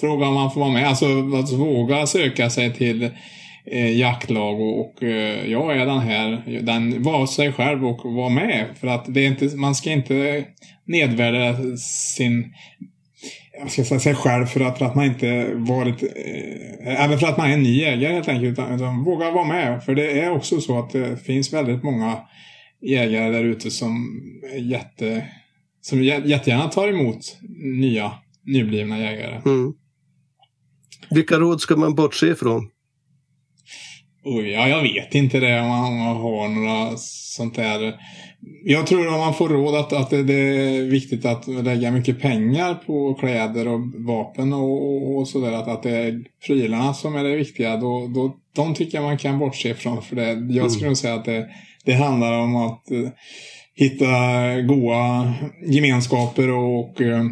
fråga 0.01 0.27
om 0.27 0.35
man 0.35 0.51
får 0.51 0.61
vara 0.61 0.73
med. 0.73 0.89
Alltså 0.89 1.07
att 1.35 1.53
våga 1.53 2.07
söka 2.07 2.51
sig 2.51 2.75
till 2.75 3.11
eh, 3.67 3.99
jaktlag 3.99 4.61
och, 4.61 4.81
och 4.81 5.03
eh, 5.03 5.51
jag 5.51 5.77
är 5.77 5.87
den 5.87 5.99
här, 5.99 6.61
den, 6.63 7.03
var 7.03 7.27
sig 7.27 7.53
själv 7.53 7.87
och 7.87 8.15
var 8.15 8.31
med. 8.31 8.67
För 8.81 8.87
att 8.87 9.15
det 9.15 9.21
är 9.21 9.27
inte, 9.27 9.57
man 9.57 9.75
ska 9.75 9.91
inte 9.91 10.45
nedvärdera 10.87 11.77
sin 11.77 12.53
jag 13.61 13.71
ska 13.71 13.85
säga 13.85 14.01
sig 14.01 14.15
själv 14.15 14.47
för 14.47 14.61
att, 14.61 14.79
för 14.79 14.85
att 14.85 14.95
man 14.95 15.05
inte 15.05 15.55
varit, 15.55 16.03
eh, 16.03 17.05
eller 17.05 17.17
för 17.17 17.27
att 17.27 17.39
man 17.39 17.51
är 17.51 17.55
en 17.55 17.63
ny 17.63 17.81
jägare 17.81 18.13
helt 18.13 18.29
enkelt. 18.29 18.53
Utan, 18.53 18.75
utan 18.75 19.05
våga 19.05 19.31
vara 19.31 19.45
med. 19.45 19.85
För 19.85 19.95
det 19.95 20.21
är 20.21 20.31
också 20.31 20.61
så 20.61 20.79
att 20.79 20.91
det 20.91 21.17
finns 21.17 21.53
väldigt 21.53 21.83
många 21.83 22.19
jägare 22.83 23.31
där 23.31 23.45
ute 23.45 23.71
som 23.71 24.21
är 24.55 24.59
jätte, 24.59 25.25
som 25.81 26.03
jättegärna 26.05 26.69
tar 26.69 26.89
emot 26.89 27.39
nya, 27.81 28.13
nyblivna 28.43 28.99
jägare. 28.99 29.41
Mm. 29.47 29.73
Vilka 31.11 31.39
råd 31.39 31.61
ska 31.61 31.77
man 31.77 31.95
bortse 31.95 32.27
ifrån? 32.27 32.71
Oj, 34.27 34.51
ja, 34.51 34.69
jag 34.69 34.83
vet 34.83 35.15
inte 35.15 35.41
det 35.41 35.61
om 35.61 35.69
man, 35.69 36.17
har 36.17 36.49
några 36.49 36.97
sånt 36.97 37.55
där. 37.55 37.95
Jag 38.65 38.87
tror 38.87 39.09
om 39.09 39.21
man 39.21 39.35
får 39.35 39.49
råd 39.49 39.75
att, 39.75 39.93
att 39.93 40.11
det, 40.11 40.23
det 40.23 40.35
är 40.35 40.83
viktigt 40.83 41.25
att 41.25 41.49
lägga 41.49 41.91
mycket 41.91 42.21
pengar 42.21 42.75
på 42.75 43.15
kläder 43.15 43.69
och 43.69 43.81
vapen 43.95 44.53
och, 44.53 44.95
och, 44.95 45.17
och 45.17 45.29
sådär. 45.29 45.53
Att, 45.53 45.69
att 45.69 45.83
det 45.83 45.91
är 45.91 46.25
prylarna 46.47 46.95
som 46.95 47.17
är 47.17 47.25
det 47.25 47.37
viktiga. 47.37 47.77
Då, 47.77 48.07
då, 48.15 48.37
de 48.55 48.75
tycker 48.75 48.99
jag 48.99 49.05
man 49.05 49.19
kan 49.19 49.39
bortse 49.39 49.69
ifrån. 49.69 50.03
För 50.03 50.17
det, 50.17 50.55
jag 50.55 50.71
skulle 50.71 50.89
nog 50.89 50.97
säga 50.97 51.15
att 51.15 51.25
det, 51.25 51.49
det 51.85 51.93
handlar 51.93 52.39
om 52.39 52.57
att 52.57 52.91
eh, 52.91 53.09
hitta 53.75 54.07
goda 54.61 55.35
gemenskaper 55.67 56.51
och 56.51 57.01
eh, 57.01 57.25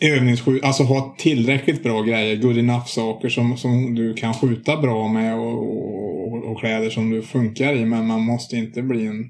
övningsskjut, 0.00 0.64
alltså 0.64 0.82
ha 0.82 1.14
tillräckligt 1.18 1.82
bra 1.82 2.02
grejer, 2.02 2.36
good 2.36 2.58
enough-saker 2.58 3.28
som, 3.28 3.56
som 3.56 3.94
du 3.94 4.14
kan 4.14 4.34
skjuta 4.34 4.76
bra 4.76 5.08
med 5.08 5.34
och, 5.34 6.32
och, 6.32 6.44
och 6.44 6.60
kläder 6.60 6.90
som 6.90 7.10
du 7.10 7.22
funkar 7.22 7.74
i. 7.76 7.84
Men 7.84 8.06
man 8.06 8.20
måste 8.20 8.56
inte 8.56 8.82
bli 8.82 9.06
en, 9.06 9.24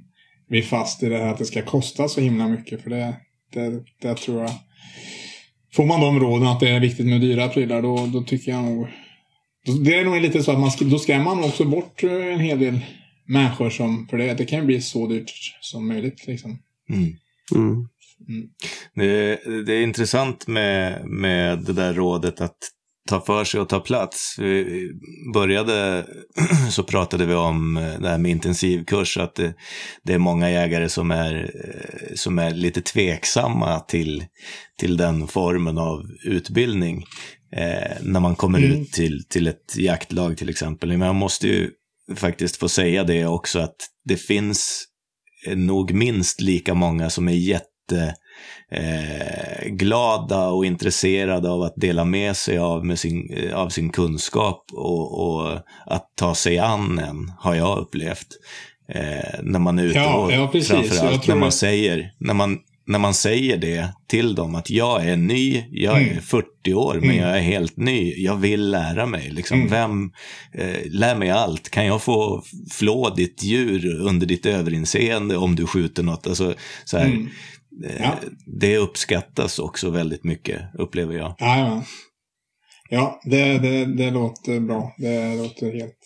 bli 0.48 0.62
fast 0.62 1.02
i 1.02 1.08
det 1.08 1.18
här 1.18 1.28
att 1.28 1.38
det 1.38 1.44
ska 1.44 1.62
kosta 1.62 2.08
så 2.08 2.20
himla 2.20 2.48
mycket. 2.48 2.82
För 2.82 2.90
det, 2.90 3.14
det, 3.52 3.82
det 4.02 4.14
tror 4.14 4.40
jag... 4.40 4.50
Får 5.74 5.86
man 5.86 6.00
de 6.00 6.20
råden 6.20 6.48
att 6.48 6.60
det 6.60 6.68
är 6.68 6.80
viktigt 6.80 7.06
med 7.06 7.20
dyra 7.20 7.48
prylar 7.48 7.82
då, 7.82 8.06
då 8.12 8.22
tycker 8.22 8.52
jag 8.52 8.64
nog... 8.64 8.86
då- 9.66 9.72
Det 9.72 9.94
är 9.94 10.04
nog 10.04 10.20
lite 10.20 10.42
så 10.42 10.52
att 10.52 10.58
man, 10.60 10.70
då 10.80 10.98
skrämmer 10.98 11.24
man 11.24 11.44
också 11.44 11.64
bort 11.64 12.04
eh, 12.04 12.12
en 12.34 12.40
hel 12.40 12.58
del 12.58 12.78
människor 13.26 13.70
som... 13.70 14.06
För 14.10 14.18
det, 14.18 14.34
det 14.34 14.44
kan 14.44 14.58
ju 14.58 14.64
bli 14.64 14.80
så 14.80 15.06
dyrt 15.06 15.30
som 15.60 15.88
möjligt 15.88 16.26
liksom. 16.26 16.58
Mm. 16.88 17.02
Mm. 17.54 17.88
Det, 18.94 19.40
det 19.66 19.72
är 19.74 19.82
intressant 19.82 20.46
med, 20.46 21.04
med 21.06 21.58
det 21.58 21.72
där 21.72 21.94
rådet 21.94 22.40
att 22.40 22.56
ta 23.08 23.20
för 23.20 23.44
sig 23.44 23.60
och 23.60 23.68
ta 23.68 23.80
plats. 23.80 24.34
Vi 24.38 24.90
började 25.34 26.06
så 26.70 26.82
pratade 26.82 27.26
vi 27.26 27.34
om 27.34 27.74
det 28.00 28.08
här 28.08 28.18
med 28.18 28.30
intensivkurs, 28.30 29.16
att 29.16 29.34
det, 29.34 29.54
det 30.02 30.12
är 30.14 30.18
många 30.18 30.50
jägare 30.50 30.88
som 30.88 31.10
är, 31.10 31.34
eh, 31.34 32.14
som 32.14 32.38
är 32.38 32.50
lite 32.50 32.80
tveksamma 32.80 33.80
till, 33.80 34.24
till 34.78 34.96
den 34.96 35.26
formen 35.26 35.78
av 35.78 36.02
utbildning. 36.24 37.04
Eh, 37.56 37.96
när 38.02 38.20
man 38.20 38.36
kommer 38.36 38.58
Mm. 38.58 38.80
ut 38.82 38.92
till, 38.92 39.24
till 39.28 39.46
ett 39.46 39.76
jaktlag 39.76 40.36
till 40.36 40.48
exempel. 40.48 40.88
Men 40.88 40.98
man 40.98 41.16
måste 41.16 41.48
ju 41.48 41.70
faktiskt 42.16 42.56
få 42.56 42.68
säga 42.68 43.04
det 43.04 43.26
också, 43.26 43.58
att 43.58 43.76
det 44.04 44.16
finns 44.16 44.84
eh, 45.46 45.56
nog 45.56 45.92
minst 45.92 46.40
lika 46.40 46.74
många 46.74 47.10
som 47.10 47.28
är 47.28 47.32
jätte 47.32 47.66
eh, 47.92 49.68
glada 49.68 50.48
och 50.48 50.66
intresserade 50.66 51.50
av 51.50 51.62
att 51.62 51.74
dela 51.76 52.04
med 52.04 52.36
sig 52.36 52.58
av, 52.58 52.86
med 52.86 52.98
sin, 52.98 53.50
av 53.54 53.68
sin 53.68 53.90
kunskap 53.90 54.64
och, 54.72 55.20
och 55.20 55.58
att 55.86 56.06
ta 56.16 56.34
sig 56.34 56.58
an 56.58 56.98
en, 56.98 57.32
har 57.38 57.54
jag 57.54 57.78
upplevt. 57.78 58.26
Eh, 58.88 59.40
när 59.42 59.58
man 59.58 59.78
är 59.78 59.84
ute 59.84 59.98
Ja, 59.98 60.14
och 60.16 60.32
ja, 60.32 60.50
framförallt 60.62 61.28
när 61.28 61.36
man 61.36 61.52
säger, 61.52 62.12
när 62.18 62.34
man, 62.34 62.58
när 62.86 62.98
man 62.98 63.14
säger 63.14 63.56
det 63.56 63.88
till 64.08 64.34
dem 64.34 64.54
att 64.54 64.70
jag 64.70 65.06
är 65.08 65.16
ny, 65.16 65.64
jag 65.70 66.02
är 66.02 66.10
Mm. 66.10 66.22
40 66.22 66.74
år, 66.74 66.94
men 66.94 67.04
Mm. 67.10 67.16
jag 67.16 67.36
är 67.38 67.42
helt 67.42 67.76
ny, 67.76 68.14
jag 68.16 68.36
vill 68.36 68.70
lära 68.70 69.06
mig. 69.06 69.30
Liksom, 69.30 69.56
Mm. 69.60 69.70
Vem, 69.70 70.10
eh, 70.54 70.80
lär 70.90 71.14
mig 71.14 71.30
allt, 71.30 71.70
kan 71.70 71.86
jag 71.86 72.02
få 72.02 72.42
flå 72.70 73.10
ditt 73.10 73.42
djur 73.42 74.00
under 74.00 74.26
ditt 74.26 74.46
överinseende 74.46 75.36
om 75.36 75.54
du 75.56 75.66
skjuter 75.66 76.02
något? 76.02 76.26
Alltså, 76.26 76.54
så 76.84 76.98
här, 76.98 77.06
Mm. 77.06 77.28
Ja. 77.98 78.18
Det 78.60 78.78
uppskattas 78.78 79.58
också 79.58 79.90
väldigt 79.90 80.24
mycket, 80.24 80.62
upplever 80.78 81.14
jag. 81.14 81.34
Jajamän. 81.40 81.82
Ja, 82.90 83.20
det, 83.24 83.58
det, 83.58 83.84
det 83.96 84.10
låter 84.10 84.60
bra. 84.60 84.94
Det 84.98 85.34
låter 85.36 85.72
helt, 85.72 85.98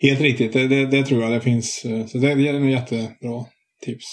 helt 0.00 0.20
riktigt. 0.20 0.52
Det, 0.52 0.68
det, 0.68 0.86
det 0.86 1.02
tror 1.06 1.22
jag 1.22 1.32
det 1.32 1.40
finns. 1.40 1.84
eh, 1.84 2.06
Så 2.06 2.18
det, 2.18 2.34
det 2.34 2.48
är 2.48 2.52
nog 2.60 2.70
jättebra 2.70 3.44
tips. 3.84 4.04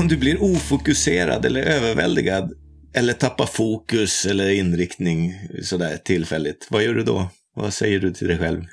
Om 0.00 0.08
du 0.08 0.16
blir 0.16 0.42
ofokuserad 0.42 1.44
eller 1.44 1.62
överväldigad 1.62 2.52
eller 2.94 3.12
tappar 3.12 3.46
fokus 3.46 4.26
eller 4.26 4.50
inriktning 4.50 5.34
sådär 5.62 5.96
tillfälligt, 6.04 6.68
vad 6.70 6.82
gör 6.84 6.94
du 6.94 7.02
då? 7.02 7.28
Vad 7.56 7.74
säger 7.74 7.98
du 7.98 8.12
till 8.12 8.28
dig 8.28 8.38
själv? 8.38 8.64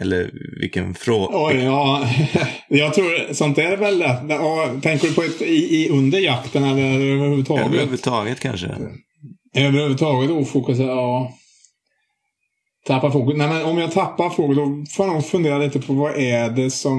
Eller 0.00 0.30
vilken 0.60 0.94
fråga? 0.94 1.28
Oj, 1.32 1.56
ja. 1.56 2.08
Jag 2.68 2.94
tror 2.94 3.32
sånt 3.32 3.58
är 3.58 3.76
väl. 3.76 4.00
Ja, 4.28 4.74
Tänker 4.82 5.08
du 5.08 5.14
på 5.14 5.22
ett, 5.22 5.42
i, 5.42 5.84
i 5.84 5.88
under 5.88 6.18
jakten 6.18 6.64
eller 6.64 7.00
överhuvudtaget? 7.00 7.66
Överhuvudtaget 7.66 8.40
kanske? 8.40 8.76
Överhuvudtaget 9.56 10.30
ofokuserad, 10.30 10.88
ja. 10.88 11.32
Tappa 12.86 13.10
fokus. 13.10 13.36
Nej, 13.36 13.48
men 13.48 13.64
om 13.64 13.78
jag 13.78 13.92
tappar 13.92 14.30
fokus 14.30 14.56
då 14.56 14.84
får 14.96 15.06
jag 15.06 15.12
nog 15.12 15.26
fundera 15.26 15.58
lite 15.58 15.80
på 15.80 15.92
vad 15.92 16.16
är 16.16 16.50
det 16.50 16.70
som... 16.70 16.96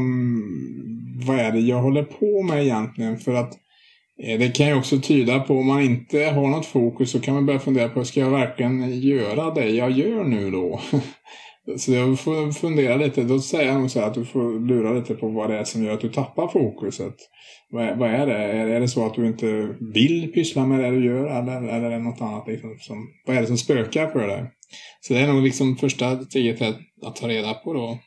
Vad 1.26 1.40
är 1.40 1.52
det 1.52 1.60
jag 1.60 1.82
håller 1.82 2.04
på 2.04 2.44
med 2.44 2.64
egentligen? 2.64 3.18
För 3.18 3.34
att 3.34 3.61
Eh, 4.24 4.40
det 4.40 4.56
kan 4.56 4.68
ju 4.68 4.74
också 4.74 5.00
tyda 5.00 5.40
på 5.40 5.54
om 5.54 5.68
man 5.68 5.82
inte 5.82 6.26
har 6.26 6.48
något 6.48 6.66
fokus 6.66 7.12
så 7.12 7.20
kan 7.20 7.34
man 7.34 7.46
börja 7.46 7.60
fundera 7.60 7.90
på 7.90 8.06
ska 8.06 8.20
jag 8.20 8.30
verkligen 8.30 9.02
göra 9.02 9.54
det 9.54 9.70
jag 9.70 9.92
gör 9.92 10.24
nu 10.24 10.52
då? 10.52 10.82
Så 11.78 11.92
jag 11.92 12.20
får 12.20 12.52
fundera 12.52 12.96
lite. 12.96 13.24
Då 13.24 13.40
säger 13.40 13.72
jag 13.72 13.80
nog 13.80 13.92
så 13.92 14.00
här 14.00 14.08
att 14.08 14.14
du 14.14 14.26
får 14.26 14.68
lura 14.68 14.94
lite 14.94 15.14
på 15.14 15.30
vad 15.30 15.50
det 15.50 15.58
är 15.58 15.64
som 15.64 15.84
gör 15.84 15.94
att 15.94 16.02
du 16.02 16.10
tappar 16.10 16.48
fokuset. 16.48 17.16
Vad 17.70 17.84
är, 17.84 17.96
vad 17.96 18.10
är 18.10 18.28
det? 18.28 18.38
Är, 18.38 18.68
är 18.68 18.80
det 18.80 18.88
så 18.88 19.06
att 19.06 19.14
du 19.14 19.28
inte 19.28 19.76
vill 19.94 20.32
pyssla 20.34 20.66
med 20.66 20.80
det 20.80 20.92
du 20.92 21.06
gör? 21.06 21.26
Eller, 21.28 21.62
eller 21.62 21.86
är 21.86 21.90
det 21.90 22.00
något 22.00 22.22
annat? 22.22 22.48
Liksom, 22.48 22.78
som, 22.80 23.08
vad 23.28 23.38
är 23.38 23.42
det 23.42 23.48
som 23.48 23.58
spökar 23.58 24.08
för 24.08 24.28
dig? 24.28 24.52
Så 25.02 25.14
det 25.14 25.20
är 25.20 25.28
nog 25.28 25.44
liksom 25.44 25.78
första 25.78 26.22
steget 26.22 26.62
att, 26.62 26.78
att 27.06 27.16
ta 27.16 27.28
reda 27.28 27.54
på 27.54 27.74
då. 27.74 28.00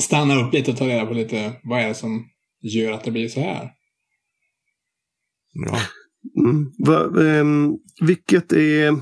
Stanna 0.00 0.34
upp 0.34 0.52
lite 0.52 0.70
och 0.70 0.76
ta 0.76 0.86
reda 0.86 1.06
på 1.06 1.14
lite 1.14 1.52
vad 1.62 1.80
är 1.80 1.88
det 1.88 1.94
som 1.94 2.28
gör 2.62 2.92
att 2.92 3.04
det 3.04 3.10
blir 3.10 3.28
så 3.28 3.40
här? 3.40 3.70
Bra. 5.54 5.80
Mm. 6.44 6.72
Va, 6.78 7.22
ehm, 7.22 7.78
vilket 8.00 8.52
är 8.52 9.00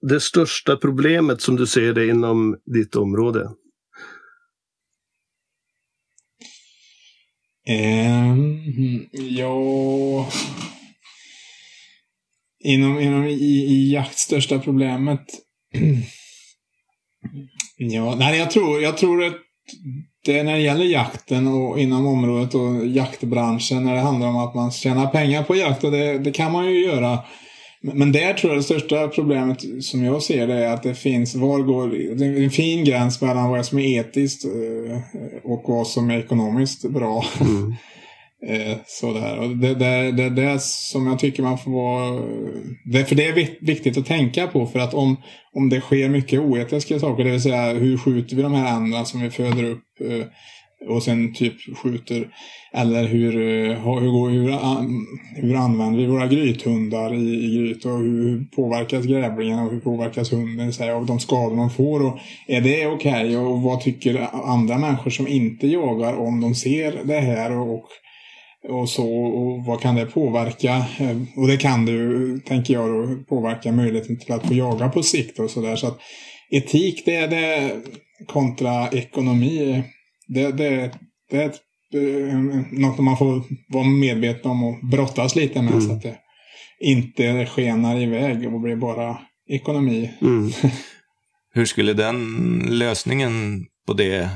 det 0.00 0.20
största 0.20 0.76
problemet 0.76 1.40
som 1.40 1.56
du 1.56 1.66
ser 1.66 1.92
det 1.92 2.06
inom 2.06 2.56
ditt 2.64 2.96
område? 2.96 3.50
Ehm, 7.68 9.08
ja... 9.12 10.30
Inom, 12.60 13.00
inom 13.00 13.24
i, 13.24 13.64
i 13.64 13.92
jakt 13.92 14.18
största 14.18 14.58
problemet... 14.58 15.20
ja, 17.76 18.16
nej, 18.18 18.38
jag 18.38 18.50
tror, 18.50 18.82
jag 18.82 18.98
tror 18.98 19.24
att 19.24 19.36
det 20.32 20.42
när 20.42 20.52
det 20.52 20.60
gäller 20.60 20.84
jakten 20.84 21.48
och 21.48 21.80
inom 21.80 22.06
området 22.06 22.54
och 22.54 22.86
jaktbranschen 22.86 23.84
när 23.84 23.94
det 23.94 24.00
handlar 24.00 24.28
om 24.28 24.36
att 24.36 24.54
man 24.54 24.70
tjänar 24.70 25.06
pengar 25.06 25.42
på 25.42 25.56
jakt 25.56 25.84
och 25.84 25.90
det, 25.90 26.18
det 26.18 26.30
kan 26.30 26.52
man 26.52 26.66
ju 26.66 26.84
göra. 26.84 27.18
Men 27.80 28.12
där 28.12 28.34
tror 28.34 28.52
jag 28.52 28.58
det 28.58 28.64
största 28.64 29.08
problemet 29.08 29.84
som 29.84 30.04
jag 30.04 30.22
ser 30.22 30.46
det 30.46 30.64
är 30.64 30.72
att 30.74 30.82
det 30.82 30.94
finns, 30.94 31.34
var 31.34 31.58
går, 31.58 31.88
det 32.14 32.26
är 32.26 32.44
en 32.44 32.50
fin 32.50 32.84
gräns 32.84 33.20
mellan 33.20 33.50
vad 33.50 33.66
som 33.66 33.78
är 33.78 34.00
etiskt 34.00 34.44
eh, 34.44 34.98
och 35.44 35.64
vad 35.66 35.86
som 35.86 36.10
är 36.10 36.18
ekonomiskt 36.18 36.84
bra. 36.84 37.24
Mm. 37.40 37.74
Eh, 38.46 38.76
sådär. 38.86 39.38
Och 39.38 39.56
det, 39.56 39.74
det, 39.74 40.12
det, 40.12 40.30
det 40.30 40.62
som 40.62 41.06
jag 41.06 41.18
tycker 41.18 41.42
man 41.42 41.58
får 41.58 41.70
vara... 41.70 42.22
Det, 42.84 43.04
för 43.04 43.14
det 43.14 43.26
är 43.26 43.64
viktigt 43.66 43.98
att 43.98 44.06
tänka 44.06 44.46
på 44.46 44.66
för 44.66 44.78
att 44.78 44.94
om, 44.94 45.16
om 45.52 45.68
det 45.68 45.80
sker 45.80 46.08
mycket 46.08 46.40
oetiska 46.40 46.98
saker, 46.98 47.24
det 47.24 47.30
vill 47.30 47.42
säga 47.42 47.72
hur 47.72 47.98
skjuter 47.98 48.36
vi 48.36 48.42
de 48.42 48.54
här 48.54 48.72
andra 48.72 49.04
som 49.04 49.20
vi 49.20 49.30
föder 49.30 49.64
upp 49.64 49.84
eh, 50.00 50.26
och 50.88 51.02
sen 51.02 51.34
typ 51.34 51.54
skjuter. 51.76 52.28
Eller 52.72 53.04
hur, 53.04 53.34
eh, 53.36 53.76
hur, 54.00 54.10
går- 54.10 54.30
hur, 54.30 54.50
hur 55.42 55.54
använder 55.54 55.98
vi 55.98 56.06
våra 56.06 56.26
grythundar 56.26 57.14
i, 57.14 57.44
i 57.44 57.56
gryt 57.56 57.84
och 57.84 57.98
hur 57.98 58.44
påverkas 58.44 59.04
grävlingen 59.04 59.58
och 59.58 59.70
hur 59.72 59.80
påverkas 59.80 60.32
hunden 60.32 60.72
så 60.72 60.82
här, 60.82 60.90
av 60.90 61.06
de 61.06 61.20
skador 61.20 61.56
de 61.56 61.70
får. 61.70 62.06
Och 62.06 62.18
är 62.46 62.60
det 62.60 62.86
okej 62.86 63.38
och 63.38 63.62
vad 63.62 63.80
tycker 63.80 64.28
andra 64.44 64.78
människor 64.78 65.10
som 65.10 65.28
inte 65.28 65.66
jagar 65.66 66.16
om 66.16 66.40
de 66.40 66.54
ser 66.54 67.00
det 67.04 67.20
här 67.20 67.58
och, 67.58 67.74
och 67.74 67.88
och 68.68 68.88
så 68.88 69.12
och 69.24 69.64
vad 69.64 69.80
kan 69.80 69.94
det 69.94 70.06
påverka? 70.06 70.86
Eh, 71.00 71.16
Och 71.36 71.48
det 71.48 71.56
kan 71.56 71.86
det 71.86 71.92
ju, 71.92 72.38
tänker 72.40 72.74
jag 72.74 72.88
då, 72.88 73.24
påverka 73.28 73.72
möjligheten 73.72 74.18
till 74.18 74.32
att 74.32 74.46
få 74.46 74.54
jaga 74.54 74.88
på 74.88 75.02
sikt 75.02 75.38
och 75.38 75.50
sådär. 75.50 75.76
Så 75.76 75.86
att 75.86 75.98
etik 76.50 77.02
det 77.04 77.14
är 77.16 77.28
det 77.28 77.76
kontra 78.26 78.88
ekonomi. 78.88 79.82
Det, 80.28 80.52
det, 80.52 80.92
det 81.30 81.42
är 81.42 81.46
ett, 81.46 81.60
eh, 81.94 82.38
något 82.72 82.98
man 82.98 83.16
får 83.16 83.42
vara 83.68 83.84
medveten 83.84 84.50
om 84.50 84.64
och 84.64 84.88
brottas 84.90 85.36
lite 85.36 85.62
med 85.62 85.72
Mm. 85.72 85.80
så 85.86 85.92
att 85.92 86.02
det 86.02 86.16
inte 86.80 87.46
skenar 87.46 88.00
iväg 88.00 88.54
och 88.54 88.60
blir 88.60 88.76
bara 88.76 89.18
ekonomi. 89.48 90.10
Mm. 90.22 90.50
Hur 91.54 91.64
skulle 91.64 91.92
den 91.92 92.58
lösningen 92.68 93.64
på 93.86 93.92
det 93.92 94.28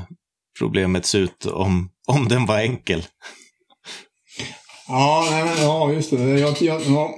problemet 0.59 1.05
se 1.05 1.17
ut 1.17 1.45
om, 1.45 1.89
om 2.07 2.27
den 2.27 2.45
var 2.45 2.59
enkel? 2.59 3.03
Ja, 4.87 5.27
nej, 5.31 5.43
men, 5.43 5.63
ja 5.63 5.91
just 5.91 6.11
det. 6.11 6.39
Jag, 6.39 6.61
jag, 6.61 6.81
ja, 6.81 7.15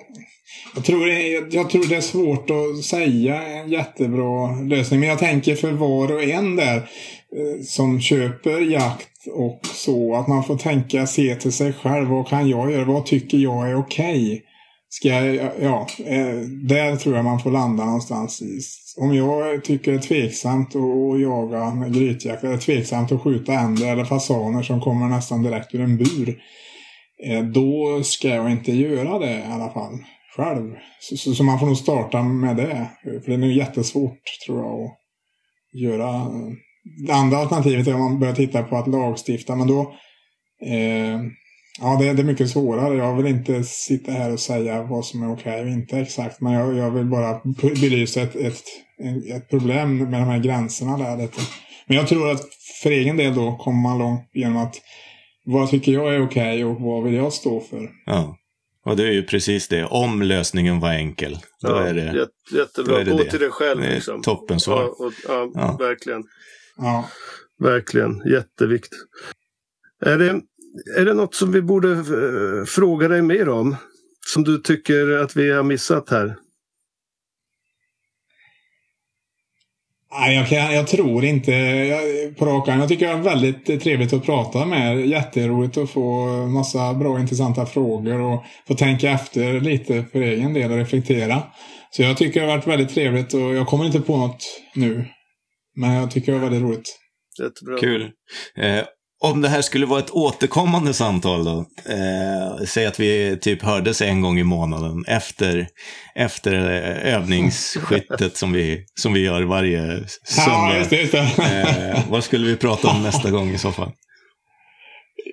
jag, 0.76 0.86
tror 0.86 1.06
det, 1.06 1.28
jag, 1.28 1.54
jag 1.54 1.70
tror 1.70 1.86
det 1.90 1.96
är 1.96 2.02
svårt 2.02 2.50
att 2.50 2.84
säga 2.84 3.44
en 3.44 3.70
jättebra 3.70 4.62
lösning. 4.62 5.00
Men 5.00 5.10
jag 5.10 5.20
tänker 5.20 5.56
för 5.56 5.72
var 5.72 6.12
och 6.12 6.24
en 6.24 6.56
där 6.56 6.76
eh, 6.76 7.64
som 7.64 8.02
köper 8.02 8.62
jakt 8.62 9.28
och 9.34 9.60
så. 9.64 10.16
Att 10.16 10.28
man 10.28 10.44
får 10.44 10.58
tänka, 10.58 11.08
se 11.08 11.36
till 11.36 11.54
sig 11.54 11.74
själv. 11.74 12.08
Vad 12.08 12.28
kan 12.28 12.50
jag 12.50 12.72
göra? 12.72 12.86
Vad 12.86 13.06
tycker 13.06 13.38
jag 13.38 13.70
är 13.70 13.76
okej? 13.76 14.44
Ska 14.90 15.08
jag, 15.08 15.52
ja, 15.62 15.88
eh, 16.06 16.36
där 16.68 16.96
tror 16.96 17.16
jag 17.16 17.26
man 17.26 17.40
får 17.40 17.52
landa 17.52 17.86
någonstans. 17.86 18.42
I. 18.42 18.60
Om 18.98 19.16
jag 19.16 19.64
tycker 19.64 19.92
det 19.92 19.98
är 19.98 20.02
tveksamt 20.02 20.76
att 20.76 20.82
att 20.82 21.22
jaga 21.22 21.74
med 21.74 21.94
grytjakt, 21.94 22.44
eller 22.44 22.58
tveksamt 22.58 23.12
att 23.12 23.22
skjuta 23.22 23.54
änder 23.54 23.92
eller 23.92 24.06
fasaner 24.06 24.64
som 24.64 24.82
kommer 24.82 25.08
nästan 25.08 25.44
direkt 25.44 25.76
ur 25.76 25.82
en 25.82 25.98
bur. 25.98 26.40
Eh, 27.24 27.44
då 27.44 28.04
ska 28.04 28.28
jag 28.28 28.52
inte 28.52 28.72
göra 28.72 29.20
det 29.20 29.40
i 29.40 29.52
alla 29.52 29.70
fall 29.70 30.00
själv. 30.36 30.76
Så, 31.00 31.18
så, 31.18 31.36
så 31.36 31.44
man 31.44 31.60
får 31.60 31.68
nog 31.68 31.78
starta 31.78 32.24
med 32.24 32.56
det. 32.56 32.90
För 33.04 33.28
det 33.28 33.34
är 33.34 33.38
nog 33.38 33.52
jättesvårt 33.52 34.20
tror 34.46 34.60
jag 34.60 34.84
att 34.84 34.98
göra. 35.74 36.32
Det 37.08 37.14
andra 37.14 37.38
alternativet 37.38 37.88
är 37.88 37.94
om 37.94 38.00
man 38.00 38.20
börjar 38.20 38.36
titta 38.36 38.64
på 38.64 38.78
att 38.78 38.88
lagstifta. 38.88 39.56
Men 39.56 39.68
då... 39.68 39.96
Eh, 40.66 41.20
ja, 41.82 41.98
det, 42.00 42.14
det 42.14 42.22
är 42.22 42.26
mycket 42.26 42.50
svårare. 42.50 42.96
Jag 42.96 43.16
vill 43.16 43.28
inte 43.28 43.64
sitta 43.64 44.12
här 44.12 44.34
och 44.34 44.40
säga 44.40 44.84
vad 44.84 45.06
som 45.06 45.24
är 45.24 45.34
okej 45.34 45.62
och 45.62 45.70
inte 45.70 46.00
exakt. 46.00 46.42
Men 46.42 46.54
jag, 46.54 46.78
jag 46.78 46.92
vill 46.92 47.06
bara 47.06 47.42
belysa 47.82 48.22
ett, 48.22 48.36
ett, 48.36 48.64
ett 49.36 49.50
problem 49.50 49.98
med 49.98 50.22
de 50.22 50.26
här 50.26 50.40
gränserna 50.40 50.98
där. 50.98 51.30
Men 51.88 51.98
jag 51.98 52.08
tror 52.08 52.32
att 52.32 52.42
för 52.84 52.92
egen 52.92 53.18
del 53.18 53.36
då 53.36 53.58
kommer 53.58 53.82
man 53.82 53.98
långt 53.98 54.30
genom 54.34 54.58
att 54.58 54.82
vad 55.46 55.70
tycker 55.70 55.92
jag 55.92 56.16
är 56.16 56.22
okej 56.26 56.66
och 56.66 56.82
vad 56.82 57.04
vill 57.04 57.14
jag 57.14 57.34
stå 57.34 57.60
för? 57.62 57.90
Ja. 58.06 58.38
Och 58.86 58.96
det 58.98 59.04
är 59.04 59.12
ju 59.12 59.24
precis 59.24 59.68
det. 59.68 59.84
Om 59.86 60.22
lösningen 60.22 60.80
var 60.80 60.90
enkel, 60.94 61.32
då 61.62 61.70
Ja, 61.70 61.82
är 61.88 61.94
det, 61.94 62.28
jättebra. 62.58 63.00
är 63.02 63.06
det 63.06 63.12
Gå 63.12 63.18
det. 63.18 63.30
till 63.32 63.40
dig 63.40 63.50
själv. 63.52 63.82
det 63.82 63.88
är 63.88 63.96
Liksom. 63.96 64.22
toppen 64.22 64.60
svar. 64.60 64.82
Ja, 64.82 65.06
och, 65.06 65.14
ja, 65.28 65.52
Ja. 65.54 65.78
verkligen. 65.80 66.24
Ja, 66.78 67.10
verkligen. 67.60 68.22
Jättevikt. 68.32 68.90
Är 70.06 70.18
det, 70.18 70.42
är 70.98 71.06
det 71.06 71.14
något 71.14 71.36
som 71.36 71.52
vi 71.52 71.62
borde 71.62 71.92
eh, 71.92 72.66
fråga 72.66 73.08
dig 73.08 73.22
mer 73.22 73.50
om? 73.50 73.76
Som 74.28 74.44
du 74.44 74.58
tycker 74.58 75.10
att 75.10 75.36
vi 75.36 75.52
har 75.52 75.64
missat 75.64 76.10
här? 76.10 76.36
Nej, 80.20 80.36
jag, 80.36 80.48
kan, 80.48 80.74
jag 80.74 80.88
tror 80.88 81.26
inte 81.26 81.52
jag, 81.52 82.02
på 82.38 82.46
rak 82.46 82.68
Jag 82.68 82.88
tycker 82.88 83.08
det 83.08 83.14
är 83.14 83.18
väldigt 83.18 83.82
trevligt 83.82 84.14
att 84.14 84.26
prata 84.26 84.66
med 84.66 85.06
Jätteroligt 85.08 85.78
att 85.78 85.90
få 85.90 86.28
massa 86.48 86.94
bra 86.94 87.20
intressanta 87.20 87.66
frågor 87.66 88.22
och 88.22 88.44
få 88.68 88.74
tänka 88.74 89.10
efter 89.10 89.60
lite 89.60 90.06
för 90.12 90.22
egen 90.22 90.54
del 90.54 90.72
och 90.72 90.78
reflektera. 90.78 91.44
Så 91.92 92.02
jag 92.02 92.18
tycker 92.18 92.42
det 92.42 92.48
har 92.48 92.58
varit 92.58 92.68
väldigt 92.68 92.90
trevligt 92.90 93.34
och 93.34 93.40
jag 93.40 93.68
kommer 93.68 93.86
inte 93.86 94.02
på 94.02 94.18
något 94.18 94.44
nu. 94.76 95.06
Men 95.76 95.94
jag 95.94 96.12
tycker 96.12 96.32
det 96.32 96.38
var 96.40 96.50
väldigt 96.50 96.70
roligt. 96.70 97.00
Jättebra. 97.42 97.78
Kul. 97.80 98.02
Eh, 98.58 98.84
om 99.24 99.42
det 99.42 99.50
här 99.50 99.62
skulle 99.62 99.86
vara 99.86 100.00
ett 100.00 100.12
återkommande 100.12 100.94
samtal 100.94 101.46
då, 101.46 101.66
eh, 101.90 102.66
säg 102.66 102.86
att 102.86 103.00
vi 103.00 103.38
typ 103.42 103.64
hördes 103.64 104.02
en 104.02 104.22
gång 104.22 104.40
i 104.40 104.44
månaden 104.44 105.06
efter, 105.08 105.68
efter 106.16 106.54
eh, 106.54 107.14
övningsskyttet 107.14 108.38
som 108.38 108.54
vi, 108.54 108.86
som 109.00 109.14
vi 109.14 109.20
gör 109.20 109.42
varje 109.42 110.04
söndag. 110.24 110.70
Ja, 110.70 110.78
just 110.78 110.90
det, 110.90 111.02
just 111.02 111.12
det. 111.12 111.20
Eh, 111.20 112.00
vad 112.10 112.24
skulle 112.24 112.48
vi 112.48 112.56
prata 112.56 112.88
om 112.88 113.04
nästa 113.04 113.32
gång 113.32 113.50
i 113.50 113.58
så 113.58 113.72
fall? 113.72 113.92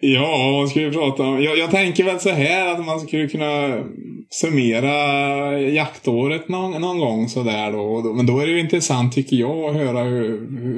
Ja, 0.05 0.51
vad 0.53 0.69
ska 0.69 0.81
vi 0.81 0.91
prata 0.91 1.23
om? 1.23 1.43
Jag, 1.43 1.59
jag, 1.59 1.71
tänker 1.71 2.05
väl 2.05 2.21
så 2.21 2.31
här 2.31 2.75
att 2.75 2.87
man 2.87 3.01
skulle 3.01 3.29
kunna 3.29 3.85
summera 4.31 5.61
jaktåret 5.61 6.49
någon, 6.49 6.81
någon 6.81 6.99
gång 6.99 7.29
sådär 7.29 7.73
då. 7.73 8.13
Men 8.15 8.27
då 8.27 8.39
är 8.39 8.47
det 8.47 8.53
ju 8.53 8.61
intressant 8.61 9.13
tycker 9.13 9.37
jag 9.37 9.65
att 9.65 9.75
höra 9.75 10.03
hur, 10.03 10.29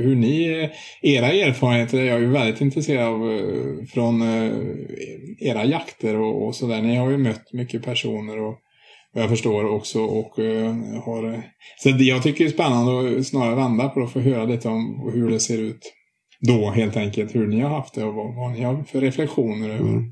hur 0.03 0.17
ni, 0.17 0.69
era 1.03 1.27
erfarenheter 1.27 1.99
är 1.99 2.05
jag 2.05 2.21
ju 2.21 2.27
väldigt 2.27 2.61
intresserad 2.61 3.07
av 3.07 3.33
eh, 3.33 3.87
från 3.93 4.23
eh, 4.23 4.53
era 5.41 5.65
jakter 5.65 6.17
och, 6.17 6.47
och 6.47 6.55
sådär. 6.55 6.83
Ni 6.83 6.97
har 6.97 7.11
ju 7.11 7.19
mött 7.19 7.53
mycket 7.53 7.85
personer 7.85 8.41
och 8.41 8.59
vad 9.13 9.23
jag 9.23 9.31
förstår 9.31 9.65
också 9.65 10.01
och 10.01 10.39
eh, 10.39 10.75
har... 11.05 11.43
Så 11.79 11.89
det 11.89 12.05
jag 12.05 12.23
tycker 12.23 12.45
det 12.45 12.51
är 12.51 12.53
spännande 12.53 13.19
att 13.19 13.27
snarare 13.27 13.55
vända 13.55 13.89
på 13.89 14.01
det 14.01 14.05
och 14.05 14.13
få 14.13 14.21
höra 14.21 14.45
lite 14.45 14.69
om 14.69 15.11
hur 15.15 15.31
det 15.31 15.41
ser 15.41 15.59
ut 15.59 15.93
då 16.47 16.71
helt 16.71 16.97
enkelt 16.97 17.35
hur 17.35 17.47
ni 17.47 17.61
har 17.61 17.71
haft 17.71 17.95
det 17.95 18.05
och 18.05 18.15
vad, 18.15 18.35
vad 18.37 18.53
ni 18.53 18.63
har 18.63 18.83
för 18.83 19.01
reflektioner 19.01 19.69
över 19.69 19.89
mm. 19.89 20.05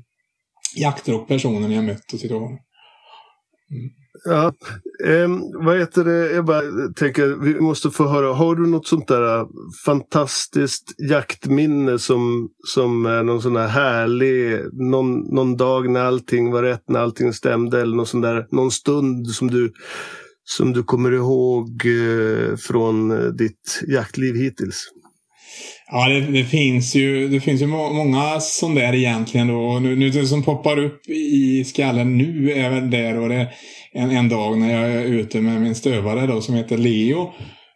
jakter 0.75 1.15
och 1.15 1.27
personer 1.27 1.67
ni 1.67 1.75
har 1.75 1.83
mött 1.83 2.13
och 2.13 2.19
situationer. 2.19 2.59
Mm. 3.71 3.89
Ja, 4.25 4.53
eh, 5.05 5.29
vad 5.53 5.79
heter 5.79 6.03
det? 6.03 6.31
Jag 6.31 6.45
bara 6.45 6.61
tänker, 6.95 7.27
vi 7.27 7.59
måste 7.59 7.89
få 7.89 8.07
höra. 8.07 8.33
Har 8.33 8.55
du 8.55 8.67
något 8.67 8.87
sånt 8.87 9.07
där 9.07 9.39
äh, 9.39 9.47
fantastiskt 9.85 10.95
jaktminne 11.09 11.99
som, 11.99 12.49
som 12.67 13.03
någon 13.03 13.41
sån 13.41 13.55
här 13.55 13.67
härlig, 13.67 14.59
någon, 14.73 15.19
någon 15.19 15.57
dag 15.57 15.89
när 15.89 16.01
allting 16.01 16.51
var 16.51 16.63
rätt, 16.63 16.89
när 16.89 16.99
allting 16.99 17.33
stämde 17.33 17.81
eller 17.81 17.95
någon 17.95 18.05
sån 18.05 18.21
där, 18.21 18.47
någon 18.51 18.71
stund 18.71 19.27
som 19.27 19.51
du, 19.51 19.73
som 20.43 20.73
du 20.73 20.83
kommer 20.83 21.11
ihåg 21.11 21.85
eh, 21.85 22.55
från 22.55 23.11
äh, 23.11 23.27
ditt 23.27 23.83
jaktliv 23.87 24.35
hittills? 24.35 24.85
Ja, 25.91 26.09
det, 26.09 26.21
det, 26.21 26.43
finns 26.43 26.95
ju, 26.95 27.27
det 27.27 27.39
finns 27.39 27.61
ju 27.61 27.67
många 27.67 28.39
sådana 28.39 28.81
där 28.81 28.95
egentligen 28.95 29.47
då. 29.47 29.79
Nu, 29.79 29.95
nu 29.95 30.09
det 30.09 30.25
som 30.25 30.43
poppar 30.43 30.79
upp 30.79 31.09
i 31.09 31.63
skallen 31.63 32.17
nu 32.17 32.51
är 32.51 32.69
väl 32.69 32.89
det 32.89 33.11
då 33.11 33.27
det 33.27 33.47
en, 33.91 34.11
en 34.11 34.29
dag 34.29 34.57
när 34.57 34.81
jag 34.81 34.91
är 34.91 35.05
ute 35.05 35.41
med 35.41 35.61
min 35.61 35.75
stövare 35.75 36.27
då 36.27 36.41
som 36.41 36.55
heter 36.55 36.77
Leo. 36.77 37.31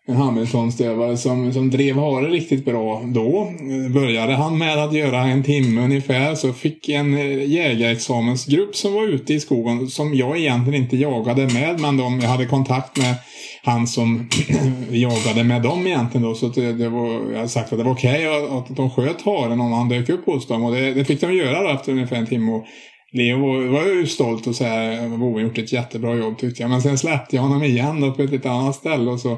En 0.09 0.15
Hamiltonstövare 0.15 1.17
som, 1.17 1.53
som 1.53 1.69
drev 1.69 1.95
hare 1.95 2.27
riktigt 2.29 2.65
bra 2.65 3.01
då. 3.05 3.51
Började 3.93 4.33
han 4.33 4.57
med 4.57 4.83
att 4.83 4.93
göra 4.93 5.21
en 5.21 5.43
timme 5.43 5.81
ungefär 5.81 6.35
så 6.35 6.53
fick 6.53 6.89
en 6.89 7.17
eh, 7.17 7.51
jägarexamensgrupp 7.51 8.75
som 8.75 8.93
var 8.93 9.07
ute 9.07 9.33
i 9.33 9.39
skogen 9.39 9.87
som 9.87 10.15
jag 10.15 10.37
egentligen 10.37 10.83
inte 10.83 10.97
jagade 10.97 11.47
med 11.47 11.79
men 11.79 11.97
de, 11.97 12.19
jag 12.19 12.29
hade 12.29 12.45
kontakt 12.45 12.97
med 12.97 13.15
han 13.63 13.87
som 13.87 14.29
jagade 14.89 15.43
med 15.43 15.61
dem 15.61 15.87
egentligen 15.87 16.27
då. 16.27 16.35
Så 16.35 16.47
det, 16.47 16.73
det 16.73 16.89
var, 16.89 17.31
jag 17.31 17.35
hade 17.35 17.49
sagt 17.49 17.71
att 17.71 17.79
det 17.79 17.85
var 17.85 17.93
okej 17.93 18.29
okay 18.29 18.57
att 18.57 18.75
de 18.75 18.89
sköt 18.89 19.21
haren 19.21 19.61
om 19.61 19.71
han 19.71 19.89
dök 19.89 20.09
upp 20.09 20.25
hos 20.25 20.47
dem. 20.47 20.63
Och 20.63 20.75
det, 20.75 20.93
det 20.93 21.05
fick 21.05 21.21
de 21.21 21.33
göra 21.33 21.63
då 21.63 21.69
efter 21.69 21.91
ungefär 21.91 22.15
en 22.15 22.27
timme. 22.27 22.51
Och 22.51 22.65
Leo 23.11 23.39
var, 23.39 23.67
var 23.67 23.85
ju 23.85 24.07
stolt 24.07 24.47
och 24.47 24.55
så 24.55 24.63
här, 24.63 25.17
Boven 25.17 25.43
gjort 25.43 25.57
ett 25.57 25.73
jättebra 25.73 26.15
jobb 26.15 26.37
tyckte 26.37 26.61
jag. 26.61 26.69
Men 26.69 26.81
sen 26.81 26.97
släppte 26.97 27.35
jag 27.35 27.43
honom 27.43 27.63
igen 27.63 28.01
då 28.01 28.11
på 28.11 28.21
ett 28.21 28.31
lite 28.31 28.49
annat 28.49 28.75
ställe. 28.75 29.11
Och 29.11 29.19
så, 29.19 29.37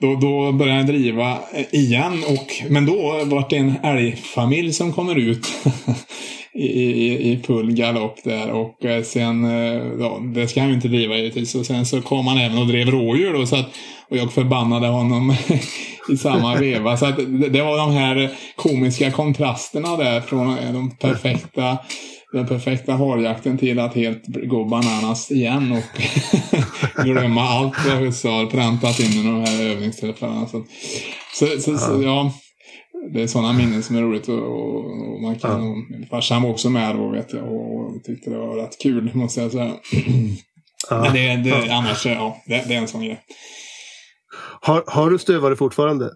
då, 0.00 0.14
då 0.14 0.52
började 0.52 0.78
jag 0.78 0.86
driva 0.86 1.32
eh, 1.32 1.74
igen. 1.74 2.24
Och, 2.28 2.70
men 2.70 2.86
då 2.86 3.24
var 3.24 3.50
det 3.50 3.56
en 3.56 3.74
älgfamilj 3.82 4.72
som 4.72 4.92
kommer 4.92 5.18
ut 5.18 5.46
i, 6.54 6.66
i, 6.66 7.32
i 7.32 7.42
full 7.46 7.72
galopp 7.72 8.24
där. 8.24 8.50
Och 8.50 8.84
eh, 8.84 9.02
sen, 9.02 9.44
eh, 9.44 9.82
ja, 10.00 10.20
det 10.34 10.48
ska 10.48 10.60
han 10.60 10.68
ju 10.68 10.74
inte 10.74 10.88
driva 10.88 11.16
givetvis. 11.16 11.54
Och 11.54 11.66
sen 11.66 11.86
så 11.86 12.02
kom 12.02 12.26
han 12.26 12.38
även 12.38 12.58
och 12.58 12.66
drev 12.66 12.90
rådjur 12.90 13.32
då. 13.32 13.46
Så 13.46 13.56
att, 13.56 13.66
och 14.10 14.16
jag 14.16 14.32
förbannade 14.32 14.86
honom 14.86 15.34
i 16.12 16.16
samma 16.16 16.56
veva. 16.56 16.96
Så 16.96 17.06
att 17.06 17.16
det, 17.16 17.48
det 17.48 17.62
var 17.62 17.78
de 17.78 17.92
här 17.92 18.30
komiska 18.56 19.10
kontrasterna 19.10 19.96
där 19.96 20.20
från 20.20 20.56
de 20.72 20.90
perfekta 20.90 21.78
den 22.32 22.46
perfekta 22.46 22.92
harjakten 22.92 23.58
till 23.58 23.78
att 23.78 23.94
helt 23.94 24.26
gå 24.26 24.64
bananas 24.64 25.30
igen 25.30 25.72
och 25.72 27.04
glömma 27.04 27.42
allt 27.42 27.74
vad 27.86 27.96
husse 27.96 28.28
har 28.28 28.46
präntat 28.46 29.00
in 29.00 29.20
i 29.20 29.26
de 29.26 29.40
här 29.40 29.64
övningstillfällena. 29.64 30.46
Så, 30.46 30.64
så, 31.34 31.46
så, 31.46 31.78
så 31.78 32.02
ja 32.02 32.32
det 33.12 33.22
är 33.22 33.26
sådana 33.26 33.52
minnen 33.52 33.82
som 33.82 33.96
är 33.96 34.02
roligt 34.02 34.28
och, 34.28 34.42
och, 34.42 35.22
man 35.22 35.38
kan... 35.38 35.84
Ja. 35.90 36.06
Farsan 36.10 36.42
var 36.42 36.50
också 36.50 36.70
med 36.70 36.96
då 36.96 37.10
vet 37.10 37.32
jag 37.32 37.52
och 37.52 38.04
tyckte 38.04 38.30
det 38.30 38.38
var 38.38 38.56
rätt 38.56 38.82
kul 38.82 39.10
måste 39.14 39.40
jag 39.40 39.52
säga. 39.52 39.74
Ja. 40.90 41.00
Men 41.00 41.14
det, 41.14 41.50
det, 41.50 41.70
annars, 41.70 42.06
ja, 42.06 42.42
det, 42.46 42.64
det, 42.68 42.74
är 42.74 42.78
en 42.78 42.88
sån 42.88 43.04
grej. 43.04 43.20
Har, 44.60 44.84
har 44.86 45.10
du 45.10 45.18
stövare 45.18 45.56
fortfarande? 45.56 46.10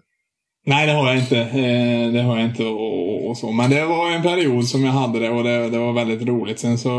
Nej, 0.65 0.87
det 0.87 0.93
har 0.93 1.07
jag 1.07 1.17
inte. 1.17 1.37
Eh, 1.37 2.11
det 2.11 2.21
har 2.21 2.37
jag 2.37 2.45
inte 2.45 2.65
och, 2.65 3.00
och, 3.31 3.37
så. 3.37 3.51
Men 3.51 3.69
det 3.69 3.85
var 3.85 4.11
en 4.11 4.21
period 4.21 4.67
som 4.67 4.83
jag 4.83 4.91
hade 4.91 5.19
det 5.19 5.29
och 5.29 5.43
det, 5.43 5.69
det 5.69 5.77
var 5.77 5.93
väldigt 5.93 6.27
roligt. 6.27 6.59
Sen 6.59 6.77
så, 6.77 6.89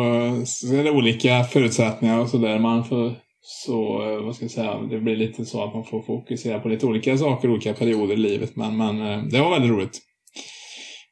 så 0.47 0.75
är 0.75 0.85
det 0.85 0.91
olika 0.91 1.45
förutsättningar 1.45 2.19
och 2.19 2.29
sådär. 2.29 2.59
Man 2.59 2.85
får 2.85 3.15
så 3.45 4.03
eh, 4.03 4.25
vad 4.25 4.35
ska 4.35 4.45
jag 4.45 4.51
säga, 4.53 4.79
det 4.79 5.01
blir 5.01 5.17
lite 5.17 5.45
så 5.45 5.65
att 5.65 5.75
man 5.75 5.85
får 5.85 6.03
fokusera 6.03 6.61
på 6.61 6.69
lite 6.69 6.87
olika 6.87 7.19
saker 7.19 7.51
olika 7.51 7.75
perioder 7.75 8.15
i 8.15 8.17
livet. 8.17 8.57
Men, 8.57 8.77
men 8.77 9.01
eh, 9.01 9.23
det 9.23 9.41
var 9.41 9.51
väldigt 9.51 9.71
roligt. 9.71 9.99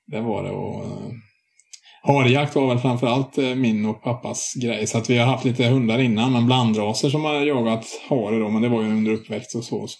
Det 0.06 0.20
var 0.20 0.42
det. 0.42 0.50
Och, 0.50 0.84
eh, 0.84 1.12
harjakt 2.02 2.56
var 2.56 2.68
väl 2.68 2.78
framförallt 2.78 3.36
min 3.36 3.86
och 3.86 4.02
pappas 4.02 4.54
grej. 4.62 4.86
Så 4.86 4.98
att 4.98 5.10
vi 5.10 5.18
har 5.18 5.26
haft 5.26 5.44
lite 5.44 5.64
hundar 5.64 5.98
innan, 5.98 6.32
men 6.32 6.46
blandraser 6.46 7.10
som 7.10 7.24
har 7.24 7.34
jagat 7.34 7.86
hare 8.08 8.38
då. 8.38 8.48
Men 8.48 8.62
det 8.62 8.68
var 8.68 8.82
ju 8.82 8.88
under 8.88 9.12
uppväxt 9.12 9.54
och 9.54 9.64
så. 9.64 9.86
så 9.86 9.98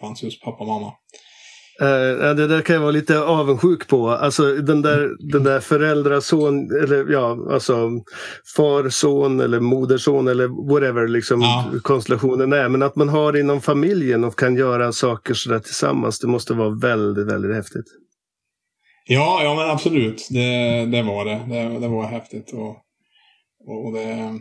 fanns 0.00 0.22
just 0.22 0.42
pappa 0.42 0.58
och 0.58 0.66
mamma. 0.66 0.92
Uh, 1.82 2.34
det 2.34 2.46
där 2.46 2.60
kan 2.60 2.74
jag 2.74 2.80
vara 2.80 2.90
lite 2.90 3.20
avundsjuk 3.20 3.88
på. 3.88 4.10
Alltså 4.10 4.54
den 4.54 4.82
där, 4.82 5.32
den 5.32 5.44
där 5.44 5.60
föräldrason, 5.60 6.70
eller 6.82 7.12
ja, 7.12 7.38
alltså 7.50 7.90
farson 8.56 9.40
eller 9.40 9.60
moderson 9.60 10.28
eller 10.28 10.72
whatever 10.72 11.08
liksom 11.08 11.40
ja. 11.40 11.72
konstellationen 11.82 12.52
är. 12.52 12.68
Men 12.68 12.82
att 12.82 12.96
man 12.96 13.08
har 13.08 13.36
inom 13.36 13.60
familjen 13.60 14.24
och 14.24 14.38
kan 14.38 14.56
göra 14.56 14.92
saker 14.92 15.34
sådär 15.34 15.58
tillsammans. 15.58 16.18
Det 16.18 16.26
måste 16.26 16.54
vara 16.54 16.70
väldigt, 16.70 17.26
väldigt 17.26 17.54
häftigt. 17.54 17.86
Ja, 19.10 19.40
ja 19.42 19.54
men 19.54 19.70
absolut. 19.70 20.28
Det, 20.30 20.86
det 20.86 21.02
var 21.02 21.24
det. 21.24 21.40
det. 21.48 21.78
det. 21.78 21.88
var 21.88 22.06
häftigt. 22.06 22.52
Och, 22.52 22.70
och 23.66 23.92
det, 23.92 24.38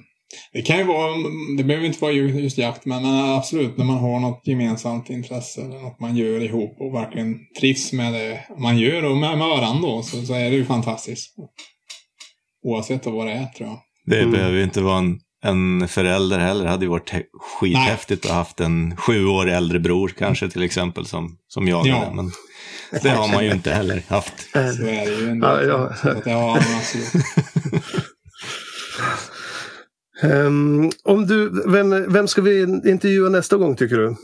det 0.54 0.62
kan 0.62 0.78
ju 0.78 0.84
vara, 0.84 1.12
det 1.58 1.64
behöver 1.64 1.88
inte 1.88 2.02
vara 2.02 2.12
just 2.12 2.58
jakt, 2.58 2.86
men 2.86 3.06
absolut 3.06 3.78
när 3.78 3.86
man 3.86 3.98
har 3.98 4.20
något 4.20 4.42
gemensamt 4.48 5.10
intresse 5.10 5.62
eller 5.62 5.80
något 5.80 6.00
man 6.00 6.16
gör 6.16 6.44
ihop 6.44 6.78
och 6.80 6.94
verkligen 6.94 7.36
trivs 7.60 7.94
med 7.94 8.14
det 8.14 8.40
man 8.60 8.78
gör 8.78 9.06
och 9.06 9.18
med, 9.18 9.38
med 9.38 9.48
varandra 9.48 9.88
då, 9.88 10.04
så, 10.04 10.22
så 10.22 10.34
är 10.34 10.50
det 10.50 10.56
ju 10.56 10.66
fantastiskt. 10.66 11.36
Oavsett 12.64 13.06
vad 13.06 13.28
det 13.28 13.34
är 13.34 13.46
tror 13.46 13.70
jag. 13.70 13.80
Det 14.06 14.20
mm. 14.20 14.32
behöver 14.32 14.58
ju 14.58 14.64
inte 14.64 14.82
vara 14.82 14.98
en, 14.98 15.20
en 15.44 15.88
förälder 15.88 16.40
heller. 16.40 16.64
Det 16.64 16.70
hade 16.70 16.86
ju 16.86 16.92
varit 16.92 17.12
skithäftigt 17.34 18.24
Nej. 18.24 18.30
att 18.30 18.36
ha 18.36 18.42
haft 18.42 18.60
en 18.60 18.98
sju 18.98 19.26
år 19.26 19.50
äldre 19.50 19.80
bror 19.80 20.14
kanske 20.18 20.50
till 20.50 20.64
exempel 20.64 21.06
som, 21.06 21.38
som 21.48 21.68
jag. 21.68 21.88
Ja. 21.88 22.12
Men 22.14 22.32
det 23.02 23.10
har 23.10 23.28
man 23.28 23.46
ju 23.46 23.52
inte 23.52 23.74
heller 23.74 24.04
haft. 24.08 24.52
Så 24.52 24.60
är 24.60 25.06
det 25.06 25.22
ju 25.22 25.30
ändå. 25.30 25.48
Ja, 25.48 25.62
ja. 25.62 25.94
Så 26.02 26.10
att, 26.10 26.26
ja, 26.26 26.60
absolut. 26.78 27.26
Um, 30.24 30.92
om 31.04 31.28
du, 31.28 31.64
vem, 31.72 32.14
vem 32.14 32.28
ska 32.28 32.42
vi 32.42 32.62
intervjua 32.64 33.30
nästa 33.30 33.58
gång 33.58 33.76
tycker 33.76 33.96
du? 33.96 34.16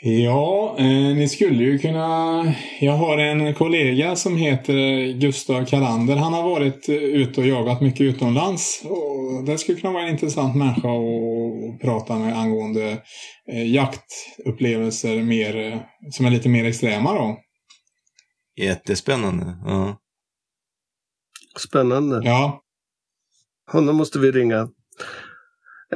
Ja, 0.00 0.76
eh, 0.78 1.16
ni 1.16 1.28
skulle 1.28 1.64
ju 1.64 1.78
kunna... 1.78 2.54
Jag 2.80 2.92
har 2.92 3.18
en 3.18 3.54
kollega 3.54 4.16
som 4.16 4.36
heter 4.36 5.12
Gustav 5.12 5.64
Kalander. 5.64 6.16
Han 6.16 6.32
har 6.32 6.42
varit 6.42 6.88
ute 6.88 7.40
och 7.40 7.46
jagat 7.46 7.80
mycket 7.80 8.00
utomlands. 8.00 8.82
Och 8.84 9.44
det 9.44 9.58
skulle 9.58 9.80
kunna 9.80 9.92
vara 9.92 10.02
en 10.02 10.08
intressant 10.08 10.56
människa 10.56 10.88
att 10.88 11.80
prata 11.80 12.18
med 12.18 12.38
angående 12.38 13.02
eh, 13.52 13.74
jaktupplevelser 13.74 15.22
mer, 15.22 15.82
som 16.10 16.26
är 16.26 16.30
lite 16.30 16.48
mer 16.48 16.64
extrema. 16.64 17.12
Då. 17.12 17.38
Jättespännande. 18.56 19.58
Ja. 19.64 19.98
Spännande. 21.58 22.20
Ja, 22.24 22.62
Honom 23.72 23.96
måste 23.96 24.18
vi 24.18 24.32
ringa. 24.32 24.68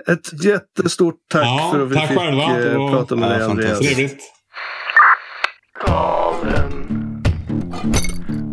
Ett 0.09 0.45
jättestort 0.45 1.15
tack 1.31 1.45
Ja, 1.45 1.71
för 1.73 1.81
att 1.83 1.91
vi 1.91 1.95
tack 1.95 2.09
fick 2.09 2.19
själva. 2.19 2.49
Det 2.55 2.71
eh, 2.73 2.91
prata 2.91 3.17
med 3.17 3.31
Ja, 3.31 3.35
dig 3.37 3.43
Andreas. 3.45 3.71
fantastiskt. 3.79 3.97
trevligt. 3.97 4.23
Calling. 5.81 7.23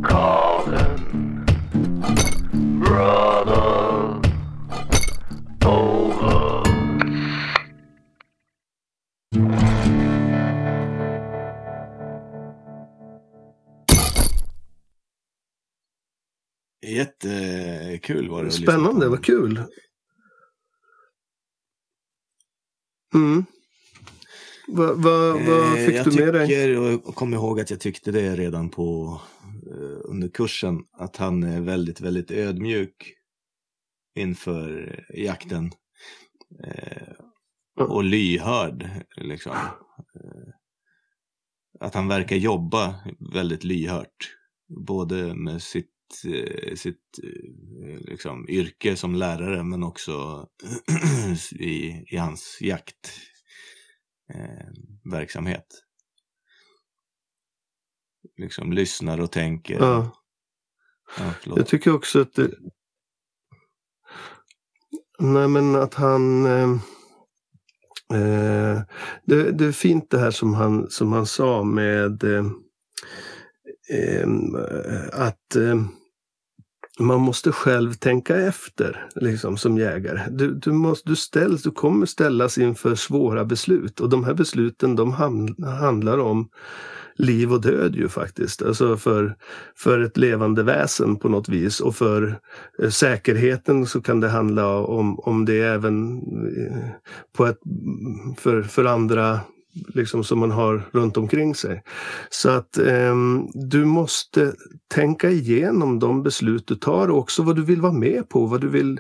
Calling. 0.04 1.06
Brother. 2.80 4.22
Over. 5.66 6.64
Jättekul 16.86 18.30
var 18.30 18.43
det. 18.43 18.52
Spännande, 18.52 19.08
vad 19.10 19.24
kul. 19.26 19.62
Mm. 23.14 23.45
Vad 24.68 25.03
vad- 25.03 25.45
vad 25.45 25.80
Eh, 25.80 25.86
fick 25.86 25.95
jag 25.95 26.05
du 26.05 26.26
med 26.26 26.34
dig? 26.34 26.47
tycker, 26.47 26.70
jag 26.70 27.03
kommer 27.03 27.38
ihåg 27.38 27.60
att 27.60 27.70
jag 27.70 27.80
tyckte 27.80 28.12
det 28.12 28.36
redan 28.36 28.70
på 28.70 29.22
eh, 29.72 29.99
under 30.03 30.30
kursen, 30.30 30.80
att 30.97 31.18
han 31.18 31.43
är 31.43 31.62
väldigt, 31.62 32.01
väldigt 32.01 32.32
ödmjuk 32.32 33.14
inför 34.16 34.99
jakten. 35.14 35.72
Eh, 36.64 37.14
och 37.86 38.03
lyhörd, 38.03 38.89
liksom. 39.18 39.55
Att 41.80 41.93
han 41.93 42.07
verkar 42.07 42.36
jobba 42.36 42.95
väldigt 43.34 43.64
lyhört. 43.64 44.36
Både 44.86 45.34
med 45.36 45.62
sitt, 45.62 45.89
sitt 46.76 47.20
eh, 47.24 47.99
liksom, 47.99 48.49
yrke 48.49 48.95
som 48.95 49.16
lärare 49.16 49.64
men 49.64 49.84
också 49.84 50.47
i, 51.51 52.03
i 52.07 52.18
hans 52.18 52.57
jakt 52.62 53.12
eh. 54.34 54.66
Liksom 58.38 58.74
lyssnar 58.74 59.20
och 59.20 59.32
tänker. 59.32 59.76
Ja. 59.76 60.16
Ja. 61.18 61.34
Jag 61.45 61.68
tycker 61.68 61.93
också 61.93 62.22
att 62.22 62.34
det... 62.34 62.51
Nej 65.20 65.47
men 65.47 65.76
att 65.76 65.93
han... 65.93 66.45
Eh, 66.45 66.72
eh, 68.14 68.82
det, 69.24 69.51
det 69.51 69.66
är 69.66 69.72
fint 69.72 70.10
det 70.10 70.20
här 70.20 70.32
som 70.32 70.53
han, 70.53 70.89
som 70.89 71.12
han 71.14 71.26
sa 71.26 71.64
med 71.64 72.24
eh, 72.24 72.45
eh, 73.89 74.28
att 75.14 75.55
eh, 75.55 75.82
man 77.00 77.22
måste 77.22 77.52
själv 77.52 77.93
tänka 77.93 78.36
efter 78.36 79.08
liksom, 79.16 79.58
som 79.58 79.78
jägare. 79.78 80.22
Du, 80.32 80.54
du, 80.54 80.72
måste, 80.72 81.10
du, 81.10 81.16
ställs, 81.16 81.64
du 81.64 81.72
kommer 81.72 82.06
ställas 82.06 82.58
inför 82.58 82.95
svåra 82.95 83.45
beslut 83.45 84.00
och 84.00 84.10
de 84.10 84.24
här 84.24 84.34
besluten 84.34 84.95
de 84.95 85.14
ham- 85.14 85.66
handlar 85.66 86.18
om 86.18 86.50
liv 87.16 87.54
och 87.54 87.62
död 87.62 87.95
ju 87.95 88.08
faktiskt. 88.08 88.62
Alltså 88.62 88.97
för, 88.97 89.36
för 89.76 90.00
ett 90.00 90.18
levande 90.18 90.64
väsen 90.64 91.16
på 91.16 91.30
något 91.30 91.50
vis 91.50 91.80
och 91.80 91.95
för 91.95 92.39
eh, 92.82 92.89
säkerheten 92.89 93.86
så 93.86 94.02
kan 94.02 94.20
det 94.20 94.30
handla 94.30 94.68
om, 94.78 95.20
om 95.20 95.45
det 95.45 95.60
även 95.60 96.18
eh, 96.18 96.89
på 97.38 97.45
ett, 97.45 97.60
för, 98.38 98.64
för 98.64 98.86
andra 98.86 99.39
liksom 99.88 100.24
som 100.24 100.40
man 100.40 100.52
har 100.52 100.90
runt 100.92 101.18
omkring 101.18 101.56
sig. 101.56 101.84
Så 102.30 102.50
att 102.50 102.78
ehm, 102.78 103.48
du 103.54 103.86
måste 103.86 104.54
tänka 104.94 105.30
igenom 105.30 106.00
de 106.00 106.24
beslut 106.24 106.68
du 106.68 106.76
tar 106.76 107.08
och 107.08 107.18
också 107.18 107.44
vad 107.44 107.56
du 107.56 107.64
vill 107.64 107.82
vara 107.82 107.94
med 107.94 108.30
på, 108.30 108.46
vad 108.46 108.62
du 108.62 108.68
vill 108.68 109.00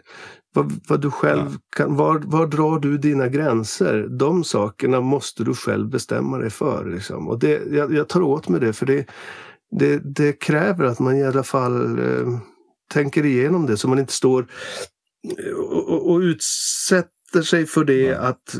vad, 0.53 0.79
vad 0.87 1.01
du 1.01 1.11
själv 1.11 1.57
kan, 1.75 1.95
var, 1.95 2.19
var 2.25 2.47
drar 2.47 2.79
du 2.79 2.97
dina 2.97 3.27
gränser? 3.27 4.07
De 4.09 4.43
sakerna 4.43 5.01
måste 5.01 5.43
du 5.43 5.53
själv 5.53 5.89
bestämma 5.89 6.37
dig 6.37 6.49
för. 6.49 6.85
Liksom. 6.85 7.27
Och 7.27 7.39
det, 7.39 7.61
jag, 7.71 7.93
jag 7.93 8.09
tar 8.09 8.21
åt 8.21 8.49
mig 8.49 8.59
det 8.59 8.73
för 8.73 8.85
det, 8.85 9.05
det, 9.71 9.97
det 10.15 10.33
kräver 10.33 10.85
att 10.85 10.99
man 10.99 11.17
i 11.17 11.23
alla 11.23 11.43
fall 11.43 11.99
eh, 11.99 12.39
tänker 12.93 13.25
igenom 13.25 13.65
det 13.65 13.77
så 13.77 13.87
man 13.87 13.99
inte 13.99 14.13
står 14.13 14.47
och, 15.55 15.89
och, 15.89 16.11
och 16.11 16.21
utsätter 17.29 17.45
sig 17.45 17.65
för 17.65 17.83
det 17.83 18.13
att 18.13 18.55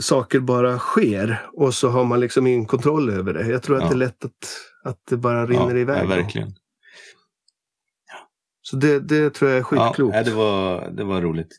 saker 0.00 0.40
bara 0.40 0.78
sker 0.78 1.48
och 1.52 1.74
så 1.74 1.88
har 1.88 2.04
man 2.04 2.20
liksom 2.20 2.46
ingen 2.46 2.66
kontroll 2.66 3.10
över 3.10 3.32
det. 3.34 3.46
Jag 3.48 3.62
tror 3.62 3.82
att 3.82 3.90
det 3.90 3.94
är 3.94 3.98
lätt 3.98 4.24
att, 4.24 4.32
att 4.84 5.06
det 5.10 5.16
bara 5.16 5.46
rinner 5.46 5.76
iväg. 5.76 6.08
Verkligen. 6.08 6.54
Så 8.62 8.76
det, 8.76 9.00
det 9.00 9.30
tror 9.30 9.50
jag 9.50 9.58
är 9.58 9.62
skitklokt. 9.62 10.16
Ja, 10.16 10.22
det, 10.22 10.30
var, 10.34 10.90
det 10.90 11.04
var 11.04 11.20
roligt. 11.22 11.58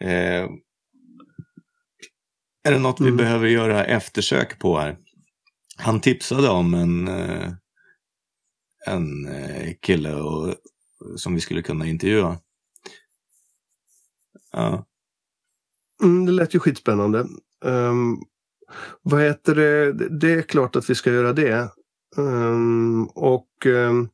Eh, 0.00 0.48
är 2.64 2.72
det 2.72 2.78
något 2.78 3.00
vi 3.00 3.04
Mm. 3.04 3.16
behöver 3.16 3.48
göra 3.48 3.84
eftersök 3.84 4.58
på 4.58 4.78
här? 4.78 4.98
Han 5.76 6.00
tipsade 6.00 6.48
om 6.48 6.74
en, 6.74 7.08
eh, 7.08 7.52
en 8.86 9.26
eh, 9.28 9.74
kille 9.80 10.14
och, 10.14 10.54
som 11.16 11.34
vi 11.34 11.40
skulle 11.40 11.62
kunna 11.62 11.86
intervjua. 11.86 12.38
Ja, 14.52 14.86
Mm, 16.02 16.26
det 16.26 16.32
lät 16.32 16.54
ju 16.54 16.58
skitspännande. 16.58 17.26
Um, 17.64 18.18
vad 19.02 19.20
heter 19.22 19.54
det? 19.54 19.92
Det 19.92 20.32
är 20.32 20.42
klart 20.42 20.76
att 20.76 20.90
vi 20.90 20.94
ska 20.94 21.12
göra 21.12 21.32
det. 21.32 21.68
Ehm, 22.18 23.04
och 23.06 23.66
ehm, 23.66 24.08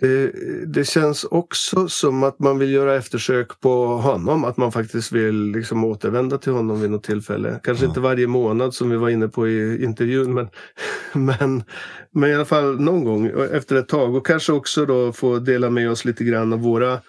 det, 0.00 0.32
det 0.66 0.84
känns 0.84 1.24
också 1.24 1.88
som 1.88 2.22
att 2.22 2.38
man 2.38 2.58
vill 2.58 2.70
göra 2.72 2.94
eftersök 2.96 3.60
på 3.60 3.86
honom. 3.86 4.44
Att 4.44 4.56
man 4.56 4.72
faktiskt 4.72 5.12
vill 5.12 5.42
liksom 5.42 5.84
återvända 5.84 6.38
till 6.38 6.52
honom 6.52 6.80
vid 6.80 6.90
något 6.90 7.02
tillfälle. 7.04 7.60
Kanske 7.62 7.84
Ja. 7.84 7.88
inte 7.88 8.00
varje 8.00 8.26
månad 8.26 8.74
som 8.74 8.90
vi 8.90 8.96
var 8.96 9.08
inne 9.08 9.28
på 9.28 9.48
i 9.48 9.84
intervjun. 9.84 10.34
Men, 10.34 10.48
men, 11.12 11.62
men 12.10 12.30
i 12.30 12.34
alla 12.34 12.44
fall 12.44 12.80
någon 12.80 13.04
gång 13.04 13.26
efter 13.52 13.76
ett 13.76 13.88
tag. 13.88 14.14
Och 14.14 14.26
kanske 14.26 14.52
också 14.52 14.86
då 14.86 15.12
få 15.12 15.38
dela 15.38 15.70
med 15.70 15.90
oss 15.90 16.04
lite 16.04 16.24
grann 16.24 16.52
av 16.52 16.58
våra 16.60 17.00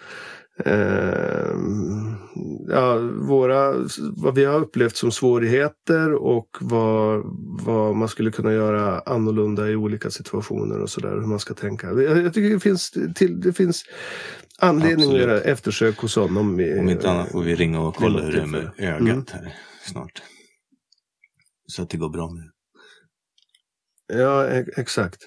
eh, 0.64 1.56
ja, 2.68 2.98
våra, 3.28 3.74
vad 4.16 4.34
vi 4.34 4.44
har 4.44 4.60
upplevt 4.60 4.96
som 4.96 5.12
svårigheter 5.12 6.12
och 6.14 6.48
vad, 6.60 7.22
vad 7.64 7.96
man 7.96 8.08
skulle 8.08 8.30
kunna 8.30 8.52
göra 8.52 9.00
annorlunda 9.00 9.68
i 9.70 9.76
olika 9.76 10.10
situationer 10.10 10.80
och 10.80 10.90
sådär. 10.90 11.10
Hur 11.10 11.26
man 11.26 11.38
ska 11.38 11.54
tänka. 11.54 11.86
Jag, 11.86 12.18
jag 12.18 12.34
tycker 12.34 12.54
det 12.54 12.60
finns, 12.60 12.90
till, 13.14 13.40
det 13.40 13.52
finns 13.52 13.84
anledning 14.58 14.94
Absolut. 15.06 15.22
att 15.22 15.28
göra 15.28 15.40
eftersök 15.40 15.98
hos 15.98 16.16
honom. 16.16 16.60
I, 16.60 16.78
om 16.78 16.88
inte 16.88 17.10
annat 17.10 17.32
får 17.32 17.42
vi 17.42 17.54
ringa 17.54 17.80
och 17.80 17.94
kolla 17.96 18.20
hur 18.22 18.32
det 18.32 18.40
är 18.42 18.46
med 18.46 18.70
ögat 18.78 19.00
Mm. 19.00 19.24
här 19.32 19.54
snart. 19.86 20.22
Så 21.66 21.82
att 21.82 21.90
det 21.90 21.96
går 21.96 22.08
bra 22.08 22.30
med 22.30 22.44
Ja, 24.20 24.48
e- 24.48 24.66
exakt. 24.76 25.18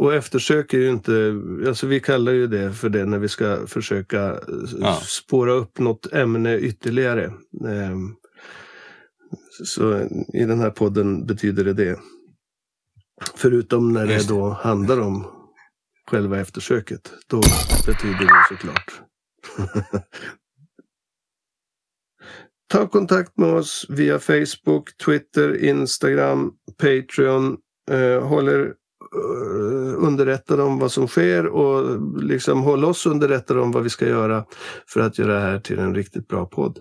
Och 0.00 0.14
eftersök 0.14 0.74
är 0.74 0.78
ju 0.78 0.90
inte, 0.90 1.34
alltså 1.68 1.86
vi 1.86 2.00
kallar 2.00 2.32
ju 2.32 2.46
det 2.46 2.72
för 2.72 2.88
det 2.88 3.04
när 3.06 3.18
vi 3.18 3.28
ska 3.28 3.66
försöka 3.66 4.30
eh, 4.30 4.38
Ja. 4.78 5.00
spåra 5.06 5.52
upp 5.52 5.78
något 5.78 6.12
ämne 6.12 6.58
ytterligare. 6.58 7.24
Ehm, 7.68 8.14
Så 9.64 9.98
i 10.34 10.44
den 10.44 10.60
här 10.60 10.70
podden 10.70 11.26
betyder 11.26 11.64
det 11.64 11.72
det. 11.72 11.98
Förutom 13.34 13.92
när 13.92 14.06
det 14.06 14.28
då 14.28 14.48
handlar 14.48 15.00
om 15.00 15.26
själva 16.10 16.40
eftersöket. 16.40 17.12
Då 17.26 17.40
betyder 17.86 18.18
det 18.24 18.44
såklart. 18.48 19.02
Ta 22.68 22.86
kontakt 22.88 23.36
med 23.38 23.48
oss 23.54 23.86
via 23.88 24.18
Facebook, 24.18 24.96
Twitter, 25.04 25.64
Instagram, 25.64 26.52
Patreon. 26.78 27.56
Eh, 27.90 28.22
håller 28.28 28.66
eh, 28.66 28.72
underrättade 29.96 30.62
om 30.62 30.78
vad 30.78 30.92
som 30.92 31.08
sker 31.08 31.46
och 31.46 32.00
liksom 32.22 32.62
håll 32.62 32.84
oss 32.84 33.06
underrättade 33.06 33.60
om 33.60 33.72
vad 33.72 33.82
vi 33.82 33.90
ska 33.90 34.06
göra 34.08 34.44
för 34.88 35.00
att 35.00 35.18
göra 35.18 35.34
det 35.34 35.40
här 35.40 35.60
till 35.60 35.78
en 35.78 35.94
riktigt 35.94 36.28
bra 36.28 36.46
podd. 36.46 36.78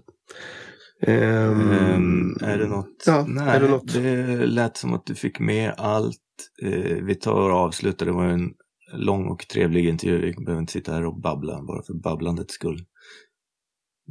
Ehm, 1.01 1.72
Ehm, 1.72 2.38
är 2.41 2.57
det 2.57 2.67
något? 2.67 3.03
Ja, 3.05 3.26
Nej, 3.28 3.47
är 3.55 3.59
det 3.61 3.67
något? 3.70 3.93
det 3.93 4.45
lät 4.45 4.78
som 4.78 4.93
att 4.93 5.05
du 5.05 5.15
fick 5.15 5.39
med 5.39 5.74
allt. 5.78 6.17
Eh, 6.61 6.95
vi 7.03 7.15
tar 7.15 7.49
och 7.49 7.57
avslutar. 7.57 8.05
Det 8.05 8.11
var 8.11 8.26
en 8.26 8.51
lång 8.93 9.28
och 9.28 9.47
trevlig 9.47 9.86
intervju. 9.88 10.17
Vi 10.22 10.45
behöver 10.45 10.61
inte 10.61 10.74
sitta 10.74 10.91
här 10.91 11.05
och 11.05 11.22
babbla 11.22 11.61
bara 11.63 11.84
för 11.84 11.93
babblandets 11.93 12.53
skull. 12.53 12.86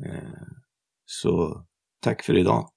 Eh, 0.07 0.49
så 1.05 1.65
tack 2.03 2.23
för 2.25 2.39
idag. 2.39 2.69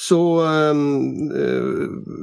Så 0.00 0.46
ehm, 0.46 1.30
eh, 1.30 1.62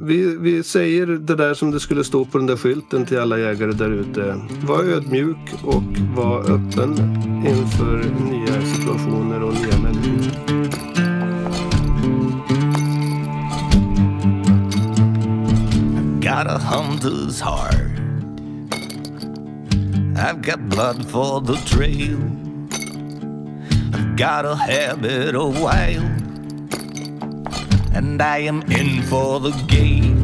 vi, 0.02 0.36
vi 0.40 0.62
säger 0.62 1.06
det 1.06 1.34
där 1.34 1.54
som 1.54 1.70
det 1.70 1.80
skulle 1.80 2.04
stå 2.04 2.24
på 2.24 2.38
den 2.38 2.46
där 2.46 2.56
skylten 2.56 3.06
till 3.06 3.18
alla 3.18 3.38
jägare 3.38 3.72
där 3.72 3.90
ute. 3.90 4.40
Var 4.66 4.84
ödmjuk 4.84 5.38
och 5.64 5.82
var 6.16 6.40
öppen 6.40 6.92
inför 7.46 7.96
nya 8.30 8.66
situationer 8.74 9.42
och 9.42 9.54
nya 9.54 9.78
människor. 9.82 10.66
got 16.20 16.46
a 16.48 16.58
hunter's 16.58 17.40
heart. 17.40 18.00
I've 20.16 20.42
got 20.42 20.68
blood 20.68 21.08
for 21.08 21.40
the 21.40 21.56
trail. 21.56 22.18
I've 23.94 24.16
got 24.16 24.44
a 24.44 24.56
habit 24.56 25.34
of 25.36 25.60
wild. 25.60 26.25
And 27.96 28.20
I 28.20 28.40
am 28.40 28.60
in 28.70 29.00
for 29.04 29.40
the 29.40 29.52
game. 29.68 30.15